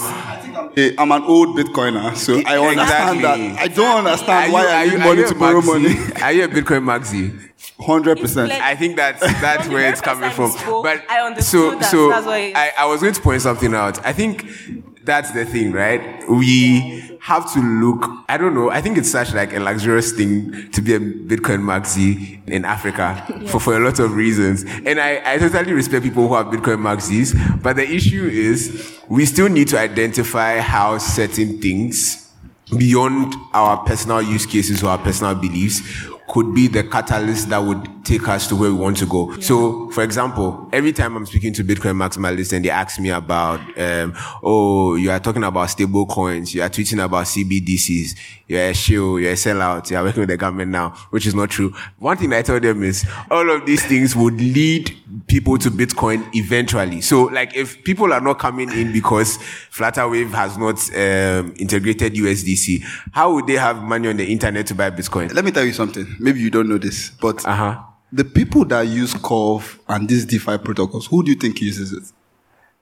I'm 0.96 1.10
an 1.10 1.22
old 1.24 1.56
Bitcoiner, 1.56 2.14
so 2.16 2.34
I 2.46 2.56
understand 2.56 3.16
Exactly. 3.18 3.48
that. 3.48 3.58
I 3.58 3.66
don't 3.68 3.96
understand 4.06 4.50
Are 4.50 4.52
why 4.54 4.62
you- 4.62 4.68
I 4.68 4.72
are 4.74 4.84
need 4.84 4.92
you- 4.92 4.98
money 4.98 5.22
to 5.24 5.30
a 5.34 5.34
borrow 5.34 5.60
money. 5.60 5.94
Are 6.22 6.32
you 6.32 6.44
a 6.44 6.48
Bitcoin 6.48 6.84
maxi? 6.84 7.36
Hundred 7.80 8.20
percent. 8.20 8.52
I 8.52 8.76
think 8.76 8.94
that's 8.96 9.20
that's 9.40 9.66
where 9.68 9.88
it's 9.90 10.00
coming 10.00 10.30
from. 10.30 10.52
spoke, 10.52 10.84
but 10.84 11.02
I 11.10 11.20
understood 11.26 11.72
so 11.72 11.78
that. 11.78 11.90
so 11.90 12.08
That's 12.10 12.26
why 12.26 12.52
I, 12.54 12.72
I 12.78 12.86
was 12.86 13.00
going 13.00 13.14
to 13.14 13.20
point 13.20 13.42
something 13.42 13.74
out. 13.74 14.04
I 14.06 14.12
think 14.12 14.44
that's 15.04 15.32
the 15.32 15.44
thing, 15.44 15.72
right? 15.72 16.00
We 16.28 17.17
have 17.20 17.52
to 17.54 17.60
look. 17.60 18.08
I 18.28 18.36
don't 18.36 18.54
know. 18.54 18.70
I 18.70 18.80
think 18.80 18.98
it's 18.98 19.10
such 19.10 19.34
like 19.34 19.52
a 19.52 19.60
luxurious 19.60 20.12
thing 20.12 20.70
to 20.72 20.80
be 20.80 20.94
a 20.94 21.00
Bitcoin 21.00 21.62
maxi 21.62 22.40
in 22.48 22.64
Africa 22.64 23.24
for 23.46 23.60
for 23.60 23.76
a 23.76 23.80
lot 23.80 23.98
of 23.98 24.14
reasons. 24.14 24.64
And 24.64 25.00
I 25.00 25.20
I 25.24 25.38
totally 25.38 25.72
respect 25.72 26.04
people 26.04 26.28
who 26.28 26.34
have 26.34 26.46
Bitcoin 26.46 26.78
maxis. 26.78 27.34
But 27.62 27.76
the 27.76 27.88
issue 27.88 28.26
is 28.26 28.98
we 29.08 29.24
still 29.26 29.48
need 29.48 29.68
to 29.68 29.78
identify 29.78 30.58
how 30.58 30.98
certain 30.98 31.60
things 31.60 32.30
beyond 32.76 33.34
our 33.54 33.78
personal 33.84 34.20
use 34.20 34.44
cases 34.44 34.82
or 34.82 34.90
our 34.90 34.98
personal 34.98 35.34
beliefs 35.34 35.80
could 36.28 36.54
be 36.54 36.68
the 36.68 36.84
catalyst 36.84 37.48
that 37.48 37.58
would 37.58 38.04
take 38.04 38.28
us 38.28 38.46
to 38.48 38.56
where 38.56 38.70
we 38.70 38.76
want 38.76 38.96
to 38.98 39.06
go. 39.06 39.38
So, 39.40 39.90
for 39.90 40.02
example, 40.02 40.68
every 40.72 40.92
time 40.92 41.16
I'm 41.16 41.26
speaking 41.26 41.52
to 41.54 41.64
Bitcoin 41.64 41.96
maximalists 41.96 42.52
and 42.52 42.64
they 42.64 42.70
ask 42.70 43.00
me 43.00 43.10
about, 43.10 43.60
um, 43.78 44.14
oh, 44.42 44.94
you 44.96 45.10
are 45.10 45.20
talking 45.20 45.44
about 45.44 45.70
stable 45.70 46.06
coins, 46.06 46.54
you 46.54 46.62
are 46.62 46.68
tweeting 46.68 47.02
about 47.02 47.26
CBDCs, 47.26 48.18
you're 48.46 48.62
a 48.62 48.74
shill, 48.74 49.18
you're 49.18 49.32
a 49.32 49.36
sellout, 49.36 49.90
you're 49.90 50.02
working 50.02 50.20
with 50.20 50.28
the 50.28 50.36
government 50.36 50.70
now, 50.70 50.90
which 51.10 51.26
is 51.26 51.34
not 51.34 51.50
true. 51.50 51.74
One 51.98 52.16
thing 52.16 52.32
I 52.32 52.42
tell 52.42 52.60
them 52.60 52.82
is 52.82 53.06
all 53.30 53.50
of 53.50 53.66
these 53.66 53.84
things 53.84 54.14
would 54.14 54.38
lead 54.40 54.94
people 55.26 55.58
to 55.58 55.70
Bitcoin 55.70 56.28
eventually. 56.34 57.00
So, 57.00 57.24
like, 57.24 57.56
if 57.56 57.82
people 57.84 58.12
are 58.12 58.20
not 58.20 58.38
coming 58.38 58.70
in 58.72 58.92
because 58.92 59.38
Flutterwave 59.70 60.30
has 60.30 60.56
not 60.58 60.78
um, 60.94 61.54
integrated 61.58 62.14
USDC, 62.14 62.82
how 63.12 63.34
would 63.34 63.46
they 63.46 63.54
have 63.54 63.82
money 63.82 64.08
on 64.08 64.16
the 64.16 64.30
internet 64.30 64.66
to 64.68 64.74
buy 64.74 64.90
Bitcoin? 64.90 65.32
Let 65.32 65.44
me 65.44 65.50
tell 65.50 65.64
you 65.64 65.72
something. 65.72 66.06
Maybe 66.18 66.40
you 66.40 66.50
don't 66.50 66.68
know 66.68 66.78
this, 66.78 67.10
but 67.20 67.44
Uh-huh. 67.46 67.78
the 68.12 68.24
people 68.24 68.64
that 68.66 68.82
use 68.88 69.14
Curve 69.14 69.78
and 69.88 70.08
these 70.08 70.24
DeFi 70.24 70.58
protocols, 70.58 71.06
who 71.06 71.22
do 71.22 71.30
you 71.30 71.36
think 71.36 71.60
uses 71.60 71.92
it? 71.92 72.04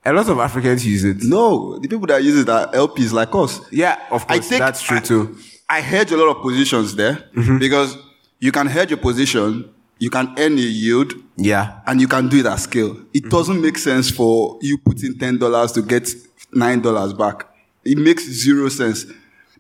A 0.05 0.12
lot 0.12 0.29
of 0.29 0.38
Africans 0.38 0.87
use 0.87 1.03
it. 1.05 1.22
No, 1.25 1.79
the 1.81 1.88
people 1.88 2.07
that 2.07 2.22
use 2.22 2.38
it 2.38 2.49
are 2.49 2.68
LPs 2.72 3.12
like 3.12 3.35
us. 3.35 3.61
Yeah, 3.72 3.99
of 4.11 4.27
course, 4.27 4.38
I 4.38 4.40
think 4.40 4.61
that's 4.61 4.81
true 4.83 4.99
I- 4.99 5.01
too. 5.01 5.37
I 5.68 5.81
hedge 5.81 6.12
a 6.12 6.16
lot 6.16 6.29
of 6.37 6.42
positions 6.42 6.94
there 6.94 7.25
Mm-hmm. 7.35 7.59
because 7.59 7.96
you 8.38 8.53
can 8.53 8.68
hedge 8.68 8.92
a 8.92 8.96
position, 8.96 9.68
you 9.99 10.11
can 10.11 10.33
earn 10.38 10.53
a 10.59 10.61
yield, 10.61 11.12
Yeah. 11.37 11.81
and 11.87 12.01
you 12.01 12.07
can 12.07 12.29
do 12.29 12.37
it 12.38 12.46
at 12.46 12.61
scale. 12.61 12.96
It 13.12 13.29
doesn't 13.29 13.61
make 13.61 13.77
sense 13.79 14.09
for 14.11 14.59
you 14.62 14.79
putting 14.79 15.18
ten 15.18 15.38
dollars 15.38 15.72
to 15.72 15.83
get 15.83 16.09
nine 16.53 16.81
dollars 16.83 17.12
back. 17.12 17.49
It 17.85 17.99
makes 17.99 18.25
zero 18.29 18.68
sense. 18.68 19.07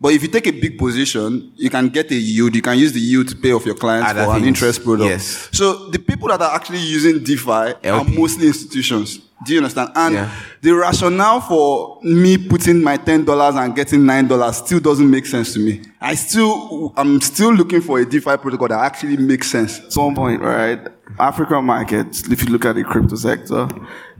But 0.00 0.12
if 0.12 0.22
you 0.22 0.28
take 0.28 0.46
a 0.46 0.50
big 0.52 0.78
position, 0.78 1.52
you 1.56 1.70
can 1.70 1.88
get 1.88 2.10
a 2.10 2.14
yield. 2.14 2.54
You 2.54 2.62
can 2.62 2.78
use 2.78 2.92
the 2.92 3.00
yield 3.00 3.28
to 3.28 3.36
pay 3.36 3.52
off 3.52 3.64
your 3.64 3.74
clients 3.74 4.10
Other 4.10 4.24
for 4.24 4.36
an 4.36 4.44
interest 4.44 4.84
product. 4.84 5.08
Yes. 5.08 5.48
So 5.52 5.88
the 5.90 5.98
people 5.98 6.28
that 6.28 6.40
are 6.42 6.54
actually 6.54 6.80
using 6.80 7.22
DeFi 7.24 7.74
are 7.88 8.04
mostly 8.04 8.46
institutions. 8.48 9.20
Do 9.44 9.52
you 9.52 9.58
understand? 9.58 9.90
And 9.94 10.14
Yeah. 10.14 10.30
the 10.62 10.72
rationale 10.74 11.40
for 11.40 11.98
me 12.02 12.38
putting 12.38 12.82
my 12.82 12.96
ten 12.96 13.24
dollars 13.24 13.54
and 13.54 13.74
getting 13.76 14.04
nine 14.06 14.26
dollars 14.26 14.56
still 14.56 14.80
doesn't 14.80 15.10
make 15.10 15.26
sense 15.26 15.52
to 15.54 15.60
me. 15.60 15.82
I 16.00 16.14
still, 16.14 16.92
I'm 16.96 17.20
still 17.20 17.52
looking 17.52 17.80
for 17.82 17.98
a 17.98 18.06
DeFi 18.06 18.38
protocol 18.38 18.68
that 18.68 18.80
actually 18.80 19.18
makes 19.18 19.50
sense. 19.50 19.78
At 19.78 19.92
some 19.92 20.14
point, 20.14 20.40
right? 20.40 20.80
African 21.18 21.64
markets, 21.64 22.22
if 22.30 22.44
you 22.44 22.48
look 22.50 22.64
at 22.64 22.76
the 22.76 22.84
crypto 22.84 23.16
sector, 23.16 23.68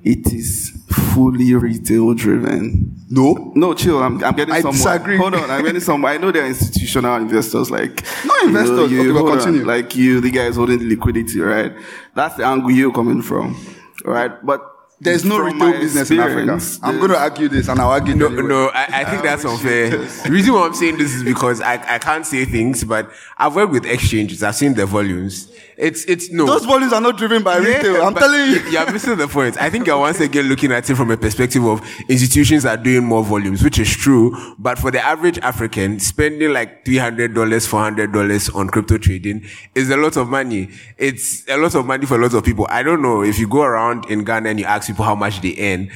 it 0.03 0.33
is 0.33 0.73
fully 1.15 1.55
retail 1.55 2.15
driven. 2.15 2.93
No, 3.09 3.53
No, 3.55 3.75
chill. 3.75 4.03
I'm, 4.03 4.23
I'm 4.25 4.35
getting 4.35 4.55
some. 4.61 4.71
I 4.73 4.75
somewhere. 4.75 4.99
disagree. 4.99 5.17
Hold 5.17 5.35
on. 5.35 5.51
I'm 5.51 5.65
getting 5.65 5.81
somewhere. 5.81 6.13
I 6.13 6.19
know 6.19 6.33
there 6.33 6.43
are 6.45 6.49
institutional 6.49 7.17
investors 7.17 7.71
like. 7.71 8.05
Not 8.25 8.43
investors. 8.45 8.79
Okay, 8.81 9.11
but 9.13 9.21
hold 9.21 9.39
on. 9.41 9.65
Like 9.65 9.95
you, 9.97 10.21
the 10.21 10.31
guys 10.31 10.57
holding 10.57 10.79
the 10.79 10.89
liquidity, 10.89 11.41
right? 11.41 11.73
That's 12.15 12.35
the 12.37 12.45
angle 12.45 12.71
you're 12.71 12.93
coming 12.93 13.23
from, 13.23 13.57
right? 14.05 14.33
But 14.45 14.61
There's 14.99 15.25
no 15.27 15.37
from 15.37 15.61
retail 15.61 15.73
business 15.81 16.11
in 16.11 16.21
Africa. 16.21 16.59
I'm 16.83 16.97
going 16.99 17.11
to 17.11 17.19
argue 17.19 17.49
this, 17.49 17.69
and 17.69 17.79
I'll 17.79 17.91
argue 17.91 18.15
No, 18.15 18.29
anyway. 18.29 18.43
no, 18.49 18.69
I, 18.69 18.85
I 19.01 19.05
think 19.05 19.19
ah, 19.19 19.23
that's 19.25 19.45
unfair. 19.45 19.87
Uh, 19.89 19.91
the 20.25 20.31
reason 20.31 20.55
why 20.55 20.67
I'm 20.67 20.73
saying 20.75 20.97
this 20.97 21.13
is 21.15 21.23
because 21.23 21.61
I, 21.61 21.75
I 21.97 21.99
can't 21.99 22.25
say 22.25 22.47
things, 22.47 22.83
but 22.83 23.11
I've 23.37 23.55
worked 23.55 23.73
with 23.73 23.85
exchanges. 23.85 24.43
I've 24.43 24.57
seen 24.57 24.73
the 24.73 24.87
volumes. 24.87 25.53
It's, 25.77 26.07
it's 26.07 26.31
no. 26.31 26.47
Those 26.47 26.65
volumes 26.65 26.95
are 26.95 27.03
not 27.03 27.19
driven 27.19 27.43
by 27.43 27.59
retail. 27.59 28.03
I'm 28.03 28.15
telling 28.15 28.53
you. 28.53 28.71
You're 28.71 28.91
missing 28.91 29.19
the 29.19 29.29
point. 29.29 29.61
I 29.61 29.69
think 29.69 29.87
you're 29.87 29.99
once 29.99 30.19
again 30.21 30.47
looking 30.47 30.73
at 30.73 30.89
it 30.89 30.95
from 30.95 31.11
a 31.11 31.17
perspective 31.19 31.63
of 31.67 31.83
institutions 32.09 32.65
are 32.65 32.79
doing 32.79 33.05
more 33.05 33.23
volumes, 33.23 33.63
which 33.63 33.79
is 33.79 33.95
true. 33.95 34.35
But 34.59 34.79
for 34.79 34.91
the 34.91 35.05
average 35.05 35.39
African, 35.41 36.01
spending 36.01 36.55
like 36.55 36.87
$300, 36.87 37.35
$400 37.35 38.55
on 38.57 38.69
crypto 38.69 38.97
trading 38.97 39.45
is 39.75 39.91
a 39.91 39.99
lot 39.99 40.17
of 40.17 40.29
money. 40.31 40.71
It's 40.97 41.47
a 41.49 41.59
lot 41.59 41.75
of 41.75 41.85
money 41.85 42.07
for 42.07 42.15
a 42.19 42.23
lot 42.23 42.33
of 42.33 42.43
people. 42.43 42.67
I 42.71 42.83
don't 42.83 43.03
know 43.03 43.23
if 43.23 43.39
you 43.39 43.47
go 43.47 43.61
around 43.63 44.07
in 44.11 44.25
Ghana 44.25 44.49
and 44.49 44.59
you 44.59 44.65
ask 44.65 44.86
people 44.87 45.05
how 45.05 45.15
much 45.15 45.41
they 45.41 45.55
earn. 45.59 45.91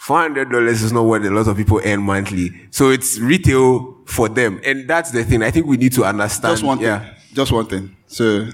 $400 0.00 0.66
is 0.68 0.92
not 0.92 1.02
what 1.02 1.24
a 1.24 1.30
lot 1.30 1.48
of 1.48 1.56
people 1.56 1.80
earn 1.84 2.02
monthly. 2.02 2.50
So 2.70 2.90
it's 2.90 3.18
retail 3.18 3.96
for 4.04 4.28
them. 4.28 4.60
And 4.64 4.88
that's 4.88 5.10
the 5.10 5.24
thing. 5.24 5.42
I 5.42 5.50
think 5.50 5.66
we 5.66 5.76
need 5.76 5.92
to 5.94 6.04
understand. 6.04 6.52
Just 6.52 6.62
one 6.64 6.78
thing. 6.78 6.86
Yeah. 6.86 7.14
Just 7.32 7.50
one 7.52 7.66
thing. 7.66 7.96
So, 8.06 8.48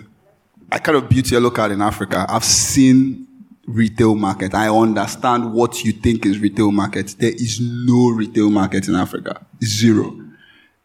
I 0.71 0.79
kind 0.79 0.97
of 0.97 1.09
built 1.09 1.31
Yellow 1.31 1.51
Card 1.51 1.73
in 1.73 1.83
Africa. 1.83 2.25
I've 2.29 2.45
seen 2.45 3.27
retail 3.67 4.15
market. 4.15 4.55
I 4.55 4.69
understand 4.69 5.53
what 5.53 5.85
you 5.85 5.93
think 5.93 6.25
is 6.27 6.39
retail 6.39 6.73
market. 6.73 7.15
There 7.19 7.31
is 7.33 7.61
no 7.61 8.09
retail 8.11 8.51
market 8.51 8.89
in 8.89 8.95
Africa. 8.95 9.45
Zero. 9.63 10.19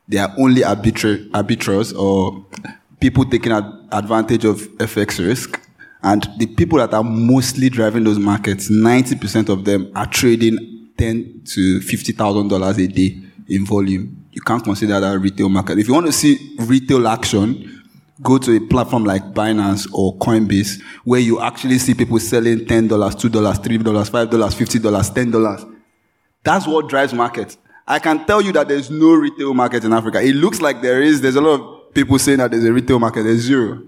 There 0.08 0.24
are 0.24 0.34
only 0.38 0.62
arbitra- 0.62 1.30
arbiters 1.32 1.94
or 1.94 2.46
people 3.00 3.26
taking 3.26 3.52
ad- 3.52 3.88
advantage 3.92 4.44
of 4.46 4.60
FX 4.78 5.26
risk. 5.26 5.62
And 6.08 6.26
the 6.38 6.48
people 6.48 6.78
that 6.78 6.94
are 6.94 7.04
mostly 7.04 7.68
driving 7.70 8.06
those 8.06 8.18
markets, 8.18 8.70
90% 8.70 9.50
of 9.50 9.66
them 9.66 9.92
are 9.94 10.06
trading 10.06 10.90
10 10.98 11.42
to 11.48 11.80
$50,000 11.80 12.84
a 12.84 12.88
day 12.88 13.18
in 13.50 13.66
volume. 13.66 14.26
You 14.32 14.42
can't 14.42 14.64
consider 14.64 15.02
that 15.02 15.16
a 15.16 15.20
retail 15.20 15.50
market. 15.50 15.80
If 15.80 15.90
you 15.90 15.94
want 15.94 16.06
to 16.06 16.14
see 16.14 16.56
retail 16.60 17.06
action, 17.10 17.84
go 18.22 18.38
to 18.38 18.56
a 18.56 18.60
platform 18.62 19.04
like 19.04 19.22
Binance 19.34 19.90
or 19.94 20.16
Coinbase 20.16 20.82
where 21.04 21.20
you 21.20 21.42
actually 21.42 21.78
see 21.78 21.94
people 21.94 22.20
selling 22.20 22.60
$10, 22.60 22.88
$2, 22.88 22.88
$3, 22.88 23.80
$5, 23.80 24.30
$50, 24.30 25.32
$10. 25.32 25.76
That's 26.42 26.66
what 26.66 26.88
drives 26.88 27.14
markets. 27.14 27.58
I 27.86 28.00
can 28.00 28.26
tell 28.26 28.42
you 28.42 28.54
that 28.54 28.70
there's 28.70 28.90
no 28.90 29.14
retail 29.14 29.54
market 29.54 29.84
in 29.84 29.92
Africa. 29.92 30.22
It 30.22 30.36
looks 30.36 30.62
like 30.62 30.82
there 30.82 31.02
is. 31.02 31.20
There's 31.20 31.36
a 31.36 31.42
lot 31.42 31.60
of 31.60 31.94
people 31.94 32.18
saying 32.18 32.38
that 32.38 32.52
there's 32.52 32.64
a 32.64 32.72
retail 32.72 32.98
market. 32.98 33.24
There's 33.24 33.42
zero. 33.42 33.84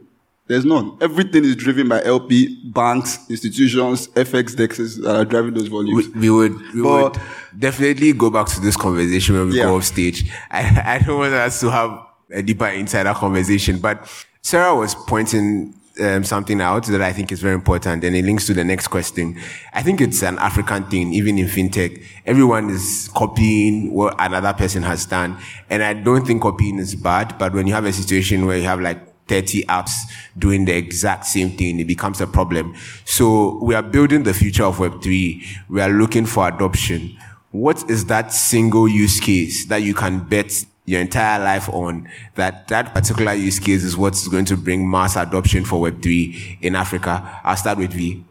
There's 0.50 0.66
none. 0.66 0.98
Everything 1.00 1.46
is 1.46 1.56
driven 1.56 1.88
by 1.88 2.04
LP, 2.04 2.60
banks, 2.66 3.20
institutions, 3.30 4.08
FX 4.10 4.56
desks 4.58 4.98
that 4.98 5.16
are 5.16 5.24
driving 5.24 5.54
those 5.54 5.68
volumes. 5.68 6.10
we, 6.10 6.20
we 6.22 6.30
would 6.32 6.74
we 6.74 6.82
But- 6.82 7.14
would 7.14 7.22
definitely 7.60 8.14
go 8.14 8.30
back 8.32 8.48
to 8.48 8.60
this 8.60 8.76
conversation 8.76 9.36
when 9.36 9.50
we 9.50 9.58
Yeah. 9.58 9.66
go 9.66 9.76
off 9.78 9.84
stage. 9.86 10.30
I, 10.52 10.96
I 10.96 11.00
don't 11.06 11.20
want 11.20 11.34
us 11.36 11.60
to 11.62 11.70
have 11.70 11.92
a 12.32 12.42
deeper 12.42 12.66
insider 12.68 13.14
conversation, 13.14 13.78
but 13.78 14.08
Sarah 14.42 14.76
was 14.76 14.96
pointing 14.96 15.76
um, 16.02 16.24
something 16.24 16.62
out 16.62 16.86
that 16.86 17.02
I 17.02 17.12
think 17.14 17.32
is 17.32 17.42
very 17.42 17.54
important, 17.56 18.04
and 18.04 18.16
it 18.16 18.24
links 18.26 18.48
to 18.48 18.54
the 18.54 18.64
next 18.64 18.88
question. 18.88 19.38
I 19.74 19.84
think 19.84 20.00
it's 20.02 20.24
an 20.24 20.40
African 20.40 20.86
thing, 20.86 21.14
even 21.14 21.38
in 21.38 21.46
fintech. 21.48 22.02
Everyone 22.26 22.70
is 22.70 23.10
copying 23.14 23.94
what 23.94 24.16
another 24.18 24.54
person 24.54 24.82
has 24.84 25.06
done, 25.06 25.38
and 25.70 25.84
I 25.84 25.94
don't 25.94 26.26
think 26.26 26.42
copying 26.42 26.80
is 26.80 26.96
bad. 26.96 27.38
But 27.38 27.54
when 27.54 27.68
you 27.68 27.74
have 27.74 27.86
a 27.86 27.92
situation 27.94 28.46
where 28.46 28.58
you 28.58 28.64
have 28.64 28.80
like 28.80 29.00
30 29.30 29.64
apps 29.66 29.92
doing 30.38 30.66
the 30.66 30.76
exact 30.76 31.26
same 31.26 31.52
thing, 31.52 31.80
it 31.80 31.86
becomes 31.88 32.20
a 32.20 32.28
problem. 32.28 32.76
So 33.06 33.60
we 33.64 33.76
are 33.76 33.84
building 33.84 34.24
the 34.24 34.34
future 34.34 34.64
of 34.66 34.78
Web3. 34.78 35.46
We 35.70 35.80
are 35.82 35.90
looking 35.90 36.26
for 36.26 36.48
adoption. 36.48 37.16
What 37.52 37.90
is 37.90 38.06
that 38.08 38.34
single 38.34 38.88
use 38.88 39.20
case 39.20 39.66
that 39.68 39.84
you 39.84 39.94
can 39.94 40.20
bet 40.20 40.66
your 40.86 41.00
entire 41.02 41.40
life 41.44 41.70
on 41.70 42.10
that 42.36 42.68
that 42.70 42.94
particular 42.96 43.34
use 43.34 43.60
case 43.60 43.84
is 43.84 43.96
what's 43.96 44.28
going 44.28 44.46
to 44.46 44.58
bring 44.58 44.90
mass 44.90 45.16
adoption 45.16 45.64
for 45.64 45.80
Web3 45.90 46.58
in 46.62 46.76
Africa? 46.76 47.40
I'll 47.44 47.56
start 47.56 47.78
with 47.78 47.94
V. 47.94 48.24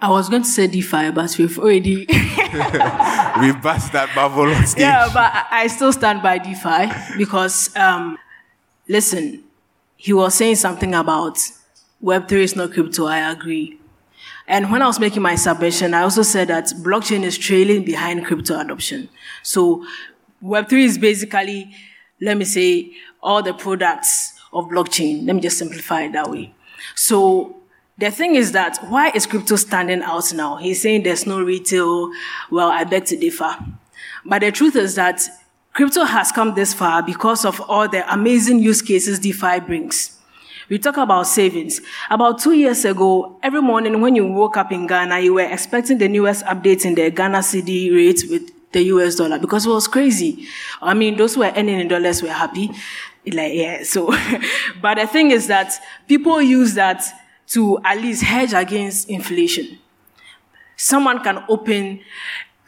I 0.00 0.10
was 0.10 0.28
going 0.28 0.42
to 0.42 0.48
say 0.48 0.68
DeFi, 0.68 1.10
but 1.10 1.36
we've 1.38 1.58
already. 1.58 2.06
We 3.40 3.52
bust 3.52 3.92
that 3.92 4.10
bubble 4.14 4.42
on 4.52 4.66
stage. 4.66 4.80
yeah, 4.80 5.08
but 5.12 5.32
I- 5.32 5.62
I 5.62 5.66
still 5.68 5.92
stand 5.92 6.22
by 6.22 6.38
DeFi 6.38 7.16
because, 7.18 7.74
um, 7.76 8.16
listen, 8.88 9.44
he 9.98 10.12
was 10.12 10.34
saying 10.34 10.54
something 10.54 10.94
about 10.94 11.38
Web3 12.02 12.32
is 12.32 12.56
not 12.56 12.72
crypto. 12.72 13.06
I 13.06 13.30
agree. 13.30 13.78
And 14.46 14.70
when 14.70 14.80
I 14.80 14.86
was 14.86 15.00
making 15.00 15.22
my 15.22 15.34
submission, 15.34 15.92
I 15.92 16.02
also 16.02 16.22
said 16.22 16.48
that 16.48 16.66
blockchain 16.82 17.24
is 17.24 17.36
trailing 17.36 17.84
behind 17.84 18.24
crypto 18.24 18.58
adoption. 18.58 19.08
So 19.42 19.84
Web3 20.42 20.72
is 20.84 20.98
basically, 20.98 21.74
let 22.20 22.36
me 22.36 22.44
say, 22.44 22.92
all 23.20 23.42
the 23.42 23.52
products 23.52 24.38
of 24.52 24.66
blockchain. 24.66 25.26
Let 25.26 25.34
me 25.34 25.42
just 25.42 25.58
simplify 25.58 26.02
it 26.02 26.12
that 26.12 26.30
way. 26.30 26.54
So 26.94 27.56
the 27.98 28.12
thing 28.12 28.36
is 28.36 28.52
that 28.52 28.78
why 28.88 29.10
is 29.10 29.26
crypto 29.26 29.56
standing 29.56 30.02
out 30.02 30.32
now? 30.32 30.56
He's 30.56 30.80
saying 30.80 31.02
there's 31.02 31.26
no 31.26 31.42
retail. 31.42 32.12
Well, 32.52 32.68
I 32.68 32.84
beg 32.84 33.06
to 33.06 33.16
differ. 33.16 33.56
But 34.24 34.42
the 34.42 34.52
truth 34.52 34.76
is 34.76 34.94
that 34.94 35.26
crypto 35.72 36.04
has 36.04 36.32
come 36.32 36.54
this 36.54 36.74
far 36.74 37.02
because 37.02 37.44
of 37.44 37.60
all 37.62 37.88
the 37.88 38.12
amazing 38.12 38.58
use 38.58 38.82
cases 38.82 39.18
DeFi 39.18 39.60
brings. 39.60 40.18
We 40.68 40.78
talk 40.78 40.98
about 40.98 41.26
savings. 41.26 41.80
About 42.10 42.38
two 42.40 42.52
years 42.52 42.84
ago, 42.84 43.38
every 43.42 43.62
morning 43.62 44.02
when 44.02 44.14
you 44.14 44.26
woke 44.26 44.58
up 44.58 44.70
in 44.70 44.86
Ghana, 44.86 45.20
you 45.20 45.34
were 45.34 45.50
expecting 45.50 45.96
the 45.96 46.08
newest 46.08 46.44
updates 46.44 46.84
in 46.84 46.94
the 46.94 47.10
Ghana 47.10 47.38
cedi 47.38 47.94
rate 47.94 48.24
with 48.28 48.50
the 48.72 48.82
US 48.82 49.14
dollar 49.14 49.38
because 49.38 49.64
it 49.64 49.70
was 49.70 49.88
crazy. 49.88 50.46
I 50.82 50.92
mean, 50.92 51.16
those 51.16 51.34
who 51.34 51.40
were 51.40 51.52
earning 51.56 51.80
in 51.80 51.88
dollars 51.88 52.22
were 52.22 52.28
happy. 52.28 52.70
Like, 53.26 53.54
yeah, 53.54 53.82
so, 53.82 54.14
but 54.82 54.96
the 54.96 55.06
thing 55.06 55.30
is 55.30 55.46
that 55.46 55.72
people 56.06 56.40
use 56.42 56.74
that 56.74 57.02
to 57.48 57.78
at 57.82 57.98
least 57.98 58.22
hedge 58.22 58.52
against 58.52 59.08
inflation. 59.08 59.78
Someone 60.76 61.22
can 61.22 61.44
open, 61.48 62.00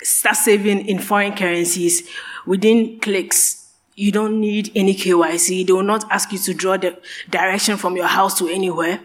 start 0.02 0.36
saving 0.36 0.86
in 0.86 0.98
foreign 0.98 1.34
currencies 1.34 2.08
within 2.50 2.98
clicks 2.98 3.60
you 3.94 4.10
don't 4.10 4.40
need 4.40 4.72
any 4.74 4.94
KYC. 4.94 5.66
They 5.66 5.72
will 5.72 5.82
not 5.82 6.04
ask 6.10 6.32
you 6.32 6.38
to 6.38 6.54
draw 6.54 6.76
the 6.76 6.98
direction 7.28 7.76
from 7.76 7.96
your 7.96 8.06
house 8.06 8.36
to 8.38 8.48
anywhere. 8.48 8.98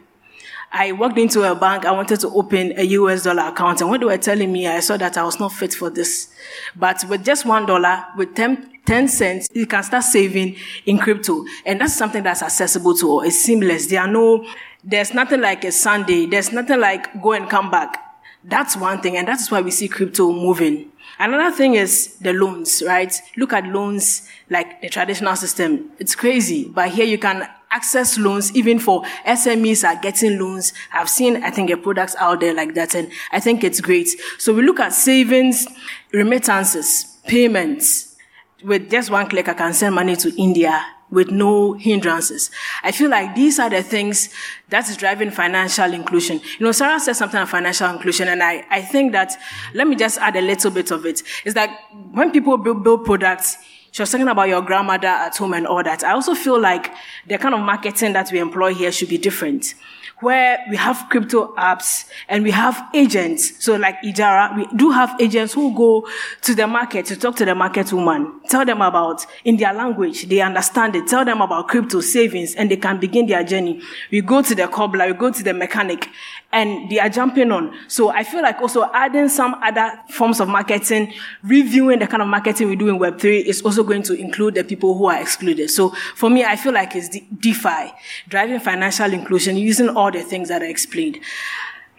I 0.71 0.93
walked 0.93 1.17
into 1.17 1.43
a 1.43 1.53
bank. 1.53 1.85
I 1.85 1.91
wanted 1.91 2.21
to 2.21 2.29
open 2.29 2.73
a 2.79 2.83
US 2.83 3.23
dollar 3.23 3.49
account. 3.49 3.81
And 3.81 3.89
when 3.89 3.99
they 3.99 4.05
were 4.05 4.17
telling 4.17 4.51
me, 4.51 4.67
I 4.67 4.79
saw 4.79 4.97
that 4.97 5.17
I 5.17 5.23
was 5.23 5.39
not 5.39 5.51
fit 5.51 5.73
for 5.73 5.89
this. 5.89 6.33
But 6.75 7.03
with 7.09 7.25
just 7.25 7.45
one 7.45 7.65
dollar, 7.65 8.05
with 8.17 8.35
10, 8.35 8.79
10 8.85 9.07
cents, 9.09 9.49
you 9.53 9.67
can 9.67 9.83
start 9.83 10.05
saving 10.05 10.55
in 10.85 10.97
crypto. 10.97 11.43
And 11.65 11.81
that's 11.81 11.95
something 11.95 12.23
that's 12.23 12.41
accessible 12.41 12.95
to 12.95 13.09
all. 13.09 13.21
It's 13.21 13.35
seamless. 13.35 13.87
There 13.87 14.01
are 14.01 14.07
no, 14.07 14.45
there's 14.83 15.13
nothing 15.13 15.41
like 15.41 15.65
a 15.65 15.71
Sunday. 15.71 16.25
There's 16.25 16.51
nothing 16.51 16.79
like 16.79 17.21
go 17.21 17.33
and 17.33 17.49
come 17.49 17.69
back. 17.69 18.04
That's 18.47 18.77
one 18.77 19.01
thing. 19.01 19.17
And 19.17 19.27
that's 19.27 19.49
why 19.49 19.61
we 19.61 19.71
see 19.71 19.87
crypto 19.87 20.31
moving. 20.31 20.91
Another 21.17 21.55
thing 21.55 21.75
is 21.75 22.15
the 22.21 22.33
loans, 22.33 22.83
right? 22.85 23.13
Look 23.37 23.53
at 23.53 23.65
loans 23.65 24.27
like 24.49 24.81
the 24.81 24.89
traditional 24.89 25.35
system. 25.35 25.91
It's 25.97 26.13
crazy, 26.13 26.67
but 26.67 26.89
here 26.89 27.05
you 27.05 27.17
can 27.17 27.47
access 27.71 28.17
loans 28.17 28.55
even 28.55 28.79
for 28.79 29.03
SMEs 29.25 29.87
are 29.87 29.99
getting 30.01 30.39
loans. 30.39 30.73
I've 30.93 31.09
seen, 31.09 31.43
I 31.43 31.49
think, 31.51 31.69
a 31.71 31.77
products 31.77 32.15
out 32.17 32.41
there 32.41 32.53
like 32.53 32.73
that, 32.75 32.95
and 32.95 33.11
I 33.31 33.39
think 33.39 33.63
it's 33.63 33.81
great. 33.81 34.09
So 34.37 34.53
we 34.53 34.61
look 34.61 34.79
at 34.79 34.93
savings, 34.93 35.67
remittances, 36.11 37.17
payments. 37.25 38.15
With 38.63 38.89
just 38.89 39.09
one 39.09 39.27
click, 39.27 39.47
I 39.47 39.53
can 39.53 39.73
send 39.73 39.95
money 39.95 40.15
to 40.17 40.33
India 40.41 40.83
with 41.15 41.31
no 41.31 41.73
hindrances. 41.73 42.51
I 42.83 42.91
feel 42.91 43.09
like 43.09 43.33
these 43.33 43.57
are 43.57 43.71
the 43.71 43.81
things 43.81 44.29
that 44.69 44.87
is 44.87 44.97
driving 44.97 45.31
financial 45.31 45.91
inclusion. 45.91 46.39
You 46.59 46.65
know, 46.65 46.71
Sarah 46.71 46.99
said 46.99 47.13
something 47.13 47.37
about 47.37 47.49
financial 47.49 47.89
inclusion, 47.89 48.27
and 48.27 48.43
I, 48.43 48.63
I 48.69 48.83
think 48.83 49.13
that, 49.13 49.35
let 49.73 49.87
me 49.87 49.95
just 49.95 50.19
add 50.19 50.35
a 50.35 50.41
little 50.41 50.69
bit 50.69 50.91
of 50.91 51.05
it. 51.05 51.15
it, 51.21 51.23
is 51.45 51.53
that 51.53 51.69
when 52.11 52.31
people 52.31 52.57
build, 52.57 52.83
build 52.83 53.05
products, 53.05 53.57
she 53.91 54.01
was 54.01 54.11
talking 54.11 54.27
about 54.27 54.49
your 54.49 54.61
grandmother 54.61 55.07
at 55.07 55.37
home 55.37 55.53
and 55.53 55.65
all 55.65 55.81
that. 55.81 56.03
I 56.03 56.11
also 56.11 56.35
feel 56.35 56.59
like 56.59 56.91
the 57.27 57.37
kind 57.37 57.55
of 57.55 57.61
marketing 57.61 58.13
that 58.13 58.29
we 58.31 58.39
employ 58.39 58.73
here 58.73 58.91
should 58.91 59.09
be 59.09 59.17
different 59.17 59.73
where 60.21 60.63
we 60.69 60.77
have 60.77 61.07
crypto 61.09 61.53
apps 61.55 62.05
and 62.29 62.43
we 62.43 62.51
have 62.51 62.81
agents. 62.93 63.63
So 63.63 63.75
like 63.75 64.01
Ejara, 64.01 64.55
we 64.55 64.65
do 64.77 64.91
have 64.91 65.15
agents 65.19 65.53
who 65.53 65.75
go 65.75 66.07
to 66.41 66.55
the 66.55 66.67
market 66.67 67.05
to 67.07 67.15
talk 67.15 67.35
to 67.37 67.45
the 67.45 67.53
market 67.55 67.91
woman, 67.91 68.39
tell 68.49 68.65
them 68.65 68.81
about 68.81 69.25
in 69.43 69.57
their 69.57 69.73
language, 69.73 70.27
they 70.27 70.41
understand 70.41 70.95
it, 70.95 71.07
tell 71.07 71.25
them 71.25 71.41
about 71.41 71.67
crypto 71.67 71.99
savings 72.01 72.55
and 72.55 72.71
they 72.71 72.77
can 72.77 72.99
begin 72.99 73.27
their 73.27 73.43
journey. 73.43 73.81
We 74.11 74.21
go 74.21 74.41
to 74.41 74.55
the 74.55 74.67
cobbler, 74.67 75.07
we 75.07 75.13
go 75.13 75.31
to 75.31 75.43
the 75.43 75.53
mechanic 75.53 76.07
and 76.55 76.89
they 76.89 76.99
are 76.99 77.09
jumping 77.09 77.51
on. 77.51 77.77
So 77.89 78.09
I 78.09 78.23
feel 78.23 78.41
like 78.41 78.61
also 78.61 78.89
adding 78.93 79.27
some 79.27 79.55
other 79.55 79.91
forms 80.09 80.39
of 80.39 80.47
marketing, 80.47 81.13
reviewing 81.43 81.99
the 81.99 82.07
kind 82.07 82.23
of 82.23 82.29
marketing 82.29 82.69
we 82.69 82.77
do 82.77 82.87
in 82.87 82.97
Web3 82.97 83.43
is 83.43 83.61
also 83.61 83.83
going 83.83 84.03
to 84.03 84.13
include 84.13 84.55
the 84.55 84.63
people 84.63 84.97
who 84.97 85.07
are 85.07 85.21
excluded. 85.21 85.69
So 85.69 85.89
for 86.15 86.29
me, 86.29 86.45
I 86.45 86.55
feel 86.55 86.71
like 86.71 86.95
it's 86.95 87.09
DeFi, 87.09 87.93
driving 88.29 88.61
financial 88.61 89.11
inclusion, 89.11 89.57
using 89.57 89.89
all 89.89 90.11
the 90.11 90.21
things 90.21 90.47
that 90.47 90.61
I 90.61 90.67
explained. 90.67 91.19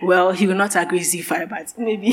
Well, 0.00 0.32
he 0.32 0.46
will 0.46 0.56
not 0.56 0.74
agree 0.74 1.00
with 1.00 1.12
DeFi, 1.12 1.44
but 1.44 1.74
maybe. 1.76 2.12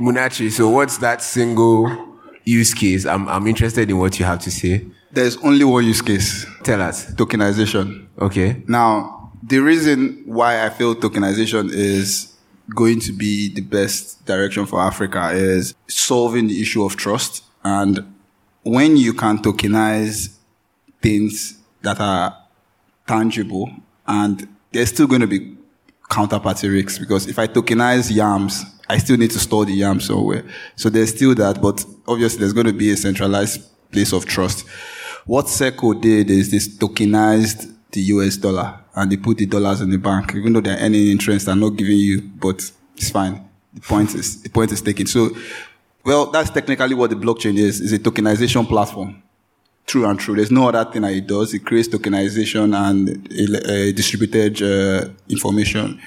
Munachi, 0.00 0.50
so 0.50 0.70
what's 0.70 0.96
that 0.98 1.20
single 1.20 2.16
use 2.44 2.72
case? 2.72 3.04
I'm, 3.04 3.28
I'm 3.28 3.46
interested 3.46 3.90
in 3.90 3.98
what 3.98 4.18
you 4.18 4.24
have 4.24 4.38
to 4.40 4.50
say. 4.50 4.86
There's 5.10 5.36
only 5.38 5.66
one 5.66 5.84
use 5.84 6.00
case. 6.00 6.46
Tell 6.62 6.80
us. 6.80 7.12
Tokenization. 7.12 8.06
Okay. 8.18 8.62
Now, 8.66 9.21
the 9.42 9.58
reason 9.58 10.22
why 10.24 10.64
I 10.64 10.70
feel 10.70 10.94
tokenization 10.94 11.70
is 11.72 12.32
going 12.74 13.00
to 13.00 13.12
be 13.12 13.52
the 13.52 13.60
best 13.60 14.24
direction 14.24 14.66
for 14.66 14.80
Africa 14.80 15.30
is 15.32 15.74
solving 15.88 16.46
the 16.46 16.62
issue 16.62 16.84
of 16.84 16.96
trust. 16.96 17.42
And 17.64 18.14
when 18.62 18.96
you 18.96 19.12
can 19.12 19.38
tokenize 19.38 20.36
things 21.00 21.58
that 21.82 22.00
are 22.00 22.36
tangible 23.06 23.70
and 24.06 24.48
there's 24.70 24.90
still 24.90 25.08
going 25.08 25.20
to 25.20 25.26
be 25.26 25.56
counterparty 26.08 26.72
risks 26.72 26.98
because 26.98 27.26
if 27.26 27.38
I 27.38 27.48
tokenize 27.48 28.14
yams, 28.14 28.64
I 28.88 28.98
still 28.98 29.16
need 29.16 29.32
to 29.32 29.40
store 29.40 29.64
the 29.64 29.72
yams 29.72 30.06
somewhere. 30.06 30.44
So 30.76 30.88
there's 30.88 31.14
still 31.14 31.34
that, 31.34 31.60
but 31.60 31.84
obviously 32.06 32.40
there's 32.40 32.52
going 32.52 32.66
to 32.66 32.72
be 32.72 32.92
a 32.92 32.96
centralized 32.96 33.60
place 33.90 34.12
of 34.12 34.24
trust. 34.24 34.66
What 35.26 35.48
Circle 35.48 35.94
did 35.94 36.30
is 36.30 36.50
this 36.50 36.68
tokenized 36.68 37.74
the 37.90 38.00
US 38.02 38.36
dollar 38.36 38.81
and 38.94 39.10
they 39.10 39.16
put 39.16 39.38
the 39.38 39.46
dollars 39.46 39.80
in 39.80 39.90
the 39.90 39.98
bank, 39.98 40.34
even 40.34 40.52
though 40.52 40.60
they're 40.60 40.78
earning 40.78 41.08
interest, 41.08 41.46
they're 41.46 41.56
not 41.56 41.70
giving 41.70 41.96
you, 41.96 42.22
but 42.22 42.70
it's 42.96 43.10
fine. 43.10 43.48
The 43.74 43.80
point 43.80 44.14
is, 44.14 44.42
the 44.42 44.50
point 44.50 44.72
is 44.72 44.82
taken. 44.82 45.06
So, 45.06 45.30
well, 46.04 46.26
that's 46.26 46.50
technically 46.50 46.94
what 46.94 47.10
the 47.10 47.16
blockchain 47.16 47.56
is, 47.56 47.80
is 47.80 47.92
a 47.92 47.98
tokenization 47.98 48.66
platform. 48.68 49.22
True 49.86 50.06
and 50.06 50.18
true. 50.18 50.36
There's 50.36 50.50
no 50.50 50.68
other 50.68 50.90
thing 50.90 51.02
that 51.02 51.12
it 51.12 51.26
does. 51.26 51.54
It 51.54 51.64
creates 51.64 51.88
tokenization 51.88 52.74
and 52.76 53.08
a 53.66 53.92
distributed 53.92 54.62
uh, 54.62 55.08
information. 55.28 56.00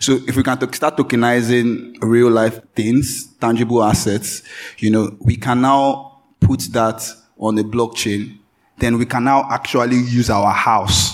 So 0.00 0.20
if 0.26 0.36
we 0.36 0.42
can 0.42 0.58
to- 0.58 0.72
start 0.74 0.96
tokenizing 0.96 1.96
real 2.02 2.30
life 2.30 2.60
things, 2.74 3.28
tangible 3.40 3.82
assets, 3.82 4.42
you 4.78 4.90
know, 4.90 5.16
we 5.20 5.36
can 5.36 5.62
now 5.62 6.22
put 6.40 6.60
that 6.72 7.08
on 7.38 7.54
the 7.54 7.62
blockchain. 7.64 8.38
Then 8.78 8.98
we 8.98 9.06
can 9.06 9.24
now 9.24 9.48
actually 9.50 9.96
use 9.96 10.28
our 10.28 10.52
house 10.52 11.11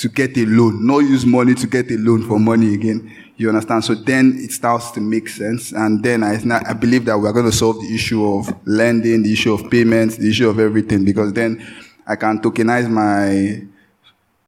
to 0.00 0.08
get 0.08 0.36
a 0.38 0.46
loan, 0.46 0.86
not 0.86 1.00
use 1.00 1.26
money 1.26 1.54
to 1.54 1.66
get 1.66 1.90
a 1.90 1.96
loan 1.98 2.26
for 2.26 2.40
money 2.40 2.72
again. 2.72 3.14
You 3.36 3.50
understand? 3.50 3.84
So 3.84 3.94
then 3.94 4.34
it 4.38 4.50
starts 4.50 4.90
to 4.92 5.00
make 5.00 5.28
sense. 5.28 5.72
And 5.72 6.02
then 6.02 6.24
I, 6.24 6.40
I 6.66 6.72
believe 6.72 7.04
that 7.04 7.18
we're 7.18 7.32
going 7.32 7.50
to 7.50 7.56
solve 7.56 7.80
the 7.80 7.94
issue 7.94 8.26
of 8.26 8.50
lending, 8.66 9.22
the 9.22 9.32
issue 9.32 9.52
of 9.52 9.70
payments, 9.70 10.16
the 10.16 10.30
issue 10.30 10.48
of 10.48 10.58
everything, 10.58 11.04
because 11.04 11.34
then 11.34 11.62
I 12.06 12.16
can 12.16 12.40
tokenize 12.40 12.88
my, 12.88 13.62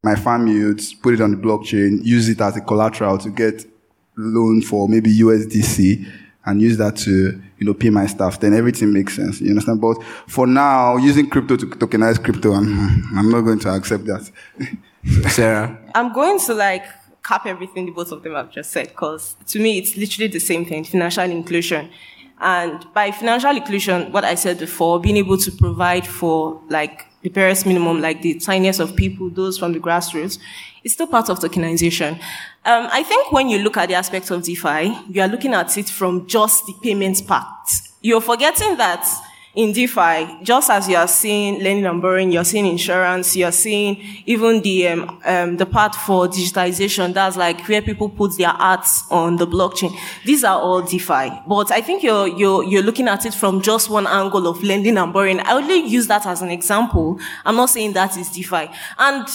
my 0.03 0.15
farm 0.15 0.47
yields, 0.47 0.95
put 0.95 1.15
it 1.15 1.21
on 1.21 1.33
the 1.33 1.37
blockchain, 1.37 2.03
use 2.03 2.31
it 2.31 2.41
as 2.41 2.57
a 2.57 2.63
collateral 2.63 3.19
to 3.19 3.29
get 3.29 3.67
loan 4.17 4.63
for 4.63 4.89
maybe 4.89 5.15
USDC 5.19 6.22
and 6.45 6.61
use 6.61 6.77
that 6.79 6.97
to, 6.97 7.41
you 7.59 7.67
know, 7.67 7.75
pay 7.75 7.91
my 7.91 8.07
staff. 8.07 8.41
Then 8.41 8.55
everything 8.55 8.93
makes 8.93 9.15
sense. 9.15 9.41
You 9.41 9.51
understand? 9.51 9.81
But 9.81 10.03
for 10.27 10.47
now, 10.47 10.97
using 10.97 11.29
crypto 11.29 11.57
to 11.57 11.67
tokenize 11.67 12.23
crypto, 12.23 12.53
I'm, 12.53 13.05
I'm 13.17 13.31
not 13.31 13.43
going 13.43 13.61
to 13.61 13.71
accept 13.71 14.05
that. 14.07 14.31
Sarah? 15.31 15.79
I'm 15.95 16.13
going 16.13 16.39
to 16.41 16.55
like 16.55 16.85
cap 17.25 17.47
everything 17.47 17.87
the 17.87 17.93
both 17.93 18.11
of 18.11 18.23
them 18.23 18.35
have 18.35 18.51
just 18.51 18.73
said 18.73 18.89
because 18.89 19.37
to 19.47 19.61
me 19.61 19.79
it's 19.79 19.97
literally 19.97 20.27
the 20.27 20.41
same 20.41 20.65
thing 20.65 20.85
financial 20.85 21.25
inclusion. 21.31 21.89
And 22.41 22.85
by 22.93 23.13
financial 23.13 23.57
inclusion, 23.57 24.11
what 24.11 24.25
I 24.25 24.35
said 24.35 24.59
before, 24.59 25.01
being 25.01 25.17
able 25.17 25.39
to 25.39 25.53
provide 25.53 26.05
for 26.05 26.61
like 26.69 27.07
the 27.23 27.29
barest 27.29 27.67
minimum, 27.67 28.01
like 28.01 28.21
the 28.23 28.35
tiniest 28.35 28.81
of 28.81 28.97
people, 28.97 29.31
those 29.31 29.57
from 29.57 29.73
the 29.73 29.79
grassroots, 29.79 30.41
is 30.83 30.93
still 30.93 31.07
part 31.07 31.29
of 31.31 31.39
tokenization. 31.39 32.21
Um, 32.65 32.89
I 32.93 33.03
think 33.03 33.33
when 33.33 33.49
you 33.49 33.59
look 33.59 33.77
at 33.77 33.89
the 33.89 33.95
aspect 33.95 34.31
of 34.31 34.45
DeFi, 34.45 34.97
you 35.11 35.21
are 35.21 35.27
looking 35.27 35.53
at 35.53 35.77
it 35.77 35.89
from 35.89 36.29
just 36.29 36.65
the 36.67 36.75
payments 36.81 37.21
part. 37.21 37.69
You're 38.01 38.21
forgetting 38.21 38.77
that 38.77 39.05
in 39.55 39.73
DeFi, 39.73 40.43
just 40.45 40.71
as 40.71 40.89
you 40.89 40.97
are 40.97 41.09
seeing 41.09 41.63
lending 41.63 41.85
and 41.85 42.01
borrowing, 42.01 42.31
you're 42.31 42.45
seeing 42.45 42.65
insurance, 42.65 43.37
you're 43.37 43.53
seeing 43.53 44.01
even 44.27 44.63
the 44.63 44.89
um, 44.89 45.21
um, 45.25 45.57
the 45.57 45.67
part 45.67 45.95
for 45.95 46.29
digitization. 46.29 47.13
That's 47.13 47.37
like 47.37 47.67
where 47.69 47.83
people 47.83 48.09
put 48.09 48.39
their 48.39 48.49
arts 48.51 49.05
on 49.11 49.37
the 49.37 49.47
blockchain. 49.47 49.95
These 50.25 50.45
are 50.45 50.59
all 50.59 50.83
DeFi, 50.83 51.43
but 51.49 51.71
I 51.73 51.81
think 51.81 52.03
you're 52.03 52.29
you're 52.29 52.63
you're 52.65 52.83
looking 52.83 53.09
at 53.09 53.27
it 53.27 53.35
from 53.35 53.61
just 53.61 53.91
one 53.91 54.07
angle 54.07 54.47
of 54.47 54.63
lending 54.63 54.97
and 54.97 55.13
borrowing. 55.13 55.41
I 55.41 55.53
only 55.53 55.87
use 55.87 56.07
that 56.07 56.27
as 56.27 56.43
an 56.43 56.49
example. 56.51 57.19
I'm 57.45 57.57
not 57.57 57.71
saying 57.71 57.93
that 57.95 58.17
is 58.17 58.31
DeFi. 58.31 58.71
And 58.99 59.29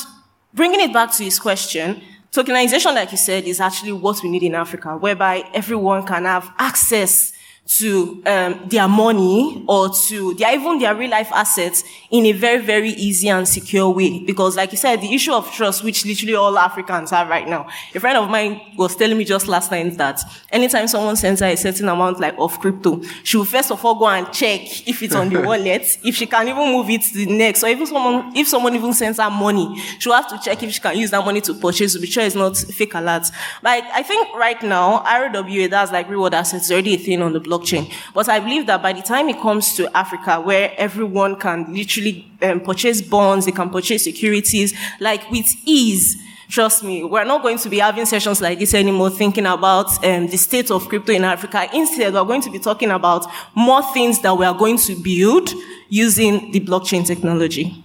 bringing 0.54 0.80
it 0.80 0.94
back 0.94 1.12
to 1.18 1.24
his 1.24 1.38
question, 1.40 2.02
tokenization, 2.32 2.94
like 2.94 3.12
you 3.12 3.18
said, 3.18 3.46
is 3.46 3.60
actually 3.60 3.94
what 3.94 4.22
we 4.24 4.30
need 4.30 4.44
in 4.44 4.56
Africa, 4.56 4.98
whereby 4.98 5.44
everyone 5.54 6.06
can 6.06 6.26
have 6.26 6.52
access 6.58 7.34
to 7.68 8.24
um, 8.26 8.68
their 8.70 8.88
money 8.88 9.66
or 9.68 9.90
to 9.90 10.34
their 10.36 10.56
even 10.58 10.80
their 10.80 10.96
real 10.96 11.10
life 11.10 11.30
assets 11.34 11.84
in 12.10 12.26
a 12.26 12.32
very 12.32 12.64
very 12.64 12.92
easy 12.92 13.28
and 13.28 13.48
secure 13.48 13.90
way. 13.90 14.24
Because 14.24 14.56
like 14.56 14.72
you 14.72 14.78
said 14.78 15.02
the 15.02 15.14
issue 15.14 15.34
of 15.34 15.52
trust 15.52 15.84
which 15.84 16.06
literally 16.06 16.36
all 16.36 16.58
africans 16.58 17.12
have 17.12 17.28
right 17.28 17.48
now. 17.48 17.68
A 17.94 18.00
friend 18.00 18.18
of 18.18 18.30
mine 18.30 18.62
was 18.78 18.96
telling 18.96 19.18
me 19.18 19.26
just 19.26 19.48
last 19.48 19.70
night 19.72 19.98
that 19.98 20.22
anytime 20.52 20.88
someone 20.88 21.18
sends 21.18 21.42
her 21.42 21.48
a 21.48 21.58
certain 21.58 21.90
amount 21.90 22.20
like 22.20 22.36
of 22.38 22.58
crypto 22.60 23.02
she 23.24 23.36
will 23.38 23.46
first 23.46 23.70
of 23.72 23.84
all 23.84 23.96
go 23.96 24.08
and 24.08 24.32
check 24.32 24.88
if 24.88 25.04
it's 25.04 25.16
on 25.16 25.30
the 25.30 25.42
wallet 25.46 25.98
if 26.04 26.16
she 26.16 26.26
can 26.26 26.48
even 26.48 26.72
move 26.72 26.90
it 26.90 27.02
to 27.02 27.14
the 27.14 27.26
next 27.26 27.64
or 27.64 27.68
even 27.68 27.86
someone 27.86 28.36
if 28.36 28.48
someone 28.48 28.76
even 28.76 28.94
sends 28.94 29.20
her 29.20 29.30
money 29.30 29.78
she'll 30.00 30.14
have 30.14 30.28
to 30.30 30.40
check 30.40 30.62
if 30.64 30.72
she 30.72 30.80
can 30.80 30.98
use 30.98 31.12
that 31.12 31.24
money 31.24 31.42
to 31.42 31.54
purchase 31.56 31.94
to 31.94 32.00
be 32.00 32.08
sure 32.08 32.24
it's 32.24 32.36
not 32.36 32.56
fake 32.56 32.94
alerts 32.94 33.32
but 33.62 33.84
I 33.94 34.04
think 34.04 34.34
right 34.36 34.62
now 34.64 35.00
RWA 35.00 35.70
that's 35.70 35.92
like 35.92 36.10
reward 36.10 36.34
assets 36.34 36.66
is 36.66 36.72
already 36.72 36.94
a 36.96 36.98
thing 36.98 37.22
on 37.22 37.34
the 37.34 37.40
block 37.40 37.57
blockchain. 37.58 37.92
But 38.14 38.30
I 38.30 38.40
believe 38.40 38.66
that 38.68 38.82
by 38.82 38.94
the 38.94 39.02
time 39.02 39.30
it 39.30 39.40
comes 39.40 39.76
to 39.76 39.96
Africa, 39.98 40.42
where 40.42 40.74
everyone 40.78 41.36
can 41.36 41.74
literally 41.74 42.32
um, 42.42 42.62
purchase 42.62 43.02
bonds, 43.02 43.46
they 43.46 43.52
can 43.52 43.70
purchase 43.70 44.04
securities, 44.04 44.74
like 45.00 45.30
with 45.32 45.48
ease, 45.66 46.18
Trust 46.50 46.84
me, 46.84 47.04
we're 47.04 47.26
not 47.26 47.42
going 47.42 47.58
to 47.58 47.70
be 47.70 47.80
having 47.80 48.06
sessions 48.06 48.40
like 48.40 48.58
this 48.58 48.74
anymore 48.74 49.10
thinking 49.10 49.46
about 49.46 50.04
um, 50.06 50.28
the 50.28 50.38
state 50.38 50.72
of 50.72 50.88
crypto 50.88 51.12
in 51.12 51.26
Africa. 51.26 51.68
Instead, 51.74 52.14
we're 52.14 52.24
going 52.24 52.42
to 52.42 52.50
be 52.50 52.60
talking 52.60 52.90
about 52.90 53.26
more 53.54 53.84
things 53.94 54.22
that 54.22 54.34
we 54.34 54.46
are 54.46 54.58
going 54.58 54.78
to 54.78 54.96
build 54.96 55.50
using 55.90 56.52
the 56.54 56.62
blockchain 56.62 57.06
technology. 57.06 57.84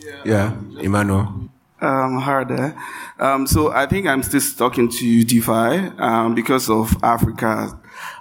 Yeah, 0.00 0.22
yeah. 0.24 0.56
Emmanuel. 0.80 1.50
Um, 1.80 2.18
harder. 2.18 2.76
Um, 3.18 3.46
so 3.46 3.72
I 3.72 3.86
think 3.86 4.06
I'm 4.06 4.22
still 4.22 4.40
talking 4.56 4.88
to 4.88 5.24
DeFi 5.24 5.96
um, 5.98 6.34
because 6.34 6.68
of 6.70 6.96
Africa 7.02 7.78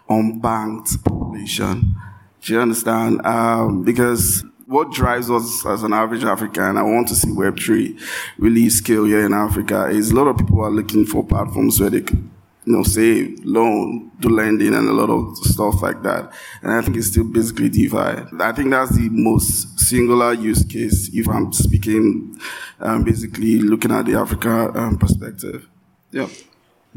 unbanked 0.09 1.03
population. 1.03 1.95
Do 2.41 2.53
you 2.53 2.59
understand? 2.61 3.25
Um, 3.25 3.83
because 3.83 4.43
what 4.67 4.91
drives 4.91 5.31
us 5.31 5.65
as 5.65 5.83
an 5.83 5.93
average 5.93 6.23
African, 6.23 6.77
I 6.77 6.83
want 6.83 7.07
to 7.07 7.15
see 7.15 7.29
Web3 7.29 7.99
really 8.37 8.69
scale 8.69 9.05
here 9.05 9.25
in 9.25 9.33
Africa, 9.33 9.87
is 9.87 10.11
a 10.11 10.15
lot 10.15 10.27
of 10.27 10.37
people 10.37 10.61
are 10.61 10.69
looking 10.69 11.05
for 11.05 11.25
platforms 11.25 11.79
where 11.79 11.89
they 11.89 12.01
can, 12.01 12.29
you 12.65 12.73
know, 12.73 12.83
save, 12.83 13.43
loan, 13.45 14.11
do 14.19 14.27
lending, 14.27 14.73
and 14.73 14.89
a 14.89 14.91
lot 14.91 15.09
of 15.09 15.37
stuff 15.37 15.81
like 15.81 16.03
that. 16.03 16.33
And 16.61 16.73
I 16.73 16.81
think 16.81 16.97
it's 16.97 17.07
still 17.07 17.23
basically 17.23 17.69
DeFi. 17.69 17.97
I 17.97 18.51
think 18.51 18.71
that's 18.71 18.95
the 18.95 19.07
most 19.09 19.79
singular 19.79 20.33
use 20.33 20.65
case 20.65 21.09
if 21.13 21.29
I'm 21.29 21.53
speaking, 21.53 22.37
um, 22.81 23.05
basically 23.05 23.59
looking 23.59 23.91
at 23.91 24.05
the 24.05 24.15
Africa 24.15 24.71
um, 24.75 24.97
perspective. 24.97 25.67
Yeah. 26.11 26.27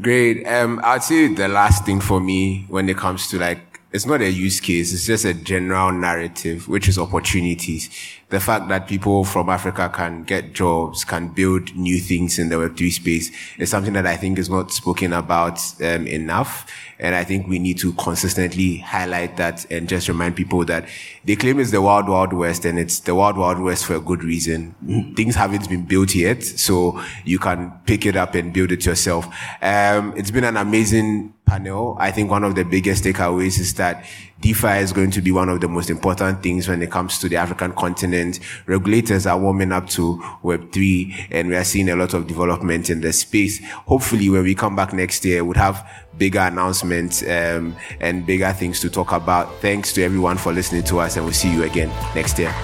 Great. 0.01 0.45
Um, 0.47 0.81
I'd 0.83 1.03
say 1.03 1.27
the 1.27 1.47
last 1.47 1.85
thing 1.85 2.01
for 2.01 2.19
me 2.19 2.65
when 2.69 2.89
it 2.89 2.97
comes 2.97 3.27
to 3.29 3.37
like 3.37 3.70
it's 3.93 4.05
not 4.05 4.21
a 4.21 4.29
use 4.29 4.59
case. 4.61 4.93
It's 4.93 5.05
just 5.05 5.25
a 5.25 5.33
general 5.33 5.91
narrative, 5.91 6.67
which 6.69 6.87
is 6.87 6.97
opportunities. 6.97 7.89
The 8.29 8.39
fact 8.39 8.69
that 8.69 8.87
people 8.87 9.25
from 9.25 9.49
Africa 9.49 9.91
can 9.93 10.23
get 10.23 10.53
jobs, 10.53 11.03
can 11.03 11.27
build 11.27 11.75
new 11.75 11.99
things 11.99 12.39
in 12.39 12.47
the 12.47 12.55
Web3 12.55 12.91
space 12.91 13.31
is 13.57 13.69
something 13.69 13.91
that 13.93 14.07
I 14.07 14.15
think 14.15 14.39
is 14.39 14.49
not 14.49 14.71
spoken 14.71 15.11
about 15.11 15.59
um, 15.81 16.07
enough. 16.07 16.71
And 16.99 17.15
I 17.15 17.25
think 17.25 17.47
we 17.47 17.59
need 17.59 17.79
to 17.79 17.91
consistently 17.93 18.77
highlight 18.77 19.35
that 19.37 19.69
and 19.69 19.89
just 19.89 20.07
remind 20.07 20.37
people 20.37 20.63
that 20.65 20.87
they 21.25 21.35
claim 21.35 21.59
it's 21.59 21.71
the 21.71 21.81
wild, 21.81 22.07
wild 22.07 22.31
west 22.31 22.63
and 22.63 22.79
it's 22.79 22.99
the 23.01 23.13
wild, 23.13 23.37
wild 23.37 23.59
west 23.59 23.85
for 23.85 23.95
a 23.95 23.99
good 23.99 24.23
reason. 24.23 25.13
Things 25.17 25.35
haven't 25.35 25.67
been 25.67 25.83
built 25.83 26.15
yet. 26.15 26.43
So 26.43 27.01
you 27.25 27.39
can 27.39 27.73
pick 27.85 28.05
it 28.05 28.15
up 28.15 28.35
and 28.35 28.53
build 28.53 28.71
it 28.71 28.85
yourself. 28.85 29.25
Um, 29.61 30.13
it's 30.15 30.31
been 30.31 30.45
an 30.45 30.55
amazing 30.55 31.33
panel. 31.51 31.97
I 31.99 32.11
think 32.11 32.31
one 32.31 32.45
of 32.45 32.55
the 32.55 32.63
biggest 32.63 33.03
takeaways 33.03 33.59
is 33.59 33.73
that 33.73 34.05
DeFi 34.39 34.77
is 34.79 34.93
going 34.93 35.11
to 35.11 35.21
be 35.21 35.33
one 35.33 35.49
of 35.49 35.59
the 35.59 35.67
most 35.67 35.89
important 35.89 36.41
things 36.41 36.69
when 36.69 36.81
it 36.81 36.89
comes 36.89 37.19
to 37.19 37.27
the 37.27 37.35
African 37.35 37.73
continent. 37.73 38.39
Regulators 38.67 39.25
are 39.27 39.37
warming 39.37 39.73
up 39.73 39.89
to 39.89 40.17
Web3 40.43 41.27
and 41.29 41.49
we 41.49 41.57
are 41.57 41.65
seeing 41.65 41.89
a 41.89 41.95
lot 41.97 42.13
of 42.13 42.25
development 42.25 42.89
in 42.89 43.01
the 43.01 43.11
space. 43.11 43.61
Hopefully 43.85 44.29
when 44.29 44.43
we 44.43 44.55
come 44.55 44.77
back 44.77 44.93
next 44.93 45.25
year, 45.25 45.43
we'll 45.43 45.57
have 45.57 45.85
bigger 46.17 46.39
announcements 46.39 47.21
um, 47.23 47.75
and 47.99 48.25
bigger 48.25 48.53
things 48.53 48.79
to 48.79 48.89
talk 48.89 49.11
about. 49.11 49.53
Thanks 49.59 49.91
to 49.93 50.03
everyone 50.03 50.37
for 50.37 50.53
listening 50.53 50.83
to 50.83 50.99
us 50.99 51.17
and 51.17 51.25
we'll 51.25 51.33
see 51.33 51.51
you 51.51 51.63
again 51.63 51.89
next 52.15 52.39
year. 52.39 52.55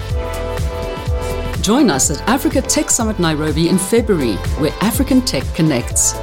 Join 1.62 1.90
us 1.90 2.10
at 2.10 2.26
Africa 2.30 2.62
Tech 2.62 2.90
Summit 2.90 3.20
Nairobi 3.20 3.68
in 3.68 3.78
February, 3.78 4.36
where 4.62 4.72
African 4.80 5.20
Tech 5.22 5.44
connects 5.54 6.14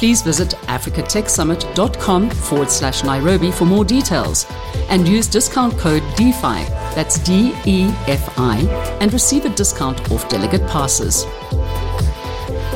please 0.00 0.22
visit 0.22 0.48
africatechsummit.com 0.68 2.30
forward 2.30 2.70
slash 2.70 3.04
Nairobi 3.04 3.52
for 3.52 3.66
more 3.66 3.84
details 3.84 4.46
and 4.88 5.06
use 5.06 5.26
discount 5.26 5.76
code 5.76 6.02
DEFI, 6.16 6.66
that's 6.94 7.18
D 7.18 7.52
E 7.66 7.90
F 8.06 8.38
I, 8.38 8.60
and 9.02 9.12
receive 9.12 9.44
a 9.44 9.50
discount 9.50 10.10
off 10.10 10.26
delegate 10.30 10.66
passes. 10.68 11.26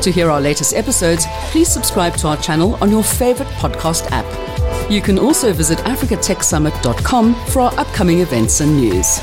To 0.03 0.11
hear 0.11 0.29
our 0.29 0.39
latest 0.39 0.75
episodes, 0.75 1.25
please 1.49 1.67
subscribe 1.67 2.15
to 2.17 2.27
our 2.27 2.37
channel 2.37 2.77
on 2.79 2.91
your 2.91 3.03
favorite 3.03 3.49
podcast 3.57 4.07
app. 4.11 4.91
You 4.91 5.01
can 5.01 5.17
also 5.17 5.51
visit 5.51 5.79
africatechsummit.com 5.79 7.33
for 7.47 7.61
our 7.61 7.73
upcoming 7.79 8.19
events 8.19 8.61
and 8.61 8.77
news. 8.77 9.19